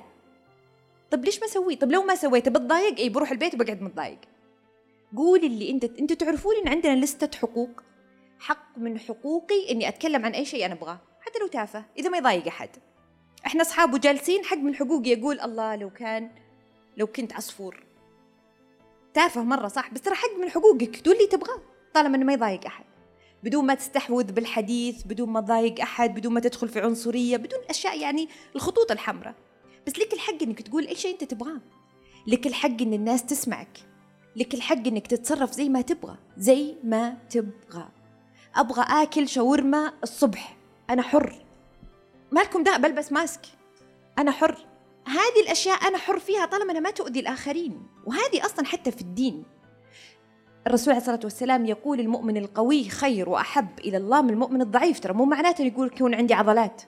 طب 1.12 1.26
ليش 1.26 1.42
ما 1.42 1.48
سويه؟ 1.48 1.80
طب 1.80 1.92
لو 1.92 2.04
ما 2.04 2.16
سويته 2.16 2.52
بتضايق؟ 2.52 3.00
إي 3.00 3.10
بروح 3.10 3.32
البيت 3.32 3.54
وبقعد 3.54 3.82
متضايق. 3.82 4.20
قولي 5.18 5.48
اللي 5.48 5.70
انت 5.70 5.84
انت 5.84 6.14
تعرفون 6.14 6.56
إن 6.56 6.68
عندنا 6.68 7.06
لستة 7.06 7.38
حقوق. 7.38 7.84
حق 8.40 8.78
من 8.78 9.00
حقوقي 9.00 9.72
إني 9.72 9.88
أتكلم 9.88 10.26
عن 10.26 10.32
أي 10.32 10.46
شيء 10.46 10.66
أنا 10.66 10.74
أبغاه 10.74 11.00
حتى 11.22 11.40
لو 11.40 11.48
تافه 11.48 11.86
إذا 11.98 12.10
ما 12.10 12.18
يضايق 12.18 12.48
أحد. 12.48 12.70
إحنا 13.46 13.62
أصحاب 13.62 13.94
وجالسين 13.94 14.46
حق 14.46 14.58
من 14.58 14.76
حقوقي 14.76 15.10
يقول 15.10 15.40
الله 15.40 15.76
لو 15.76 15.90
كان 15.90 16.32
لو 16.98 17.08
كنت 17.08 17.34
عصفور 17.34 17.84
تافه 19.14 19.44
مرة 19.44 19.68
صح 19.68 19.94
بس 19.94 20.02
ترى 20.02 20.16
حق 20.16 20.38
من 20.42 20.50
حقوقك 20.50 20.96
تقول 20.96 21.18
لي 21.18 21.28
تبغاه 21.28 21.62
طالما 21.94 22.16
إنه 22.16 22.26
ما 22.26 22.34
يضايق 22.34 22.66
أحد. 22.66 22.86
بدون 23.44 23.66
ما 23.66 23.74
تستحوذ 23.74 24.32
بالحديث 24.32 25.04
بدون 25.04 25.30
ما 25.30 25.42
تضايق 25.42 25.82
أحد 25.82 26.14
بدون 26.16 26.34
ما 26.34 26.40
تدخل 26.40 26.70
في 26.70 26.80
عنصرية 26.80 27.38
بدون 27.38 27.60
أشياء 27.70 28.00
يعني 28.00 28.30
الخطوط 28.56 28.92
الحمراء. 28.92 29.36
بس 29.88 30.00
لك 30.00 30.14
الحق 30.14 30.44
إنك 30.44 30.62
تقول 30.62 30.88
أي 30.88 30.96
شيء 30.96 31.14
أنت 31.14 31.24
تبغاه. 31.24 31.62
لك 32.28 32.48
الحق 32.48 32.82
إن 32.82 32.94
الناس 32.94 33.26
تسمعك. 33.26 33.89
لك 34.40 34.54
الحق 34.54 34.88
إنك 34.88 35.08
تتصرف 35.08 35.52
زي 35.52 35.70
ما 35.70 35.82
تبغى 35.82 36.18
زي 36.38 36.76
ما 36.84 37.18
تبغى. 37.30 37.88
أبغى 38.56 38.86
آكل 38.90 39.28
شاورما 39.28 39.94
الصبح 40.04 40.58
أنا 40.90 41.02
حر. 41.02 41.46
مالكم 42.32 42.64
ده 42.64 42.78
بلبس 42.78 43.12
ماسك. 43.12 43.42
أنا 44.20 44.32
حر. 44.32 44.58
هذه 45.08 45.44
الأشياء 45.44 45.88
أنا 45.88 45.98
حر 45.98 46.20
فيها 46.20 46.46
طالما 46.46 46.72
أنا 46.72 46.80
ما 46.80 46.92
تؤذي 46.92 47.20
الآخرين. 47.20 47.88
وهذه 48.06 48.46
أصلا 48.46 48.66
حتى 48.66 48.92
في 48.92 49.02
الدين. 49.02 49.44
الرسول 50.68 50.94
عليه 50.94 51.02
الصلاة 51.02 51.20
والسلام 51.24 51.66
يقول 51.66 52.00
المؤمن 52.00 52.38
القوي 52.38 52.90
خير 52.90 53.30
وأحب 53.30 53.80
إلى 53.80 53.98
الله 53.98 54.22
من 54.22 54.30
المؤمن 54.30 54.62
الضعيف. 54.62 55.00
ترى 55.00 55.14
مو 55.14 55.26
معناته 55.26 55.64
يقول 55.64 55.88
يكون 55.88 56.16
عندي 56.16 56.34
عضلات. 56.34 56.82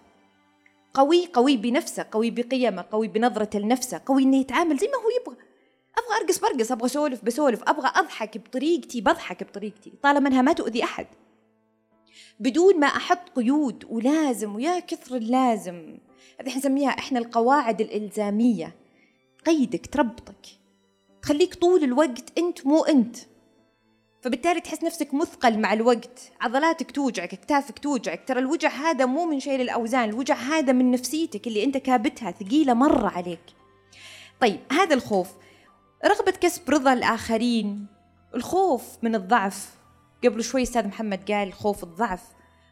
قوي 0.93 1.29
قوي 1.33 1.57
بنفسه 1.57 2.05
قوي 2.11 2.31
بقيمه 2.31 2.85
قوي 2.91 3.07
بنظرة 3.07 3.57
لنفسه 3.57 4.01
قوي 4.05 4.23
إنه 4.23 4.37
يتعامل 4.37 4.77
زي 4.77 4.87
ما 4.87 4.93
هو 4.93 5.09
يبغى. 5.21 5.50
أبغى 5.97 6.21
أرقص 6.21 6.39
برقص 6.39 6.71
أبغى 6.71 6.85
أسولف 6.85 7.23
بسولف 7.23 7.63
أبغى 7.63 7.91
أضحك 7.95 8.37
بطريقتي 8.37 9.01
بضحك 9.01 9.43
بطريقتي 9.43 9.93
طالما 10.03 10.29
إنها 10.29 10.41
ما 10.41 10.53
تؤذي 10.53 10.83
أحد. 10.83 11.07
بدون 12.39 12.79
ما 12.79 12.87
أحط 12.87 13.29
قيود 13.35 13.85
ولازم 13.89 14.55
ويا 14.55 14.79
كثر 14.79 15.15
اللازم 15.15 15.97
هذه 16.39 16.57
نسميها 16.57 16.89
إحنا 16.89 17.19
القواعد 17.19 17.81
الإلزامية. 17.81 18.75
قيدك 19.45 19.85
تربطك 19.85 20.45
تخليك 21.21 21.55
طول 21.55 21.83
الوقت 21.83 22.37
أنت 22.37 22.67
مو 22.67 22.83
أنت. 22.83 23.17
فبالتالي 24.21 24.61
تحس 24.61 24.83
نفسك 24.83 25.13
مثقل 25.13 25.59
مع 25.59 25.73
الوقت 25.73 26.31
عضلاتك 26.41 26.91
توجعك 26.91 27.33
اكتافك 27.33 27.79
توجعك. 27.79 28.27
ترى 28.27 28.39
الوجع 28.39 28.69
هذا 28.69 29.05
مو 29.05 29.25
من 29.25 29.39
شيل 29.39 29.61
الاوزان 29.61 30.09
الوجع 30.09 30.35
هذا 30.35 30.73
من 30.73 30.91
نفسيتك 30.91 31.47
اللي 31.47 31.63
أنت 31.63 31.77
كابتها 31.77 32.31
ثقيلة 32.31 32.73
مرة 32.73 33.07
عليك. 33.07 33.43
طيب 34.41 34.59
هذا 34.71 34.93
الخوف 34.93 35.27
رغبة 36.05 36.31
كسب 36.31 36.69
رضا 36.69 36.93
الآخرين. 36.93 37.87
الخوف 38.35 38.97
من 39.01 39.15
الضعف. 39.15 39.75
قبل 40.23 40.43
شوي 40.43 40.61
أستاذ 40.63 40.87
محمد 40.87 41.31
قال 41.31 41.53
خوف 41.53 41.83
الضعف 41.83 42.23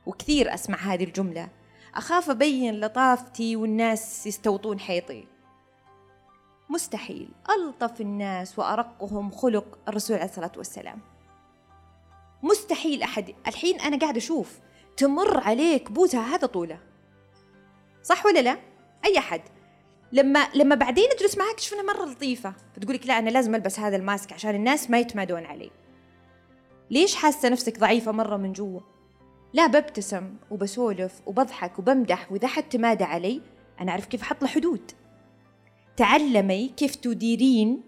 وكثير 0.05 0.53
أسمع 0.53 0.77
هذه 0.77 1.03
الجملة. 1.03 1.49
أخاف 1.95 2.29
أبين 2.29 2.79
لطافتي 2.79 3.55
والناس 3.55 4.27
يستوطون 4.27 4.79
حيطي. 4.79 5.27
مستحيل. 6.69 7.29
ألطف 7.49 8.01
الناس 8.01 8.59
وأرقهم 8.59 9.31
خلق 9.31 9.77
الرسول 9.87 10.17
عليه 10.17 10.29
الصلاة 10.29 10.51
والسلام. 10.57 11.01
مستحيل 12.43 13.03
أحد. 13.03 13.35
الحين 13.47 13.79
أنا 13.81 13.99
قاعد 13.99 14.17
أشوف 14.17 14.59
تمر 14.97 15.39
عليك 15.39 15.91
بوزها 15.91 16.35
هذا 16.35 16.47
طولة. 16.47 16.79
صح 18.03 18.25
ولا 18.25 18.39
لا؟ 18.39 18.57
أي 19.05 19.17
أحد. 19.17 19.41
لما 20.11 20.47
لما 20.55 20.75
بعدين 20.75 21.05
أجلس 21.19 21.37
معاك 21.37 21.55
تشوفنا 21.55 21.93
مرة 21.93 22.05
لطيفة. 22.05 22.53
فتقول 22.75 22.95
لك 22.95 23.07
لا 23.07 23.19
أنا 23.19 23.29
لازم 23.29 23.55
ألبس 23.55 23.79
هذا 23.79 23.95
الماسك 23.95 24.33
عشان 24.33 24.55
الناس 24.55 24.89
ما 24.89 24.99
يتمادون 24.99 25.45
علي 25.45 25.71
ليش 26.91 27.15
حاسة 27.15 27.49
نفسك 27.49 27.79
ضعيفة 27.79 28.11
مرة 28.11 28.37
من 28.37 28.53
جوا؟ 28.53 28.79
لا 29.53 29.67
ببتسم 29.67 30.35
وبسولف 30.51 31.21
وبضحك 31.25 31.79
وبمدح 31.79 32.31
وإذا 32.31 32.47
حد 32.47 32.63
تمادى 32.63 33.03
علي 33.03 33.41
أنا 33.81 33.91
أعرف 33.91 34.05
كيف 34.05 34.21
أحط 34.21 34.41
له 34.41 34.47
حدود. 34.47 34.91
تعلمي 35.97 36.67
كيف 36.77 36.95
تديرين 36.95 37.81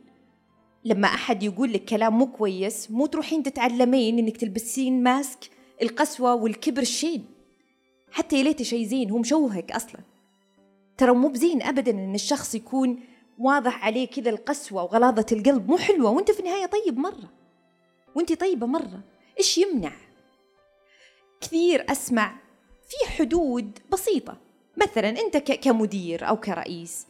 لما 0.85 1.07
أحد 1.07 1.43
يقول 1.43 1.73
لك 1.73 1.85
كلام 1.85 2.17
مو 2.17 2.27
كويس 2.27 2.91
مو 2.91 3.05
تروحين 3.05 3.43
تتعلمين 3.43 4.19
إنك 4.19 4.37
تلبسين 4.37 5.03
ماسك 5.03 5.39
القسوة 5.81 6.35
والكبر 6.35 6.81
الشين. 6.81 7.25
حتى 8.11 8.37
يا 8.37 8.43
ليت 8.43 8.61
شيء 8.61 8.85
زين 8.85 9.11
هو 9.11 9.17
مشوهك 9.17 9.71
أصلا. 9.71 10.10
ترى 11.01 11.11
مو 11.11 11.27
بزين 11.27 11.63
ابدا 11.63 11.91
إن 11.91 12.15
الشخص 12.15 12.55
يكون 12.55 12.99
واضح 13.39 13.85
عليه 13.85 14.07
كذا 14.07 14.29
القسوة 14.29 14.83
وغلاظة 14.83 15.25
القلب. 15.31 15.69
مو 15.69 15.77
حلوة. 15.77 16.11
وأنت 16.11 16.31
في 16.31 16.39
النهاية 16.39 16.65
طيب 16.65 16.97
مرة. 16.97 17.29
وأنت 18.15 18.33
طيبة 18.33 18.67
مرة. 18.67 19.01
إيش 19.39 19.57
يمنع؟ 19.57 19.91
كثير 21.41 21.91
أسمع 21.91 22.35
في 22.89 23.11
حدود 23.11 23.79
بسيطة. 23.91 24.37
مثلا 24.77 25.09
أنت 25.09 25.37
كمدير 25.37 26.29
أو 26.29 26.39
كرئيس 26.39 27.07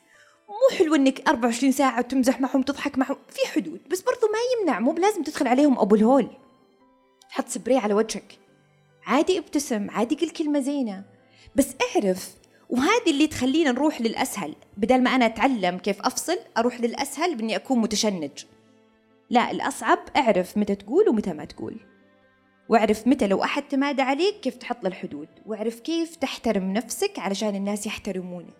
مو 0.49 0.77
حلو 0.77 0.95
إنك 0.95 1.29
24 1.29 1.71
ساعة 1.71 2.01
تمزح 2.01 2.41
معهم 2.41 2.61
تضحك 2.61 2.97
معهم. 2.97 3.17
في 3.29 3.47
حدود. 3.47 3.79
بس 3.89 4.01
برضو 4.01 4.27
ما 4.27 4.39
يمنع. 4.61 4.79
مو 4.79 4.91
بلازم 4.91 5.23
تدخل 5.23 5.47
عليهم 5.47 5.79
أبو 5.79 5.95
الهول. 5.95 6.27
تحط 7.29 7.47
سبراي 7.47 7.77
على 7.77 7.93
وجهك. 7.93 8.37
عادي 9.05 9.37
ابتسم 9.37 9.89
عادي 9.89 10.15
قل 10.15 10.29
كلمة 10.29 10.59
زينة. 10.59 11.03
بس 11.55 11.67
اعرف 11.81 12.40
وهذه 12.71 13.09
اللي 13.11 13.27
تخلينا 13.27 13.71
نروح 13.71 14.01
للأسهل 14.01 14.55
بدل 14.77 15.03
ما 15.03 15.15
أنا 15.15 15.25
أتعلم 15.25 15.77
كيف 15.77 16.01
أفصل 16.01 16.37
أروح 16.57 16.81
للأسهل 16.81 17.35
بإني 17.35 17.55
أكون 17.55 17.79
متشنج. 17.79 18.45
لا 19.29 19.51
الأصعب 19.51 19.99
أعرف 20.17 20.57
متى 20.57 20.75
تقول 20.75 21.09
ومتى 21.09 21.33
ما 21.33 21.45
تقول. 21.45 21.79
واعرف 22.69 23.07
متى 23.07 23.27
لو 23.27 23.43
أحد 23.43 23.63
تمادى 23.63 24.01
عليك 24.01 24.39
كيف 24.39 24.55
تحط 24.55 24.85
الحدود. 24.85 25.27
واعرف 25.45 25.79
كيف 25.79 26.15
تحترم 26.15 26.73
نفسك 26.73 27.19
علشان 27.19 27.55
الناس 27.55 27.85
يحترمونك. 27.85 28.57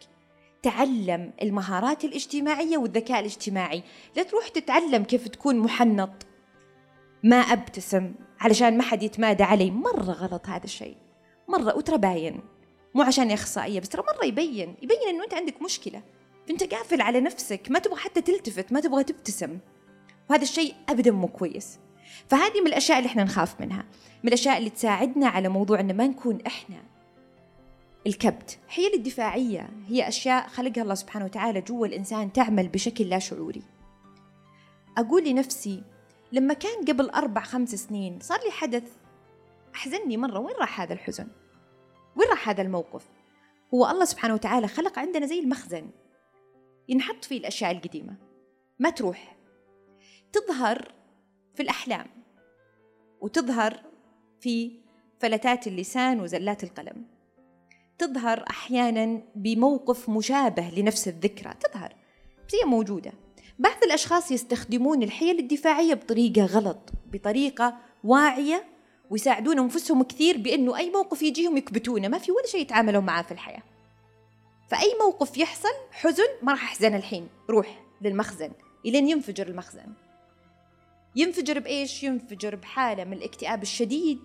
تعلم 0.63 1.33
المهارات 1.41 2.05
الاجتماعية 2.05 2.77
والذكاء 2.77 3.19
الاجتماعي. 3.19 3.83
لا 4.15 4.23
تروح 4.23 4.47
تتعلم 4.47 5.03
كيف 5.03 5.27
تكون 5.27 5.57
محنط. 5.57 6.25
ما 7.23 7.37
أبتسم 7.37 8.13
علشان 8.39 8.77
ما 8.77 8.83
حد 8.83 9.03
يتمادى 9.03 9.43
علي. 9.43 9.71
مرة 9.71 10.11
غلط 10.11 10.47
هذا 10.47 10.63
الشيء. 10.63 10.95
مرة 11.47 11.77
وترى 11.77 11.97
باين. 11.97 12.41
مو 12.93 13.01
عشان 13.01 13.31
إخصائية 13.31 13.79
بس 13.79 13.89
ترى 13.89 14.03
مرة 14.03 14.25
يبين 14.25 14.75
يبين 14.81 14.97
إنه 15.09 15.23
أنت 15.23 15.33
عندك 15.33 15.61
مشكلة. 15.61 16.03
أنت 16.49 16.63
قافل 16.63 17.01
على 17.01 17.21
نفسك 17.21 17.67
ما 17.69 17.79
تبغى 17.79 17.99
حتى 17.99 18.21
تلتفت 18.21 18.71
ما 18.71 18.79
تبغى 18.79 19.03
تبتسم. 19.03 19.59
وهذا 20.29 20.43
الشيء 20.43 20.75
ابدا 20.89 21.11
مو 21.11 21.27
كويس. 21.27 21.79
فهذه 22.29 22.61
من 22.61 22.67
الأشياء 22.67 22.97
اللي 22.97 23.07
إحنا 23.07 23.23
نخاف 23.23 23.61
منها. 23.61 23.85
من 24.23 24.27
الأشياء 24.27 24.57
اللي 24.57 24.69
تساعدنا 24.69 25.27
على 25.27 25.49
موضوع 25.49 25.79
إن 25.79 25.97
ما 25.97 26.07
نكون 26.07 26.41
إحنا. 26.47 26.83
الكبت 28.07 28.59
حيل 28.67 28.93
الدفاعية 28.93 29.69
هي 29.87 30.07
أشياء 30.07 30.47
خلقها 30.47 30.81
الله 30.81 30.95
سبحانه 30.95 31.25
وتعالى 31.25 31.61
جوا 31.61 31.87
الإنسان 31.87 32.33
تعمل 32.33 32.67
بشكل 32.67 33.09
لا 33.09 33.19
شعوري. 33.19 33.61
أقول 34.97 35.23
لنفسي 35.29 35.83
لما 36.31 36.53
كان 36.53 36.85
قبل 36.85 37.09
أربع 37.09 37.41
خمس 37.41 37.75
سنين 37.75 38.19
صار 38.21 38.39
لي 38.45 38.51
حدث 38.51 38.83
أحزنني 39.75 40.17
مرة 40.17 40.39
وين 40.39 40.55
راح 40.55 40.81
هذا 40.81 40.93
الحزن؟ 40.93 41.27
وين 42.15 42.29
راح 42.29 42.49
هذا 42.49 42.61
الموقف؟ 42.61 43.05
هو 43.73 43.89
الله 43.89 44.05
سبحانه 44.05 44.33
وتعالى 44.33 44.67
خلق 44.67 44.99
عندنا 44.99 45.25
زي 45.25 45.39
المخزن. 45.39 45.89
ينحط 46.89 47.25
فيه 47.25 47.37
الأشياء 47.37 47.71
القديمة. 47.71 48.15
ما 48.79 48.89
تروح. 48.89 49.37
تظهر 50.33 50.91
في 51.55 51.63
الأحلام. 51.63 52.07
وتظهر 53.21 53.79
في 54.39 54.71
فلتات 55.19 55.67
اللسان 55.67 56.19
وزلات 56.19 56.63
القلم. 56.63 57.05
تظهر 57.97 58.45
أحيانا 58.49 59.21
بموقف 59.35 60.09
مشابه 60.09 60.69
لنفس 60.69 61.07
الذكرى. 61.07 61.53
تظهر. 61.53 61.95
بس 62.47 62.55
هي 62.55 62.69
موجودة. 62.69 63.11
بعض 63.59 63.83
الأشخاص 63.83 64.31
يستخدمون 64.31 65.03
الحيل 65.03 65.39
الدفاعية 65.39 65.93
بطريقة 65.93 66.45
غلط 66.45 66.89
بطريقة 67.13 67.77
واعية 68.03 68.70
ويساعدون 69.11 69.59
أنفسهم 69.59 70.03
كثير 70.03 70.37
بأنه 70.37 70.77
أي 70.77 70.89
موقف 70.89 71.21
يجيهم 71.21 71.57
يكبتونه. 71.57 72.07
ما 72.07 72.17
في 72.17 72.31
ولا 72.31 72.45
شيء 72.45 72.61
يتعاملون 72.61 73.05
معاه 73.05 73.21
في 73.21 73.31
الحياة. 73.31 73.63
فأي 74.69 74.95
موقف 74.99 75.37
يحصل 75.37 75.73
حزن 75.91 76.27
ما 76.41 76.51
راح 76.51 76.63
أحزن 76.63 76.95
الحين. 76.95 77.27
روح 77.49 77.81
للمخزن. 78.01 78.51
إلين 78.85 79.07
ينفجر 79.09 79.47
المخزن. 79.47 79.87
ينفجر 81.15 81.59
بإيش؟ 81.59 82.03
ينفجر 82.03 82.55
بحالة 82.55 83.03
من 83.03 83.13
الاكتئاب 83.13 83.61
الشديد 83.61 84.19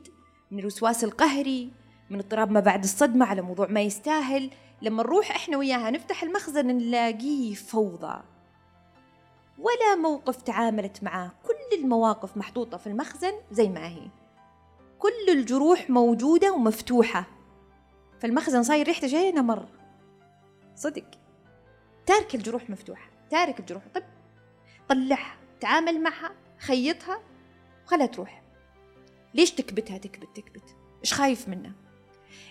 من 0.51 0.59
الوسواس 0.59 1.05
القهري 1.05 1.70
من 2.11 2.18
اضطراب 2.18 2.51
ما 2.51 2.61
بعد 2.61 2.82
الصدمة 2.84 3.26
على 3.26 3.43
موضوع 3.43 3.66
ما 3.66 3.80
يستاهل. 3.80 4.51
لما 4.82 5.03
نروح 5.03 5.30
إحنا 5.30 5.57
وياها 5.57 5.91
نفتح 5.91 6.22
المخزن 6.22 6.66
نلاقيه 6.66 7.55
فوضى. 7.55 8.22
ولا 9.59 9.97
موقف 10.03 10.43
تعاملت 10.43 11.03
معاه. 11.03 11.30
كل 11.47 11.78
المواقف 11.78 12.37
محطوطة 12.37 12.78
في 12.78 12.87
المخزن 12.87 13.32
زي 13.53 13.68
ما 13.68 13.89
هي. 13.89 14.09
كل 14.99 15.30
الجروح 15.32 15.90
موجودة 15.90 16.53
ومفتوحة. 16.53 17.24
فالمخزن 18.20 18.62
صاير 18.62 18.86
ريحته 18.86 19.07
جاينا 19.07 19.42
مرة. 19.42 19.68
صدق. 20.74 21.05
تارك 22.07 22.34
الجروح 22.34 22.70
مفتوحة. 22.70 23.11
تارك 23.30 23.61
الجروح. 23.61 23.82
طب 23.94 24.03
طلعها 24.88 25.36
تعامل 25.61 26.03
معها 26.03 26.32
خيطها 26.59 27.20
وخلها 27.84 28.07
تروح. 28.07 28.42
ليش 29.34 29.51
تكبتها؟ 29.51 29.99
تكبت 29.99 30.36
تكبت. 30.36 30.76
إيش 31.01 31.14
خايف 31.14 31.49
منها 31.49 31.72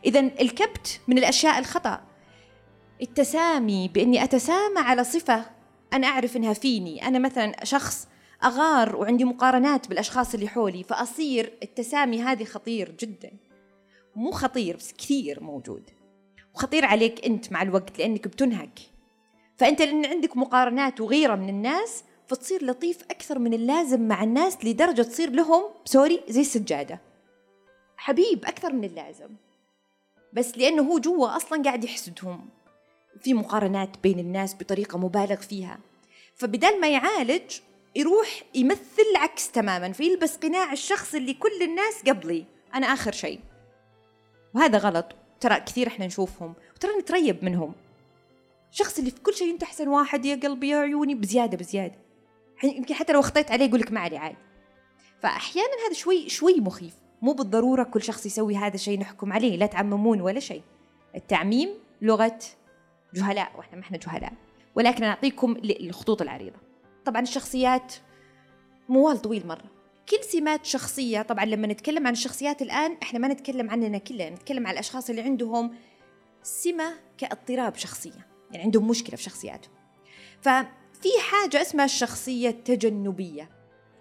اذا 0.06 0.20
الكبت 0.20 1.02
من 1.08 1.18
الأشياء 1.18 1.60
الخطأ. 1.60 2.02
التسامي 3.02 3.88
بإني 3.88 4.24
أتسامى 4.24 4.80
على 4.80 5.04
صفة 5.04 5.46
أنا 5.93 6.08
أعرف 6.08 6.38
إنها 6.38 6.54
فيني. 6.54 7.08
أنا 7.08 7.20
مثلا 7.20 7.66
شخص 7.66 8.08
أغار 8.44 8.96
وعندي 8.96 9.26
مقارنات 9.26 9.88
بالأشخاص 9.88 10.34
اللي 10.34 10.48
حولي 10.48 10.84
فأصير 10.84 11.54
التسامي 11.64 12.22
هذه 12.22 12.44
خطير 12.44 12.92
جدا. 13.00 13.32
مو 14.16 14.32
خطير 14.32 14.76
بس 14.76 14.94
كثير 14.94 15.44
موجود. 15.44 15.90
وخطير 16.56 16.86
عليك 16.86 17.26
أنت 17.26 17.52
مع 17.52 17.62
الوقت 17.62 18.00
لأنك 18.00 18.28
بتنهك. 18.28 18.80
فأنت 19.58 19.82
لأن 19.82 20.06
عندك 20.06 20.38
مقارنات 20.38 21.02
وغيرة 21.02 21.36
من 21.36 21.50
الناس 21.50 22.04
فتصير 22.28 22.66
لطيف 22.66 23.04
أكثر 23.04 23.40
من 23.40 23.54
اللازم 23.54 24.08
مع 24.08 24.24
الناس 24.24 24.66
لدرجة 24.66 25.02
تصير 25.02 25.30
لهم 25.30 25.64
سوري 25.86 26.22
زي 26.30 26.42
السجادة. 26.42 27.00
حبيب 27.98 28.46
أكثر 28.46 28.74
من 28.74 28.84
اللازم. 28.84 29.30
بس 30.34 30.58
لأنه 30.58 30.84
هو 30.84 31.00
جوا 31.00 31.36
أصلا 31.38 31.64
قاعد 31.64 31.84
يحسدهم. 31.84 32.50
في 33.22 33.34
مقارنات 33.34 33.90
بين 34.04 34.20
الناس 34.20 34.56
بطريقة 34.56 34.98
مبالغ 34.98 35.36
فيها. 35.36 35.80
فبدال 36.36 36.82
ما 36.82 36.90
يعالج 36.90 37.60
يروح 37.96 38.43
يمثل 38.56 39.16
عكس 39.16 39.52
تماما 39.52 39.91
فيلبس 39.91 40.38
قناع 40.38 40.74
الشخص 40.74 41.16
اللي 41.16 41.34
كل 41.34 41.62
الناس 41.62 42.04
قبلي. 42.08 42.46
أنا 42.76 42.88
آخر 42.88 43.12
شيء. 43.12 43.39
وهذا 44.54 44.78
غلط. 44.78 45.06
ترى 45.39 45.60
كثير 45.60 45.88
إحنا 45.88 46.06
نشوفهم. 46.06 46.54
وترى 46.76 46.91
نتريب 47.00 47.46
منهم. 47.46 47.74
الشخص 48.72 48.98
اللي 48.98 49.12
في 49.12 49.20
كل 49.22 49.34
شيء 49.34 49.54
أنت 49.54 49.64
أحسن 49.64 49.88
واحد 49.88 50.26
يا 50.26 50.36
قلبي 50.36 50.70
يا 50.70 50.78
عيوني 50.78 51.16
بزيادة 51.16 51.58
بزيادة. 51.58 51.96
يمكن 52.64 52.93
حتى 52.93 53.14
لو 53.14 53.20
أخطيت 53.20 53.52
عليه 53.52 53.66
يقول 53.66 53.80
لك 53.80 53.91
ما 53.91 54.00
علي 54.00 54.18
عادي 54.18 54.38
فاحيانا 55.20 55.74
هذا 55.88 55.93
شوي 55.93 56.30
شوي 56.30 56.60
مخيف. 56.60 56.93
مو 57.22 57.34
بالضرورة 57.34 57.84
كل 57.84 58.04
شخص 58.04 58.26
يسوي 58.26 58.56
هذا 58.56 58.76
الشيء 58.76 59.00
نحكم 59.00 59.34
عليه 59.34 59.58
لا 59.58 59.66
تعممون 59.66 60.22
ولا 60.22 60.39
شيء. 60.39 60.62
التعميم 61.16 61.70
لغة 62.02 62.39
جهلاء 63.14 63.52
وإحنا 63.58 63.76
ما 63.76 63.82
إحنا 63.82 63.98
جهلاء. 63.98 64.34
ولكن 64.76 65.04
أعطيكم 65.04 65.56
الخطوط 65.64 66.22
العريضة. 66.22 66.58
طبعا 67.06 67.22
الشخصيات 67.22 67.93
موال 68.89 69.22
طويل 69.22 69.47
مرة. 69.47 69.76
كل 70.10 70.24
سمات 70.24 70.66
شخصية 70.66 71.22
طبعا 71.22 71.45
لما 71.45 71.68
نتكلم 71.68 72.08
عن 72.08 72.14
الشخصيات 72.14 72.62
الآن 72.62 72.97
إحنا 73.03 73.20
ما 73.20 73.28
نتكلم 73.28 73.70
عننا 73.70 73.97
كلنا 73.97 74.30
نتكلم 74.30 74.68
عن 74.68 74.74
الأشخاص 74.74 75.10
اللي 75.10 75.22
عندهم 75.22 75.76
سمة 76.43 76.93
كاضطراب 77.18 77.76
شخصية 77.76 78.28
يعني 78.51 78.64
عندهم 78.64 78.88
مشكلة 78.88 79.16
في 79.16 79.24
شخصياتهم. 79.24 79.74
ففي 80.41 81.10
حاجة 81.32 81.62
اسمها 81.62 81.86
الشخصية 81.86 82.49
التجنبية. 82.49 83.49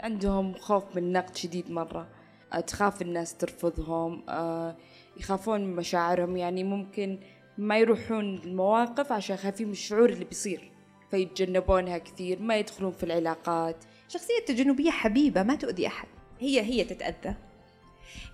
عندهم 0.01 0.55
خوف 0.55 0.85
من 0.97 1.03
النقد 1.03 1.37
شديد 1.37 1.71
مرة. 1.71 2.09
آه، 2.53 2.61
تخاف 2.61 3.03
الناس 3.03 3.37
ترفضهم 3.37 4.23
آه، 4.29 4.77
يخافون 5.17 5.61
من 5.61 5.77
مشاعرهم 5.77 6.37
يعني 6.37 6.65
ممكن 6.65 7.21
ما 7.59 7.79
يروحون 7.79 8.35
المواقف 8.35 9.13
عشان 9.13 9.37
خايفين 9.37 9.67
من 9.67 9.73
الشعور 9.73 10.09
اللي 10.09 10.25
بيصير. 10.25 10.74
فيتجنبونها 11.15 11.99
كثير 11.99 12.43
ما 12.43 12.57
يدخلون 12.57 12.93
في 12.93 13.03
العلاقات. 13.03 13.85
الشخصية 14.07 14.39
التجنبية 14.39 14.91
حبيبة 14.91 15.43
ما 15.43 15.55
تؤذي 15.55 15.87
أحد. 15.87 16.09
هي 16.41 16.61
هي 16.61 16.85
تتأذى. 16.85 17.35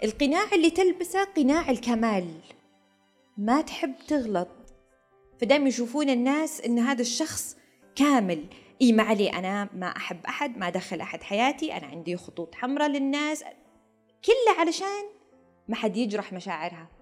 القناع 0.04 0.44
اللي 0.52 0.70
تلبسه 0.70 1.24
قناع 1.24 1.70
الكمال. 1.70 2.30
ما 3.38 3.60
تحب 3.60 3.94
تغلط. 4.08 4.48
فدائما 5.40 5.68
يشوفون 5.68 6.10
الناس 6.10 6.60
إن 6.60 6.78
هذا 6.78 7.02
الشخص 7.02 7.56
كامل. 7.96 8.44
إي 8.82 8.92
ما 8.92 9.02
علي 9.02 9.28
أنا 9.28 9.68
ما 9.74 9.96
أحب 9.96 10.26
أحد 10.26 10.58
ما 10.58 10.68
ادخل 10.68 11.00
أحد 11.00 11.22
حياتي 11.22 11.76
أنا 11.76 11.86
عندي 11.86 12.16
خطوط 12.16 12.54
حمراء 12.54 12.88
للناس. 12.88 13.44
كله 14.24 14.60
علشان 14.60 15.04
ما 15.68 15.76
حد 15.76 15.96
يجرح 15.96 16.32
مشاعرها. 16.32 16.99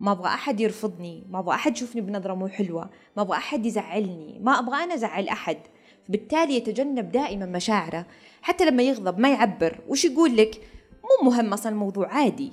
ما 0.00 0.12
أبغى 0.12 0.28
أحد 0.28 0.60
يرفضني 0.60 1.24
ما 1.30 1.38
أبغى 1.38 1.54
أحد 1.54 1.76
يشوفني 1.76 2.00
بنظرة 2.00 2.34
مو 2.34 2.48
حلوة 2.48 2.90
ما 3.16 3.22
أبغى 3.22 3.36
أحد 3.36 3.66
يزعلني 3.66 4.38
ما 4.42 4.58
أبغى 4.58 4.84
أنا 4.84 4.94
أزعل 4.94 5.28
أحد. 5.28 5.58
بالتالي 6.08 6.56
يتجنب 6.56 7.12
دائما 7.12 7.46
مشاعره 7.46 8.06
حتى 8.42 8.64
لما 8.64 8.82
يغضب 8.82 9.18
ما 9.18 9.30
يعبر. 9.30 9.80
وش 9.88 10.04
يقول 10.04 10.36
لك؟ 10.36 10.60
مو 11.02 11.30
مهم 11.30 11.52
أصلا 11.52 11.72
الموضوع 11.72 12.08
عادي. 12.08 12.52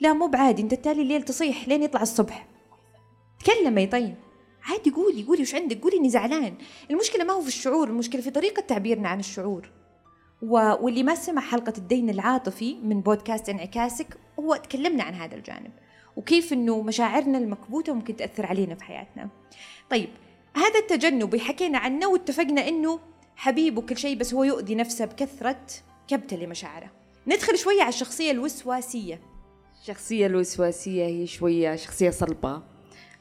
لا 0.00 0.12
مو 0.12 0.26
بعادي 0.26 0.62
أنت 0.62 0.72
التالي 0.72 1.02
الليل 1.02 1.22
تصيح 1.22 1.68
لين 1.68 1.82
يطلع 1.82 2.02
الصبح. 2.02 2.46
تكلمي 3.44 3.86
طيب 3.86 4.14
عادي 4.62 4.90
قولي 4.90 5.24
قولي 5.24 5.42
وش 5.42 5.54
عندك؟ 5.54 5.80
قولي 5.80 5.96
إني 5.96 6.08
زعلان. 6.08 6.54
المشكلة 6.90 7.24
ما 7.24 7.32
هو 7.32 7.40
في 7.40 7.48
الشعور 7.48 7.88
المشكلة 7.88 8.20
في 8.20 8.30
طريقة 8.30 8.60
تعبيرنا 8.60 9.08
عن 9.08 9.20
الشعور. 9.20 9.70
و... 10.42 10.56
واللي 10.80 11.02
ما 11.02 11.14
سمع 11.14 11.42
حلقة 11.42 11.72
الدين 11.78 12.10
العاطفي 12.10 12.74
من 12.74 13.00
بودكاست 13.00 13.48
انعكاسك 13.48 14.18
هو 14.38 14.56
تكلمنا 14.56 15.02
عن 15.02 15.14
هذا 15.14 15.34
الجانب. 15.34 15.70
وكيف 16.16 16.52
إنه 16.52 16.82
مشاعرنا 16.82 17.38
المكبوتة 17.38 17.92
ممكن 17.92 18.16
تأثر 18.16 18.46
علينا 18.46 18.74
في 18.74 18.84
حياتنا. 18.84 19.28
طيب 19.90 20.08
هذا 20.56 20.78
التجنبي 20.78 21.40
حكينا 21.40 21.78
عنه 21.78 22.08
واتفقنا 22.08 22.68
إنه 22.68 23.00
حبيب 23.36 23.78
وكل 23.78 23.96
شيء 23.98 24.16
بس 24.16 24.34
هو 24.34 24.44
يؤذي 24.44 24.74
نفسه 24.74 25.04
بكثرة 25.04 25.66
كبتة 26.08 26.36
لمشاعره. 26.36 26.90
ندخل 27.26 27.58
شوية 27.58 27.80
على 27.80 27.88
الشخصية 27.88 28.30
الوسواسية. 28.30 29.20
الشخصية 29.80 30.26
الوسواسية 30.26 31.06
هي 31.06 31.26
شوية 31.26 31.76
شخصية 31.76 32.10
صلبة 32.10 32.62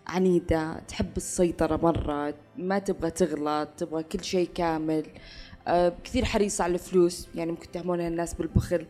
عنيدة 0.07 0.79
تحب 0.79 1.17
السيطرة 1.17 1.77
مرة 1.77 2.33
ما 2.57 2.79
تبغى 2.79 3.11
تغلط 3.11 3.69
تبغى 3.69 4.03
كل 4.03 4.23
شيء 4.23 4.49
كامل 4.55 5.05
أه 5.67 5.93
كثير 6.03 6.25
حريصة 6.25 6.63
على 6.63 6.73
الفلوس 6.73 7.27
يعني 7.35 7.51
ممكن 7.51 7.71
تهمونها 7.71 8.07
الناس 8.07 8.33
بالبخل. 8.33 8.85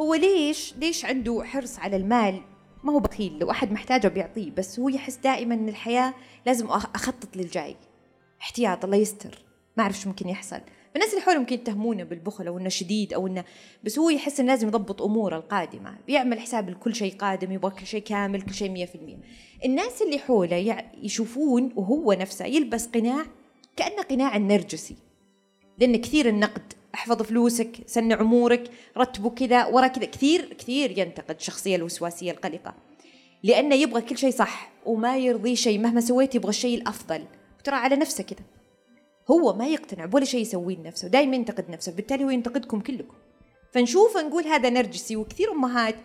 هو 0.00 0.14
ليش 0.14 0.74
ليش 0.76 1.04
عنده 1.04 1.42
حرص 1.44 1.78
على 1.78 1.96
المال؟ 1.96 2.40
ما 2.84 2.92
هو 2.92 3.00
بخيل 3.00 3.38
لو 3.38 3.50
أحد 3.50 3.72
محتاجه 3.72 4.08
بيعطيه 4.08 4.50
بس 4.50 4.80
هو 4.80 4.88
يحس 4.88 5.16
دائما 5.16 5.54
أن 5.54 5.68
الحياة 5.68 6.14
لازم 6.46 6.68
أخ- 6.68 6.88
أخطط 6.94 7.36
للجاي. 7.36 7.76
احتياط 8.40 8.84
الله 8.84 8.96
يستر. 8.96 9.38
ما 9.76 9.82
أعرف 9.82 10.00
شو 10.00 10.08
ممكن 10.08 10.28
يحصل. 10.28 10.60
الناس 10.96 11.10
اللي 11.10 11.20
حوله 11.20 11.38
ممكن 11.38 11.54
يتهمونه 11.54 12.04
بالبخل 12.04 12.46
أو 12.46 12.58
إنه 12.58 12.68
شديد 12.68 13.12
أو 13.12 13.26
إنه 13.26 13.44
بس 13.84 13.98
هو 13.98 14.10
يحس 14.10 14.40
إنه 14.40 14.48
لازم 14.48 14.68
يضبط 14.68 15.02
أموره 15.02 15.36
القادمة. 15.36 15.96
بيعمل 16.06 16.40
حساب 16.40 16.70
لكل 16.70 16.94
شيء 16.94 17.16
قادم 17.16 17.52
يبغى 17.52 17.70
كل 17.70 17.86
شيء 17.86 18.02
كامل 18.02 18.42
كل 18.42 18.54
شيء 18.54 18.70
مية 18.70 18.84
في 18.86 18.94
المية. 18.94 19.18
الناس 19.64 20.02
اللي 20.02 20.18
حوله 20.18 20.84
يشوفون 21.02 21.72
وهو 21.76 22.12
نفسه 22.12 22.44
يلبس 22.44 22.86
قناع 22.86 23.24
كأنه 23.76 24.02
قناع 24.02 24.36
النرجسي. 24.36 24.96
لأن 25.78 25.96
كثير 25.96 26.28
النقد 26.28 26.72
احفظ 26.94 27.22
فلوسك 27.22 27.76
سن 27.86 28.12
عمورك 28.12 28.70
رتبوا 28.98 29.30
كذا 29.30 29.66
ورا 29.66 29.86
كذا. 29.86 30.04
كثير 30.04 30.52
كثير 30.52 30.98
ينتقد 30.98 31.36
الشخصية 31.36 31.76
الوسواسية 31.76 32.30
القلقة. 32.30 32.74
لأنه 33.42 33.74
يبغى 33.74 34.00
كل 34.02 34.18
شيء 34.18 34.30
صح 34.30 34.72
وما 34.86 35.16
يرضي 35.16 35.56
شيء. 35.56 35.78
مهما 35.78 36.00
سويت 36.00 36.34
يبغى 36.34 36.50
الشيء 36.50 36.78
الأفضل. 36.78 37.24
وترى 37.60 37.76
على 37.76 37.96
نفسه 37.96 38.24
كذا. 38.24 38.44
هو 39.30 39.52
ما 39.52 39.66
يقتنع 39.66 40.04
بولا 40.06 40.24
شيء 40.24 40.40
يسويه 40.40 40.76
لنفسه. 40.76 41.08
دائما 41.08 41.36
ينتقد 41.36 41.70
نفسه. 41.70 41.92
بالتالي 41.92 42.24
هو 42.24 42.30
ينتقدكم 42.30 42.80
كلكم. 42.80 43.14
فنشوف 43.72 44.16
نقول 44.16 44.44
هذا 44.44 44.70
نرجسي. 44.70 45.16
وكثير 45.16 45.52
أمهات 45.52 45.96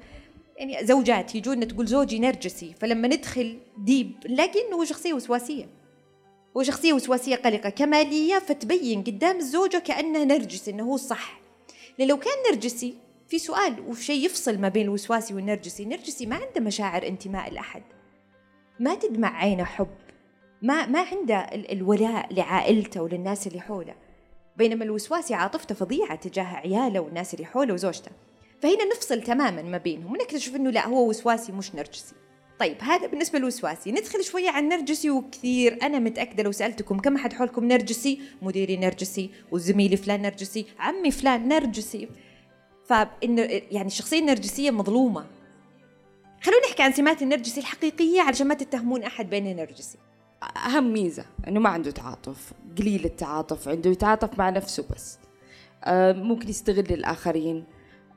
يعني 0.57 0.85
زوجات 0.85 1.35
يجون 1.35 1.67
تقول 1.67 1.85
زوجي 1.85 2.19
نرجسي. 2.19 2.73
فلما 2.79 3.07
ندخل 3.07 3.59
ديب 3.77 4.11
نلاقي 4.29 4.67
إنه 4.67 4.75
هو 4.75 4.83
شخصية 4.83 5.13
وسواسية. 5.13 5.76
هو 6.57 6.63
شخصيه 6.63 6.93
وسواسية 6.93 7.35
قلقة. 7.35 7.69
كمالية 7.69 8.39
فتبين 8.39 9.03
قدام 9.03 9.37
الزوجه 9.37 9.77
كانه 9.77 10.23
نرجسي 10.23 10.71
إنه 10.71 10.83
هو 10.83 10.97
لأن 11.99 12.07
لو 12.07 12.17
كان 12.19 12.33
نرجسي 12.51 12.95
في 13.27 13.39
سؤال 13.39 13.79
وشيء 13.87 14.25
يفصل 14.25 14.57
ما 14.57 14.69
بين 14.69 14.83
الوسواسي 14.83 15.33
والنرجسي. 15.33 15.83
النرجسي 15.83 16.25
ما 16.25 16.35
عنده 16.35 16.61
مشاعر 16.61 17.07
انتماء 17.07 17.53
لأحد. 17.53 17.83
ما 18.79 18.95
تدمع 18.95 19.37
عينه 19.37 19.63
حب. 19.63 19.87
ما 20.61 20.85
ما 20.85 20.99
عنده 20.99 21.35
ال- 21.37 21.71
الولاء 21.71 22.33
لعائلته 22.33 23.01
وللناس 23.01 23.47
اللي 23.47 23.61
حوله. 23.61 23.95
بينما 24.57 24.83
الوسواسي 24.83 25.33
عاطفته 25.33 25.75
فظيعة 25.75 26.15
تجاه 26.15 26.43
عياله 26.55 26.99
والناس 26.99 27.33
اللي 27.33 27.45
حوله 27.45 27.73
وزوجته. 27.73 28.11
فهنا 28.61 28.85
نفصل 28.85 29.21
تماما 29.21 29.61
ما 29.61 29.77
بينهم. 29.77 30.11
ونكتشف 30.11 30.55
إنه 30.55 30.69
لا 30.69 30.87
هو 30.87 31.09
وسواسي 31.09 31.51
مش 31.51 31.75
نرجسي. 31.75 32.15
طيب 32.59 32.77
هذا 32.81 33.07
بالنسبة 33.07 33.39
للوسواسي 33.39 33.91
ندخل 33.91 34.23
شوية 34.23 34.49
عن 34.49 34.69
نرجسي 34.69 35.09
وكثير. 35.09 35.77
أنا 35.83 35.99
متأكدة 35.99 36.43
لو 36.43 36.51
سألتكم 36.51 36.99
كم 36.99 37.15
أحد 37.15 37.33
حولكم 37.33 37.65
نرجسي 37.65 38.21
مديري 38.41 38.77
نرجسي 38.77 39.29
وزميلي 39.51 39.97
فلان 39.97 40.21
نرجسي 40.21 40.65
عمي 40.79 41.11
فلان 41.11 41.47
نرجسي. 41.47 42.07
فإن 42.85 43.37
يعني 43.71 43.87
الشخصية 43.87 44.19
النرجسية 44.19 44.71
مظلومة. 44.71 45.25
خلونا 46.41 46.67
نحكي 46.67 46.83
عن 46.83 46.91
سمات 46.91 47.21
النرجسي 47.21 47.59
الحقيقية 47.59 48.21
علشان 48.21 48.47
ما 48.47 48.53
تتهمون 48.53 49.03
أحد 49.03 49.29
بين 49.29 49.55
نرجسي. 49.55 49.97
أهم 50.65 50.93
ميزة 50.93 51.25
إنه 51.47 51.59
ما 51.59 51.69
عنده 51.69 51.91
تعاطف. 51.91 52.53
قليل 52.77 53.05
التعاطف 53.05 53.67
عنده 53.67 53.89
يتعاطف 53.89 54.39
مع 54.39 54.49
نفسه 54.49 54.85
بس. 54.95 55.19
آه، 55.83 56.11
ممكن 56.11 56.49
يستغل 56.49 56.93
الآخرين. 56.93 57.63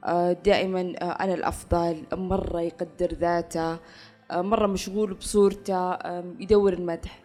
آه، 0.05 0.33
دائما 0.33 0.81
آه، 0.81 1.05
أنا 1.05 1.35
الأفضل 1.35 2.05
مرة 2.13 2.61
يقدر 2.61 3.15
ذاته. 3.15 3.79
مرة 4.33 4.67
مشغول 4.67 5.15
بصورته 5.15 5.99
يدور 6.41 6.73
المدح. 6.73 7.19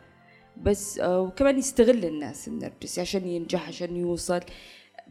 بس 0.63 0.99
آه، 0.99 1.21
وكمان 1.21 1.57
يستغل 1.57 2.05
الناس 2.05 2.47
النرجسي 2.47 3.01
عشان 3.01 3.27
ينجح 3.27 3.67
عشان 3.67 3.95
يوصل. 3.95 4.39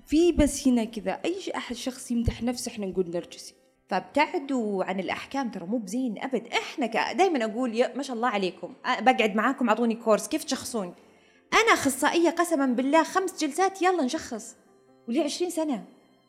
في 0.06 0.32
بس 0.32 0.68
هنا 0.68 0.84
كذا 0.84 1.12
أي 1.24 1.36
أحد 1.56 1.76
شخص 1.76 2.10
يمدح 2.10 2.42
نفسه 2.42 2.72
إحنا 2.72 2.86
نقول 2.86 3.10
نرجسي. 3.10 3.54
فابتعدوا 3.88 4.84
عن 4.84 5.00
الأحكام 5.00 5.50
ترى 5.50 5.66
مو 5.66 5.78
بزين 5.78 6.18
أبد. 6.18 6.46
إحنا 6.46 6.86
ك... 6.86 7.16
دائما 7.16 7.44
أقول 7.44 7.74
يا 7.74 7.96
ما 7.96 8.02
شاء 8.02 8.16
الله 8.16 8.28
عليكم. 8.28 8.74
بقعد 9.00 9.34
معاكم 9.34 9.68
أعطوني 9.68 9.94
كورس. 9.94 10.28
كيف 10.28 10.44
تشخصون؟ 10.44 10.94
أنا 11.52 11.72
أخصائية 11.72 12.30
قسما 12.30 12.66
بالله 12.66 13.02
خمس 13.02 13.44
جلسات 13.44 13.82
يلا 13.82 14.02
نشخص. 14.02 14.56
ولي 15.08 15.20
عشرين 15.20 15.50
سنة. 15.50 15.84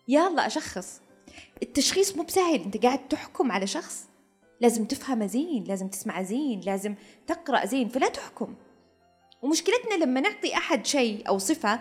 يلا 0.07 0.47
أشخص. 0.47 1.01
التشخيص 1.63 2.17
مو 2.17 2.23
بسهل. 2.23 2.61
أنت 2.61 2.83
قاعد 2.83 3.07
تحكم 3.07 3.51
على 3.51 3.67
شخص. 3.67 4.07
لازم 4.61 4.85
تفهمه 4.85 5.25
زين 5.25 5.63
لازم 5.63 5.87
تسمعه 5.87 6.23
زين 6.23 6.59
لازم 6.59 6.95
تقرأ 7.27 7.65
زين 7.65 7.89
فلا 7.89 8.09
تحكم. 8.09 8.55
ومشكلتنا 9.41 10.03
لما 10.03 10.21
نعطي 10.21 10.53
أحد 10.53 10.85
شيء 10.85 11.27
أو 11.27 11.37
صفة 11.37 11.79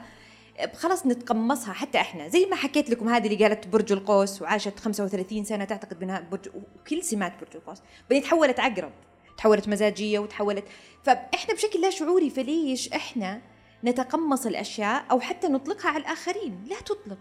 خلاص 0.74 1.06
نتقمصها 1.06 1.72
حتى 1.72 1.98
إحنا. 2.00 2.28
زي 2.28 2.46
ما 2.46 2.56
حكيت 2.56 2.90
لكم 2.90 3.08
هذه 3.08 3.26
اللي 3.26 3.44
قالت 3.44 3.66
برج 3.66 3.92
القوس 3.92 4.42
وعاشت 4.42 4.80
35 4.80 5.44
سنة 5.44 5.64
تعتقد 5.64 5.98
بأنها 5.98 6.20
برج 6.20 6.48
وكل 6.48 7.02
سمات 7.02 7.32
برج 7.40 7.56
القوس. 7.56 7.78
بعدين 8.10 8.22
تحولت 8.22 8.60
عقرب 8.60 8.92
تحولت 9.36 9.68
مزاجية 9.68 10.18
وتحولت. 10.18 10.64
فإحنا 11.02 11.54
بشكل 11.54 11.80
لا 11.80 11.90
شعوري 11.90 12.30
فليش 12.30 12.92
إحنا 12.92 13.40
نتقمص 13.84 14.46
الأشياء 14.46 15.04
أو 15.10 15.20
حتى 15.20 15.48
نطلقها 15.48 15.90
على 15.90 16.00
الآخرين؟ 16.00 16.64
لا 16.70 16.80
تطلق. 16.80 17.18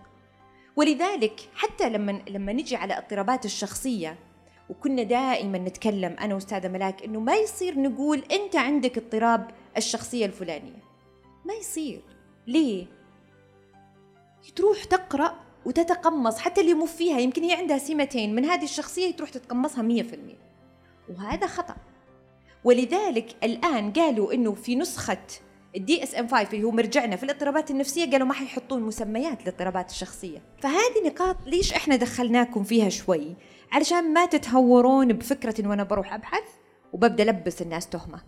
ولذلك 0.75 1.49
حتى 1.55 1.89
لما 1.89 2.21
لما 2.29 2.53
نجي 2.53 2.75
على 2.75 2.97
اضطرابات 2.97 3.45
الشخصية 3.45 4.17
وكنا 4.69 5.03
دائما 5.03 5.57
نتكلم 5.57 6.15
أنا 6.19 6.35
وأستاذة 6.35 6.67
ملاك 6.67 7.03
إنه 7.03 7.19
ما 7.19 7.35
يصير 7.35 7.79
نقول 7.79 8.23
أنت 8.31 8.55
عندك 8.55 8.97
اضطراب 8.97 9.51
الشخصية 9.77 10.25
الفلانية. 10.25 10.83
ما 11.45 11.53
يصير. 11.53 12.01
ليه؟ 12.47 12.85
تروح 14.55 14.83
تقرأ 14.83 15.35
وتتقمص 15.65 16.37
حتى 16.37 16.61
اللي 16.61 16.73
مو 16.73 16.85
فيها 16.85 17.19
يمكن 17.19 17.43
هي 17.43 17.53
عندها 17.53 17.77
سمتين 17.77 18.35
من 18.35 18.45
هذه 18.45 18.63
الشخصية 18.63 19.11
تروح 19.11 19.29
تتقمصها 19.29 19.81
100% 19.81 20.37
وهذا 21.09 21.47
خطأ. 21.47 21.75
ولذلك 22.63 23.35
الآن 23.43 23.93
قالوا 23.93 24.33
إنه 24.33 24.53
في 24.53 24.75
نسخة 24.75 25.17
ال 25.75 26.03
DSM 26.03 26.27
5 26.27 26.53
اللي 26.53 26.63
هو 26.63 26.71
مرجعنا 26.71 27.15
في 27.15 27.23
الاضطرابات 27.23 27.71
النفسية 27.71 28.11
قالوا 28.11 28.27
ما 28.27 28.33
حيحطون 28.33 28.81
مسميات 28.81 29.41
للاضطرابات 29.41 29.89
الشخصية. 29.89 30.41
فهذه 30.61 31.05
نقاط 31.05 31.35
ليش 31.45 31.73
إحنا 31.73 31.95
دخلناكم 31.95 32.63
فيها 32.63 32.89
شوي؟ 32.89 33.35
علشان 33.73 34.13
ما 34.13 34.25
تتهورون 34.25 35.13
بفكرة 35.13 35.67
وأنا 35.67 35.83
بروح 35.83 36.13
أبحث 36.13 36.43
وببدأ 36.93 37.23
ألبس 37.23 37.61
الناس 37.61 37.89
تهمة. 37.89 38.21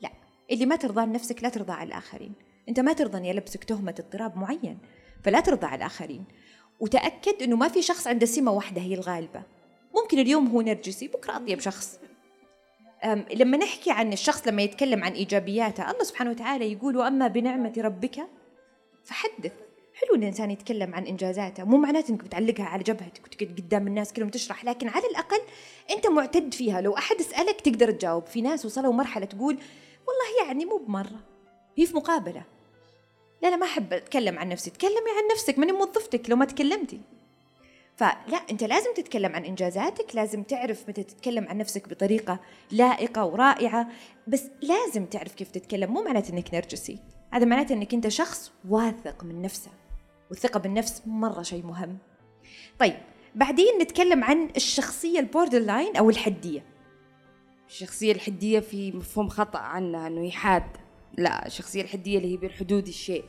لا 0.00 0.10
اللي 0.50 0.66
ما 0.66 0.76
ترضى 0.76 1.00
عن 1.00 1.12
نفسك 1.12 1.42
لا 1.42 1.48
ترضى 1.48 1.72
عن 1.72 1.86
الآخرين. 1.86 2.32
أنت 2.68 2.80
ما 2.80 2.92
ترضى 2.92 3.18
إني 3.18 3.30
ألبسك 3.30 3.64
تهمة 3.64 3.94
اضطراب 3.98 4.38
معين 4.38 4.78
فلا 5.24 5.40
ترضى 5.40 5.66
عن 5.66 5.78
الآخرين. 5.78 6.24
وتأكد 6.80 7.42
إنه 7.42 7.56
ما 7.56 7.68
في 7.68 7.82
شخص 7.82 8.06
عنده 8.06 8.26
سمة 8.26 8.52
واحدة 8.52 8.82
هي 8.82 8.94
الغالبة. 8.94 9.42
ممكن 9.94 10.18
اليوم 10.18 10.46
هو 10.46 10.60
نرجسي 10.60 11.08
بكرة 11.08 11.36
أطيب 11.36 11.60
شخص. 11.60 11.98
لما 13.34 13.56
نحكي 13.56 13.90
عن 13.90 14.12
الشخص 14.12 14.48
لما 14.48 14.62
يتكلم 14.62 15.04
عن 15.04 15.12
إيجابياته 15.12 15.90
الله 15.90 16.04
سبحانه 16.04 16.30
وتعالى 16.30 16.72
يقول 16.72 16.96
وأما 16.96 17.28
بنعمة 17.28 17.72
ربك 17.78 18.28
فحدث. 19.04 19.52
حلو 19.96 20.14
إن 20.14 20.22
الإنسان 20.22 20.50
يتكلم 20.50 20.94
عن 20.94 21.06
إنجازاته. 21.06 21.64
مو 21.64 21.76
معناته 21.76 22.10
إنك 22.10 22.24
بتعلقها 22.24 22.64
على 22.64 22.82
جبهتك 22.82 23.24
وتقعد 23.24 23.60
قدام 23.60 23.86
الناس 23.86 24.12
كلهم 24.12 24.28
تشرح 24.28 24.64
لكن 24.64 24.88
على 24.88 25.06
الأقل 25.06 25.40
أنت 25.90 26.06
معتد 26.06 26.54
فيها. 26.54 26.80
لو 26.80 26.96
أحد 26.96 27.22
سألك 27.22 27.60
تقدر 27.60 27.90
تجاوب. 27.90 28.26
في 28.26 28.42
ناس 28.42 28.64
وصلوا 28.66 28.92
مرحلة 28.92 29.26
تقول 29.26 29.58
والله 30.06 30.46
يعني 30.46 30.64
مو 30.64 30.76
بمرة. 30.76 31.20
هي 31.76 31.86
في 31.86 31.96
مقابلة. 31.96 32.42
لا 33.42 33.50
لا 33.50 33.56
ما 33.56 33.66
أحب 33.66 33.92
أتكلم 33.92 34.38
عن 34.38 34.48
نفسي. 34.48 34.70
تكلمي 34.70 35.10
عن 35.18 35.32
نفسك 35.32 35.58
ماني 35.58 35.72
موظفتك 35.72 36.30
لو 36.30 36.36
ما 36.36 36.44
تكلمتي. 36.44 37.00
فلا 37.96 38.36
أنت 38.50 38.64
لازم 38.64 38.94
تتكلم 38.94 39.32
عن 39.32 39.44
إنجازاتك 39.44 40.16
لازم 40.16 40.42
تعرف 40.42 40.88
متى 40.88 41.02
تتكلم 41.02 41.48
عن 41.48 41.58
نفسك 41.58 41.88
بطريقة 41.88 42.40
لائقة 42.70 43.24
ورائعة. 43.24 43.88
بس 44.26 44.44
لازم 44.62 45.04
تعرف 45.04 45.34
كيف 45.34 45.50
تتكلم. 45.50 45.92
مو 45.92 46.02
معناته 46.02 46.32
إنك 46.32 46.54
نرجسي. 46.54 46.98
هذا 47.30 47.44
معناته 47.44 47.72
إنك 47.72 47.94
أنت 47.94 48.08
شخص 48.08 48.52
واثق 48.68 49.24
من 49.24 49.42
نفسه 49.42 49.70
والثقة 50.30 50.60
بالنفس 50.60 51.02
مرة 51.06 51.42
شيء 51.42 51.66
مهم. 51.66 51.98
طيب 52.78 52.96
بعدين 53.34 53.78
نتكلم 53.82 54.24
عن 54.24 54.48
الشخصية 54.56 55.18
ال 55.18 55.58
borderline 55.58 55.96
أو 55.96 56.10
الحدية. 56.10 56.64
الشخصية 57.68 58.12
الحدية 58.12 58.60
في 58.60 58.92
مفهوم 58.92 59.28
خطأ 59.28 59.58
عنها 59.58 60.06
إنه 60.06 60.26
يحاد. 60.26 60.62
لا 61.18 61.46
الشخصية 61.46 61.82
الحدية 61.82 62.18
اللي 62.18 62.32
هي 62.32 62.36
بين 62.36 62.50
حدود 62.50 62.88
الشيء. 62.88 63.24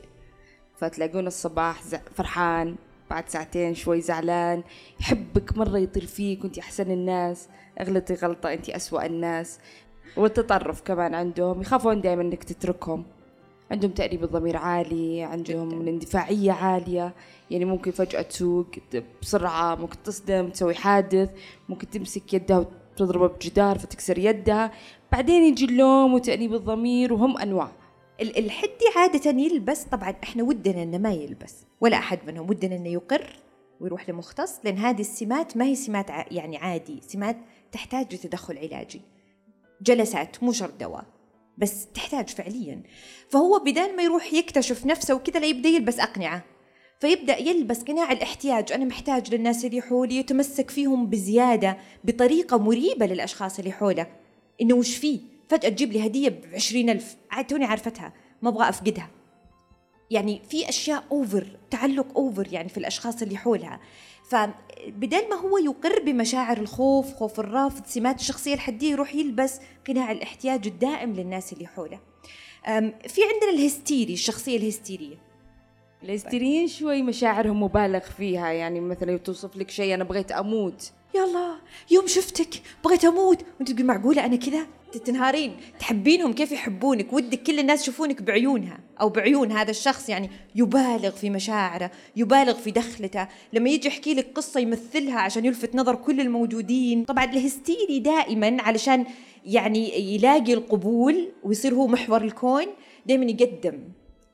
فتلاقون 0.75 1.27
الصباح 1.27 1.81
فرحان 2.15 2.75
بعد 3.09 3.29
ساعتين 3.29 3.75
شوي 3.75 4.01
زعلان 4.01 4.63
يحبك 4.99 5.57
مرة 5.57 5.77
يطير 5.77 6.05
فيك 6.05 6.43
وانت 6.43 6.57
أحسن 6.57 6.91
الناس 6.91 7.49
اغلطي 7.81 8.13
غلطة 8.13 8.53
انت 8.53 8.69
أسوأ 8.69 9.05
الناس. 9.05 9.59
والتطرف 10.17 10.81
كمان 10.81 11.15
عندهم 11.15 11.61
يخافون 11.61 12.01
دائما 12.01 12.21
إنك 12.21 12.43
تتركهم. 12.43 13.05
عندهم 13.71 13.91
تأنيب 13.91 14.23
الضمير 14.23 14.57
عالي 14.57 15.23
عندهم 15.23 15.69
جداً. 15.69 15.81
الاندفاعية 15.81 16.51
عالية. 16.51 17.13
يعني 17.51 17.65
ممكن 17.65 17.91
فجأة 17.91 18.21
تسوق 18.21 18.67
بسرعة 19.21 19.75
ممكن 19.75 20.03
تصدم 20.03 20.49
تسوي 20.49 20.75
حادث 20.75 21.29
ممكن 21.69 21.89
تمسك 21.89 22.33
يدها 22.33 22.65
وتضربها 22.93 23.27
بجدار 23.27 23.77
فتكسر 23.79 24.17
يدها. 24.17 24.71
بعدين 25.11 25.43
يجي 25.43 25.65
اللوم 25.65 26.13
وتأنيب 26.13 26.53
الضمير 26.53 27.13
وهم 27.13 27.37
أنواع. 27.37 27.71
ال- 28.21 28.37
الحدي 28.37 28.85
عادة 28.95 29.29
يلبس 29.31 29.83
طبعا 29.83 30.15
إحنا 30.23 30.43
ودنا 30.43 30.83
إنه 30.83 30.97
ما 30.97 31.11
يلبس 31.13 31.55
ولا 31.81 31.97
أحد 31.97 32.19
منهم 32.27 32.49
ودنا 32.49 32.75
إنه 32.75 32.89
يقر 32.89 33.29
ويروح 33.79 34.09
لمختص 34.09 34.59
لأن 34.63 34.77
هذه 34.77 35.01
السمات 35.01 35.57
ما 35.57 35.65
هي 35.65 35.75
سمات 35.75 36.09
يعني 36.31 36.57
عادي 36.57 36.99
سمات 37.07 37.37
تحتاج 37.71 38.13
لتدخل 38.15 38.57
علاجي. 38.57 39.01
جلسات 39.81 40.43
مو 40.43 40.51
شرط 40.51 40.73
دواء. 40.79 41.05
بس 41.57 41.87
تحتاج 41.87 42.29
فعليا. 42.29 42.83
فهو 43.29 43.59
بدال 43.59 43.95
ما 43.95 44.03
يروح 44.03 44.33
يكتشف 44.33 44.85
نفسه 44.85 45.13
وكذا 45.13 45.39
لا 45.39 45.45
يبدأ 45.45 45.69
يلبس 45.69 45.99
أقنعة. 45.99 46.43
فيبدأ 46.99 47.37
يلبس 47.37 47.83
قناع 47.83 48.11
الاحتياج. 48.11 48.71
أنا 48.71 48.85
محتاج 48.85 49.35
للناس 49.35 49.65
اللي 49.65 49.81
حولي 49.81 50.17
يتمسك 50.17 50.69
فيهم 50.69 51.09
بزيادة 51.09 51.77
بطريقة 52.03 52.57
مريبة 52.57 53.05
للأشخاص 53.05 53.59
اللي 53.59 53.71
حوله. 53.71 54.07
إنه 54.61 54.75
وش 54.75 54.97
فيه؟ 54.97 55.19
فجأة 55.49 55.69
تجيب 55.69 55.93
لي 55.93 56.05
هدية 56.05 56.29
ب 56.29 56.43
ألف. 56.89 57.15
عاد 57.31 57.47
توني 57.47 57.65
عارفتها 57.65 58.13
ما 58.41 58.49
أبغى 58.49 58.69
أفقدها. 58.69 59.09
يعني 60.11 60.41
في 60.49 60.69
أشياء 60.69 61.03
over 61.11 61.47
تعلق 61.71 62.17
over 62.17 62.47
يعني 62.51 62.69
في 62.69 62.77
الأشخاص 62.77 63.21
اللي 63.21 63.37
حولها. 63.37 63.79
فبدل 64.29 65.29
ما 65.29 65.35
هو 65.35 65.57
يقر 65.57 66.03
بمشاعر 66.05 66.57
الخوف 66.57 67.13
خوف 67.13 67.39
الرفض 67.39 67.85
سمات 67.85 68.19
الشخصية 68.19 68.53
الحدية 68.53 68.91
يروح 68.91 69.15
يلبس 69.15 69.59
قناع 69.87 70.11
الاحتياج 70.11 70.67
الدائم 70.67 71.13
للناس 71.13 71.53
اللي 71.53 71.67
حوله. 71.67 71.99
في 73.07 73.21
عندنا 73.33 73.49
الهستيري 73.53 74.13
الشخصية 74.13 74.57
الهستيرية. 74.57 75.15
الهستيريين 76.03 76.67
شوي 76.67 77.01
مشاعرهم 77.01 77.63
مبالغ 77.63 77.99
فيها 77.99 78.51
يعني 78.51 78.79
مثلا 78.79 79.17
توصف 79.17 79.57
لك 79.57 79.69
شيء 79.69 79.93
أنا 79.93 80.03
بغيت 80.03 80.31
أموت. 80.31 80.91
يلا 81.15 81.55
يوم 81.91 82.07
شفتك 82.07 82.61
بغيت 82.83 83.05
أموت. 83.05 83.45
وأنت 83.59 83.71
تقول 83.71 83.85
معقولة 83.85 84.25
أنا 84.25 84.35
كذا؟ 84.35 84.67
تنهارين. 85.05 85.57
تحبينهم 85.79 86.33
كيف 86.33 86.51
يحبونك؟ 86.51 87.13
ودك 87.13 87.43
كل 87.43 87.59
الناس 87.59 87.81
يشوفونك 87.81 88.21
بعيونها. 88.21 88.79
أو 89.01 89.09
بعيون 89.09 89.51
هذا 89.51 89.71
الشخص 89.71 90.09
يعني 90.09 90.29
يبالغ 90.55 91.11
في 91.11 91.29
مشاعره 91.29 91.91
يبالغ 92.15 92.53
في 92.53 92.71
دخلته. 92.71 93.27
لما 93.53 93.69
يجي 93.69 93.87
يحكي 93.87 94.13
لك 94.13 94.31
قصة 94.35 94.59
يمثلها 94.59 95.19
عشان 95.19 95.45
يلفت 95.45 95.75
نظر 95.75 95.95
كل 95.95 96.21
الموجودين. 96.21 97.03
طبعا 97.03 97.23
الهستيري 97.23 97.99
دائما 97.99 98.57
علشان 98.61 99.05
يعني 99.45 100.13
يلاقي 100.15 100.53
القبول 100.53 101.31
ويصير 101.43 101.73
هو 101.73 101.87
محور 101.87 102.21
الكون 102.21 102.65
دائما 103.05 103.25
يقدم. 103.25 103.79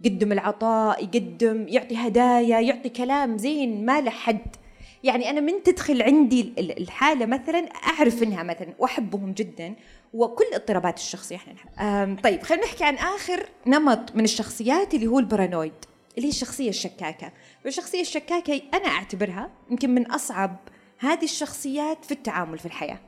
يقدم 0.04 0.32
العطاء 0.32 1.04
يقدم 1.04 1.66
يعطي 1.68 1.96
هدايا 1.96 2.60
يعطي 2.60 2.90
كلام 2.90 3.38
زين 3.38 3.86
ما 3.86 4.02
له 4.02 4.12
حد. 4.12 4.56
يعني 5.04 5.30
أنا 5.30 5.40
من 5.42 5.64
تدخل 5.64 6.02
عندي 6.02 6.42
ال- 6.42 6.82
الحالة 6.82 7.26
مثلا 7.26 7.60
أعرف 7.88 8.24
إنها 8.24 8.44
مثلا 8.44 8.74
وأحبهم 8.80 9.32
جدا 9.34 9.76
وكل 10.14 10.46
اضطرابات 10.54 10.98
الشخصية 10.98 11.36
إحنا 11.36 11.54
نحب. 11.54 12.20
طيب 12.24 12.44
خلينا 12.44 12.66
نحكي 12.66 12.84
عن 12.84 12.96
آخر 12.96 13.50
نمط 13.68 14.16
من 14.16 14.24
الشخصيات 14.24 14.94
اللي 14.94 15.08
هو 15.08 15.20
البارانويد 15.20 15.74
اللي 16.18 16.28
هي 16.28 16.32
الشخصية 16.32 16.70
الشكاكة. 16.70 17.32
والشخصية 17.66 18.02
الشكاكة 18.02 18.62
أنا 18.74 18.88
أعتبرها 18.88 19.50
يمكن 19.70 19.90
من 19.90 20.12
أصعب 20.12 20.56
هذه 21.00 21.24
الشخصيات 21.24 22.06
في 22.06 22.12
التعامل 22.12 22.60
في 22.60 22.66
الحياة. 22.66 23.00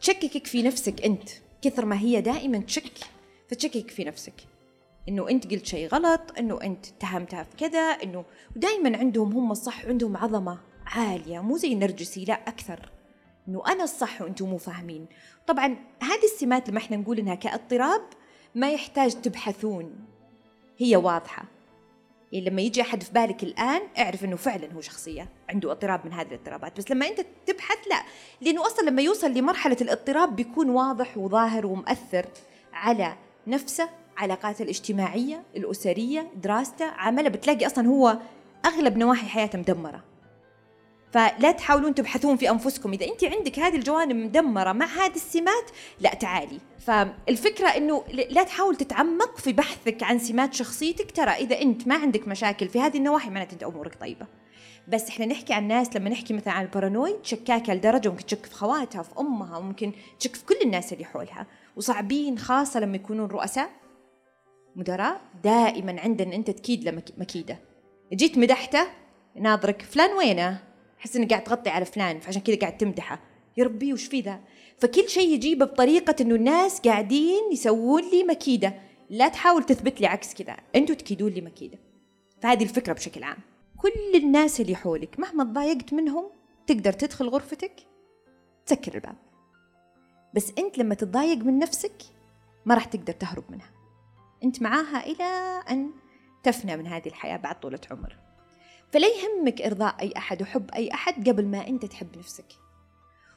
تشككك 0.00 0.46
في 0.46 0.62
نفسك 0.62 1.04
أنت 1.04 1.28
كثر 1.62 1.84
ما 1.84 1.98
هي 1.98 2.20
دائما 2.20 2.58
تشك 2.58 2.92
فتشكك 3.50 3.90
في 3.90 4.04
نفسك. 4.04 4.34
إنه 5.08 5.28
أنت 5.30 5.50
قلت 5.50 5.66
شيء 5.66 5.88
غلط 5.88 6.20
إنه 6.38 6.58
أنت 6.62 6.86
اتهمتها 6.86 7.42
في 7.42 7.56
كذا 7.56 7.80
إنه 7.80 8.24
ودائما 8.56 8.96
عندهم 8.98 9.32
هم 9.32 9.50
الصح 9.52 9.86
عندهم 9.86 10.16
عظمة. 10.16 10.58
عالية 10.88 11.40
مو 11.40 11.56
زي 11.56 11.72
النرجسي 11.72 12.24
لا 12.24 12.34
أكثر. 12.34 12.90
إنه 13.48 13.62
أنا 13.66 13.84
الصح 13.84 14.22
وأنتم 14.22 14.48
مو 14.48 14.58
فاهمين. 14.58 15.06
طبعا 15.46 15.76
هذه 16.02 16.24
السمات 16.24 16.68
لما 16.68 16.78
إحنا 16.78 16.96
نقول 16.96 17.18
إنها 17.18 17.34
كاضطراب 17.34 18.02
ما 18.54 18.70
يحتاج 18.70 19.20
تبحثون. 19.20 19.94
هي 20.78 20.96
واضحة. 20.96 21.44
يعني 22.32 22.50
لما 22.50 22.62
يجي 22.62 22.80
أحد 22.80 23.02
في 23.02 23.12
بالك 23.12 23.42
الآن 23.42 23.80
اعرف 23.98 24.24
إنه 24.24 24.36
فعلا 24.36 24.72
هو 24.72 24.80
شخصية 24.80 25.28
عنده 25.50 25.72
اضطراب 25.72 26.06
من 26.06 26.12
هذه 26.12 26.26
الاضطرابات. 26.26 26.78
بس 26.78 26.90
لما 26.90 27.08
أنت 27.08 27.26
تبحث 27.46 27.78
لا. 27.90 28.02
لأنه 28.40 28.66
أصلا 28.66 28.90
لما 28.90 29.02
يوصل 29.02 29.30
لمرحلة 29.30 29.76
الاضطراب 29.80 30.36
بيكون 30.36 30.70
واضح 30.70 31.18
وظاهر 31.18 31.66
ومؤثر 31.66 32.26
على 32.72 33.16
نفسه 33.46 33.88
علاقاته 34.16 34.62
الاجتماعية 34.62 35.42
الأسرية 35.56 36.30
دراسته 36.36 36.86
عمله. 36.86 37.28
بتلاقي 37.28 37.66
أصلا 37.66 37.88
هو 37.88 38.18
أغلب 38.64 38.96
نواحي 38.96 39.26
حياته 39.26 39.58
مدمرة. 39.58 40.04
فلا 41.12 41.52
تحاولون 41.52 41.94
تبحثون 41.94 42.36
في 42.36 42.50
أنفسكم. 42.50 42.92
إذا 42.92 43.06
أنت 43.06 43.24
عندك 43.24 43.58
هذه 43.58 43.76
الجوانب 43.76 44.16
مدمرة 44.16 44.72
مع 44.72 44.86
هذه 44.86 45.14
السمات 45.16 45.70
لا 46.00 46.14
تعالي. 46.14 46.60
فالفكرة 46.78 47.68
إنه 47.68 48.04
لا 48.30 48.42
تحاول 48.42 48.76
تتعمق 48.76 49.36
في 49.36 49.52
بحثك 49.52 50.02
عن 50.02 50.18
سمات 50.18 50.54
شخصيتك. 50.54 51.10
ترى 51.10 51.30
إذا 51.30 51.60
أنت 51.60 51.88
ما 51.88 51.94
عندك 51.94 52.28
مشاكل 52.28 52.68
في 52.68 52.80
هذه 52.80 52.96
النواحي 52.96 53.30
معناته 53.30 53.52
أنت 53.52 53.62
أمورك 53.62 53.94
طيبة. 54.00 54.26
بس 54.88 55.08
إحنا 55.08 55.26
نحكي 55.26 55.52
عن 55.52 55.68
ناس 55.68 55.96
لما 55.96 56.10
نحكي 56.10 56.34
مثلا 56.34 56.52
عن 56.52 56.64
البارانويد 56.64 57.16
شكاكه 57.22 57.74
لدرجة 57.74 58.08
ممكن 58.08 58.26
تشك 58.26 58.46
في 58.46 58.54
خواتها 58.54 59.02
في 59.02 59.10
أمها 59.20 59.60
ممكن 59.60 59.92
تشك 60.20 60.36
في 60.36 60.44
كل 60.44 60.56
الناس 60.64 60.92
اللي 60.92 61.04
حولها. 61.04 61.46
وصعبين 61.76 62.38
خاصة 62.38 62.80
لما 62.80 62.96
يكونون 62.96 63.28
رؤساء 63.28 63.70
مدراء 64.76 65.20
دائما 65.44 66.00
عندنا 66.00 66.34
أنت 66.34 66.50
تكيد 66.50 66.84
له 66.84 66.90
مك- 66.90 67.18
مكيدة. 67.18 67.58
جيت 68.12 68.38
مدحته 68.38 68.86
ناظرك 69.36 69.82
فلان 69.82 70.16
وينه؟ 70.16 70.67
أحس 71.00 71.16
انك 71.16 71.30
قاعد 71.30 71.44
تغطي 71.44 71.70
على 71.70 71.84
فلان 71.84 72.20
فعشان 72.20 72.42
كذا 72.42 72.58
قاعد 72.58 72.76
تمدحه. 72.76 73.20
يا 73.56 73.64
ربي 73.64 73.92
وش 73.92 74.06
في 74.06 74.20
ذا؟ 74.20 74.40
فكل 74.78 75.08
شيء 75.08 75.34
يجيبه 75.34 75.66
بطريقة 75.66 76.22
إنه 76.22 76.34
الناس 76.34 76.80
قاعدين 76.80 77.52
يسوون 77.52 78.02
لي 78.10 78.24
مكيدة. 78.24 78.74
لا 79.10 79.28
تحاول 79.28 79.64
تثبت 79.64 80.00
لي 80.00 80.06
عكس 80.06 80.34
كذا. 80.34 80.56
أنتوا 80.76 80.94
تكيدون 80.94 81.32
لي 81.32 81.40
مكيدة. 81.40 81.78
فهذه 82.42 82.62
الفكرة 82.62 82.92
بشكل 82.92 83.22
عام. 83.22 83.38
كل 83.76 84.14
الناس 84.14 84.60
اللي 84.60 84.76
حولك 84.76 85.20
مهما 85.20 85.44
تضايقت 85.44 85.92
منهم 85.92 86.30
تقدر 86.66 86.92
تدخل 86.92 87.28
غرفتك 87.28 87.72
تسكر 88.66 88.94
الباب. 88.94 89.16
بس 90.34 90.52
أنت 90.58 90.78
لما 90.78 90.94
تتضايق 90.94 91.38
من 91.38 91.58
نفسك 91.58 92.02
ما 92.66 92.74
راح 92.74 92.84
تقدر 92.84 93.12
تهرب 93.12 93.44
منها. 93.50 93.70
أنت 94.44 94.62
معاها 94.62 95.06
إلى 95.06 95.24
أن 95.70 95.90
تفنى 96.42 96.76
من 96.76 96.86
هذه 96.86 97.06
الحياة 97.06 97.36
بعد 97.36 97.60
طولة 97.60 97.80
عمر. 97.90 98.16
فلا 98.92 99.06
يهمك 99.06 99.62
إرضاء 99.62 99.96
أي 100.00 100.12
أحد 100.16 100.42
وحب 100.42 100.70
أي 100.70 100.94
أحد 100.94 101.28
قبل 101.28 101.46
ما 101.46 101.66
أنت 101.66 101.84
تحب 101.84 102.18
نفسك. 102.18 102.52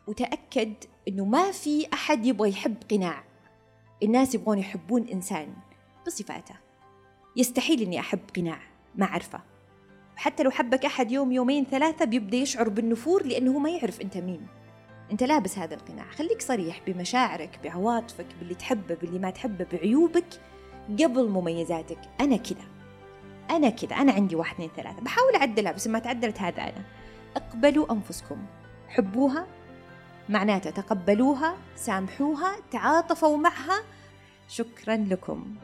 وتأكد 0.07 0.73
إنه 1.07 1.25
ما 1.25 1.51
في 1.51 1.87
أحد 1.93 2.25
يبغى 2.25 2.49
يحب 2.49 2.75
قناع. 2.91 3.23
الناس 4.03 4.35
يبغون 4.35 4.57
يحبون 4.57 5.07
إنسان 5.07 5.53
بصفاته. 6.07 6.55
يستحيل 7.35 7.81
إني 7.81 7.99
أحب 7.99 8.19
قناع 8.35 8.59
ما 8.95 9.05
أعرفه. 9.05 9.41
حتى 10.15 10.43
لو 10.43 10.51
حبك 10.51 10.85
أحد 10.85 11.11
يوم 11.11 11.31
يومين 11.31 11.65
ثلاثة 11.65 12.05
بيبدأ 12.05 12.37
يشعر 12.37 12.69
بالنفور 12.69 13.25
لأنه 13.25 13.59
ما 13.59 13.69
يعرف 13.69 14.01
أنت 14.01 14.17
مين. 14.17 14.47
أنت 15.11 15.23
لابس 15.23 15.57
هذا 15.57 15.75
القناع. 15.75 16.11
خليك 16.11 16.41
صريح 16.41 16.81
بمشاعرك 16.87 17.59
بعواطفك 17.63 18.25
باللي 18.39 18.55
تحبه 18.55 18.95
باللي 18.95 19.19
ما 19.19 19.29
تحبه 19.29 19.67
بعيوبك 19.71 20.27
قبل 20.89 21.29
مميزاتك. 21.29 21.99
أنا 22.21 22.37
كذا. 22.37 22.70
أنا 23.49 23.69
كذا 23.69 23.95
أنا 23.95 24.11
عندي 24.11 24.35
واحد 24.35 24.53
اثنين 24.53 24.69
ثلاثة. 24.75 25.01
بحاول 25.01 25.35
أعدلها 25.35 25.71
بس 25.71 25.87
ما 25.87 25.99
تعدلت 25.99 26.41
هذا 26.41 26.63
أنا. 26.63 26.83
اقبلوا 27.35 27.91
أنفسكم. 27.91 28.37
حبوها 28.89 29.47
معناته 30.29 30.69
تقبلوها 30.69 31.57
سامحوها 31.75 32.55
تعاطفوا 32.71 33.37
معها. 33.37 33.81
شكرا 34.47 34.95
لكم. 34.95 35.55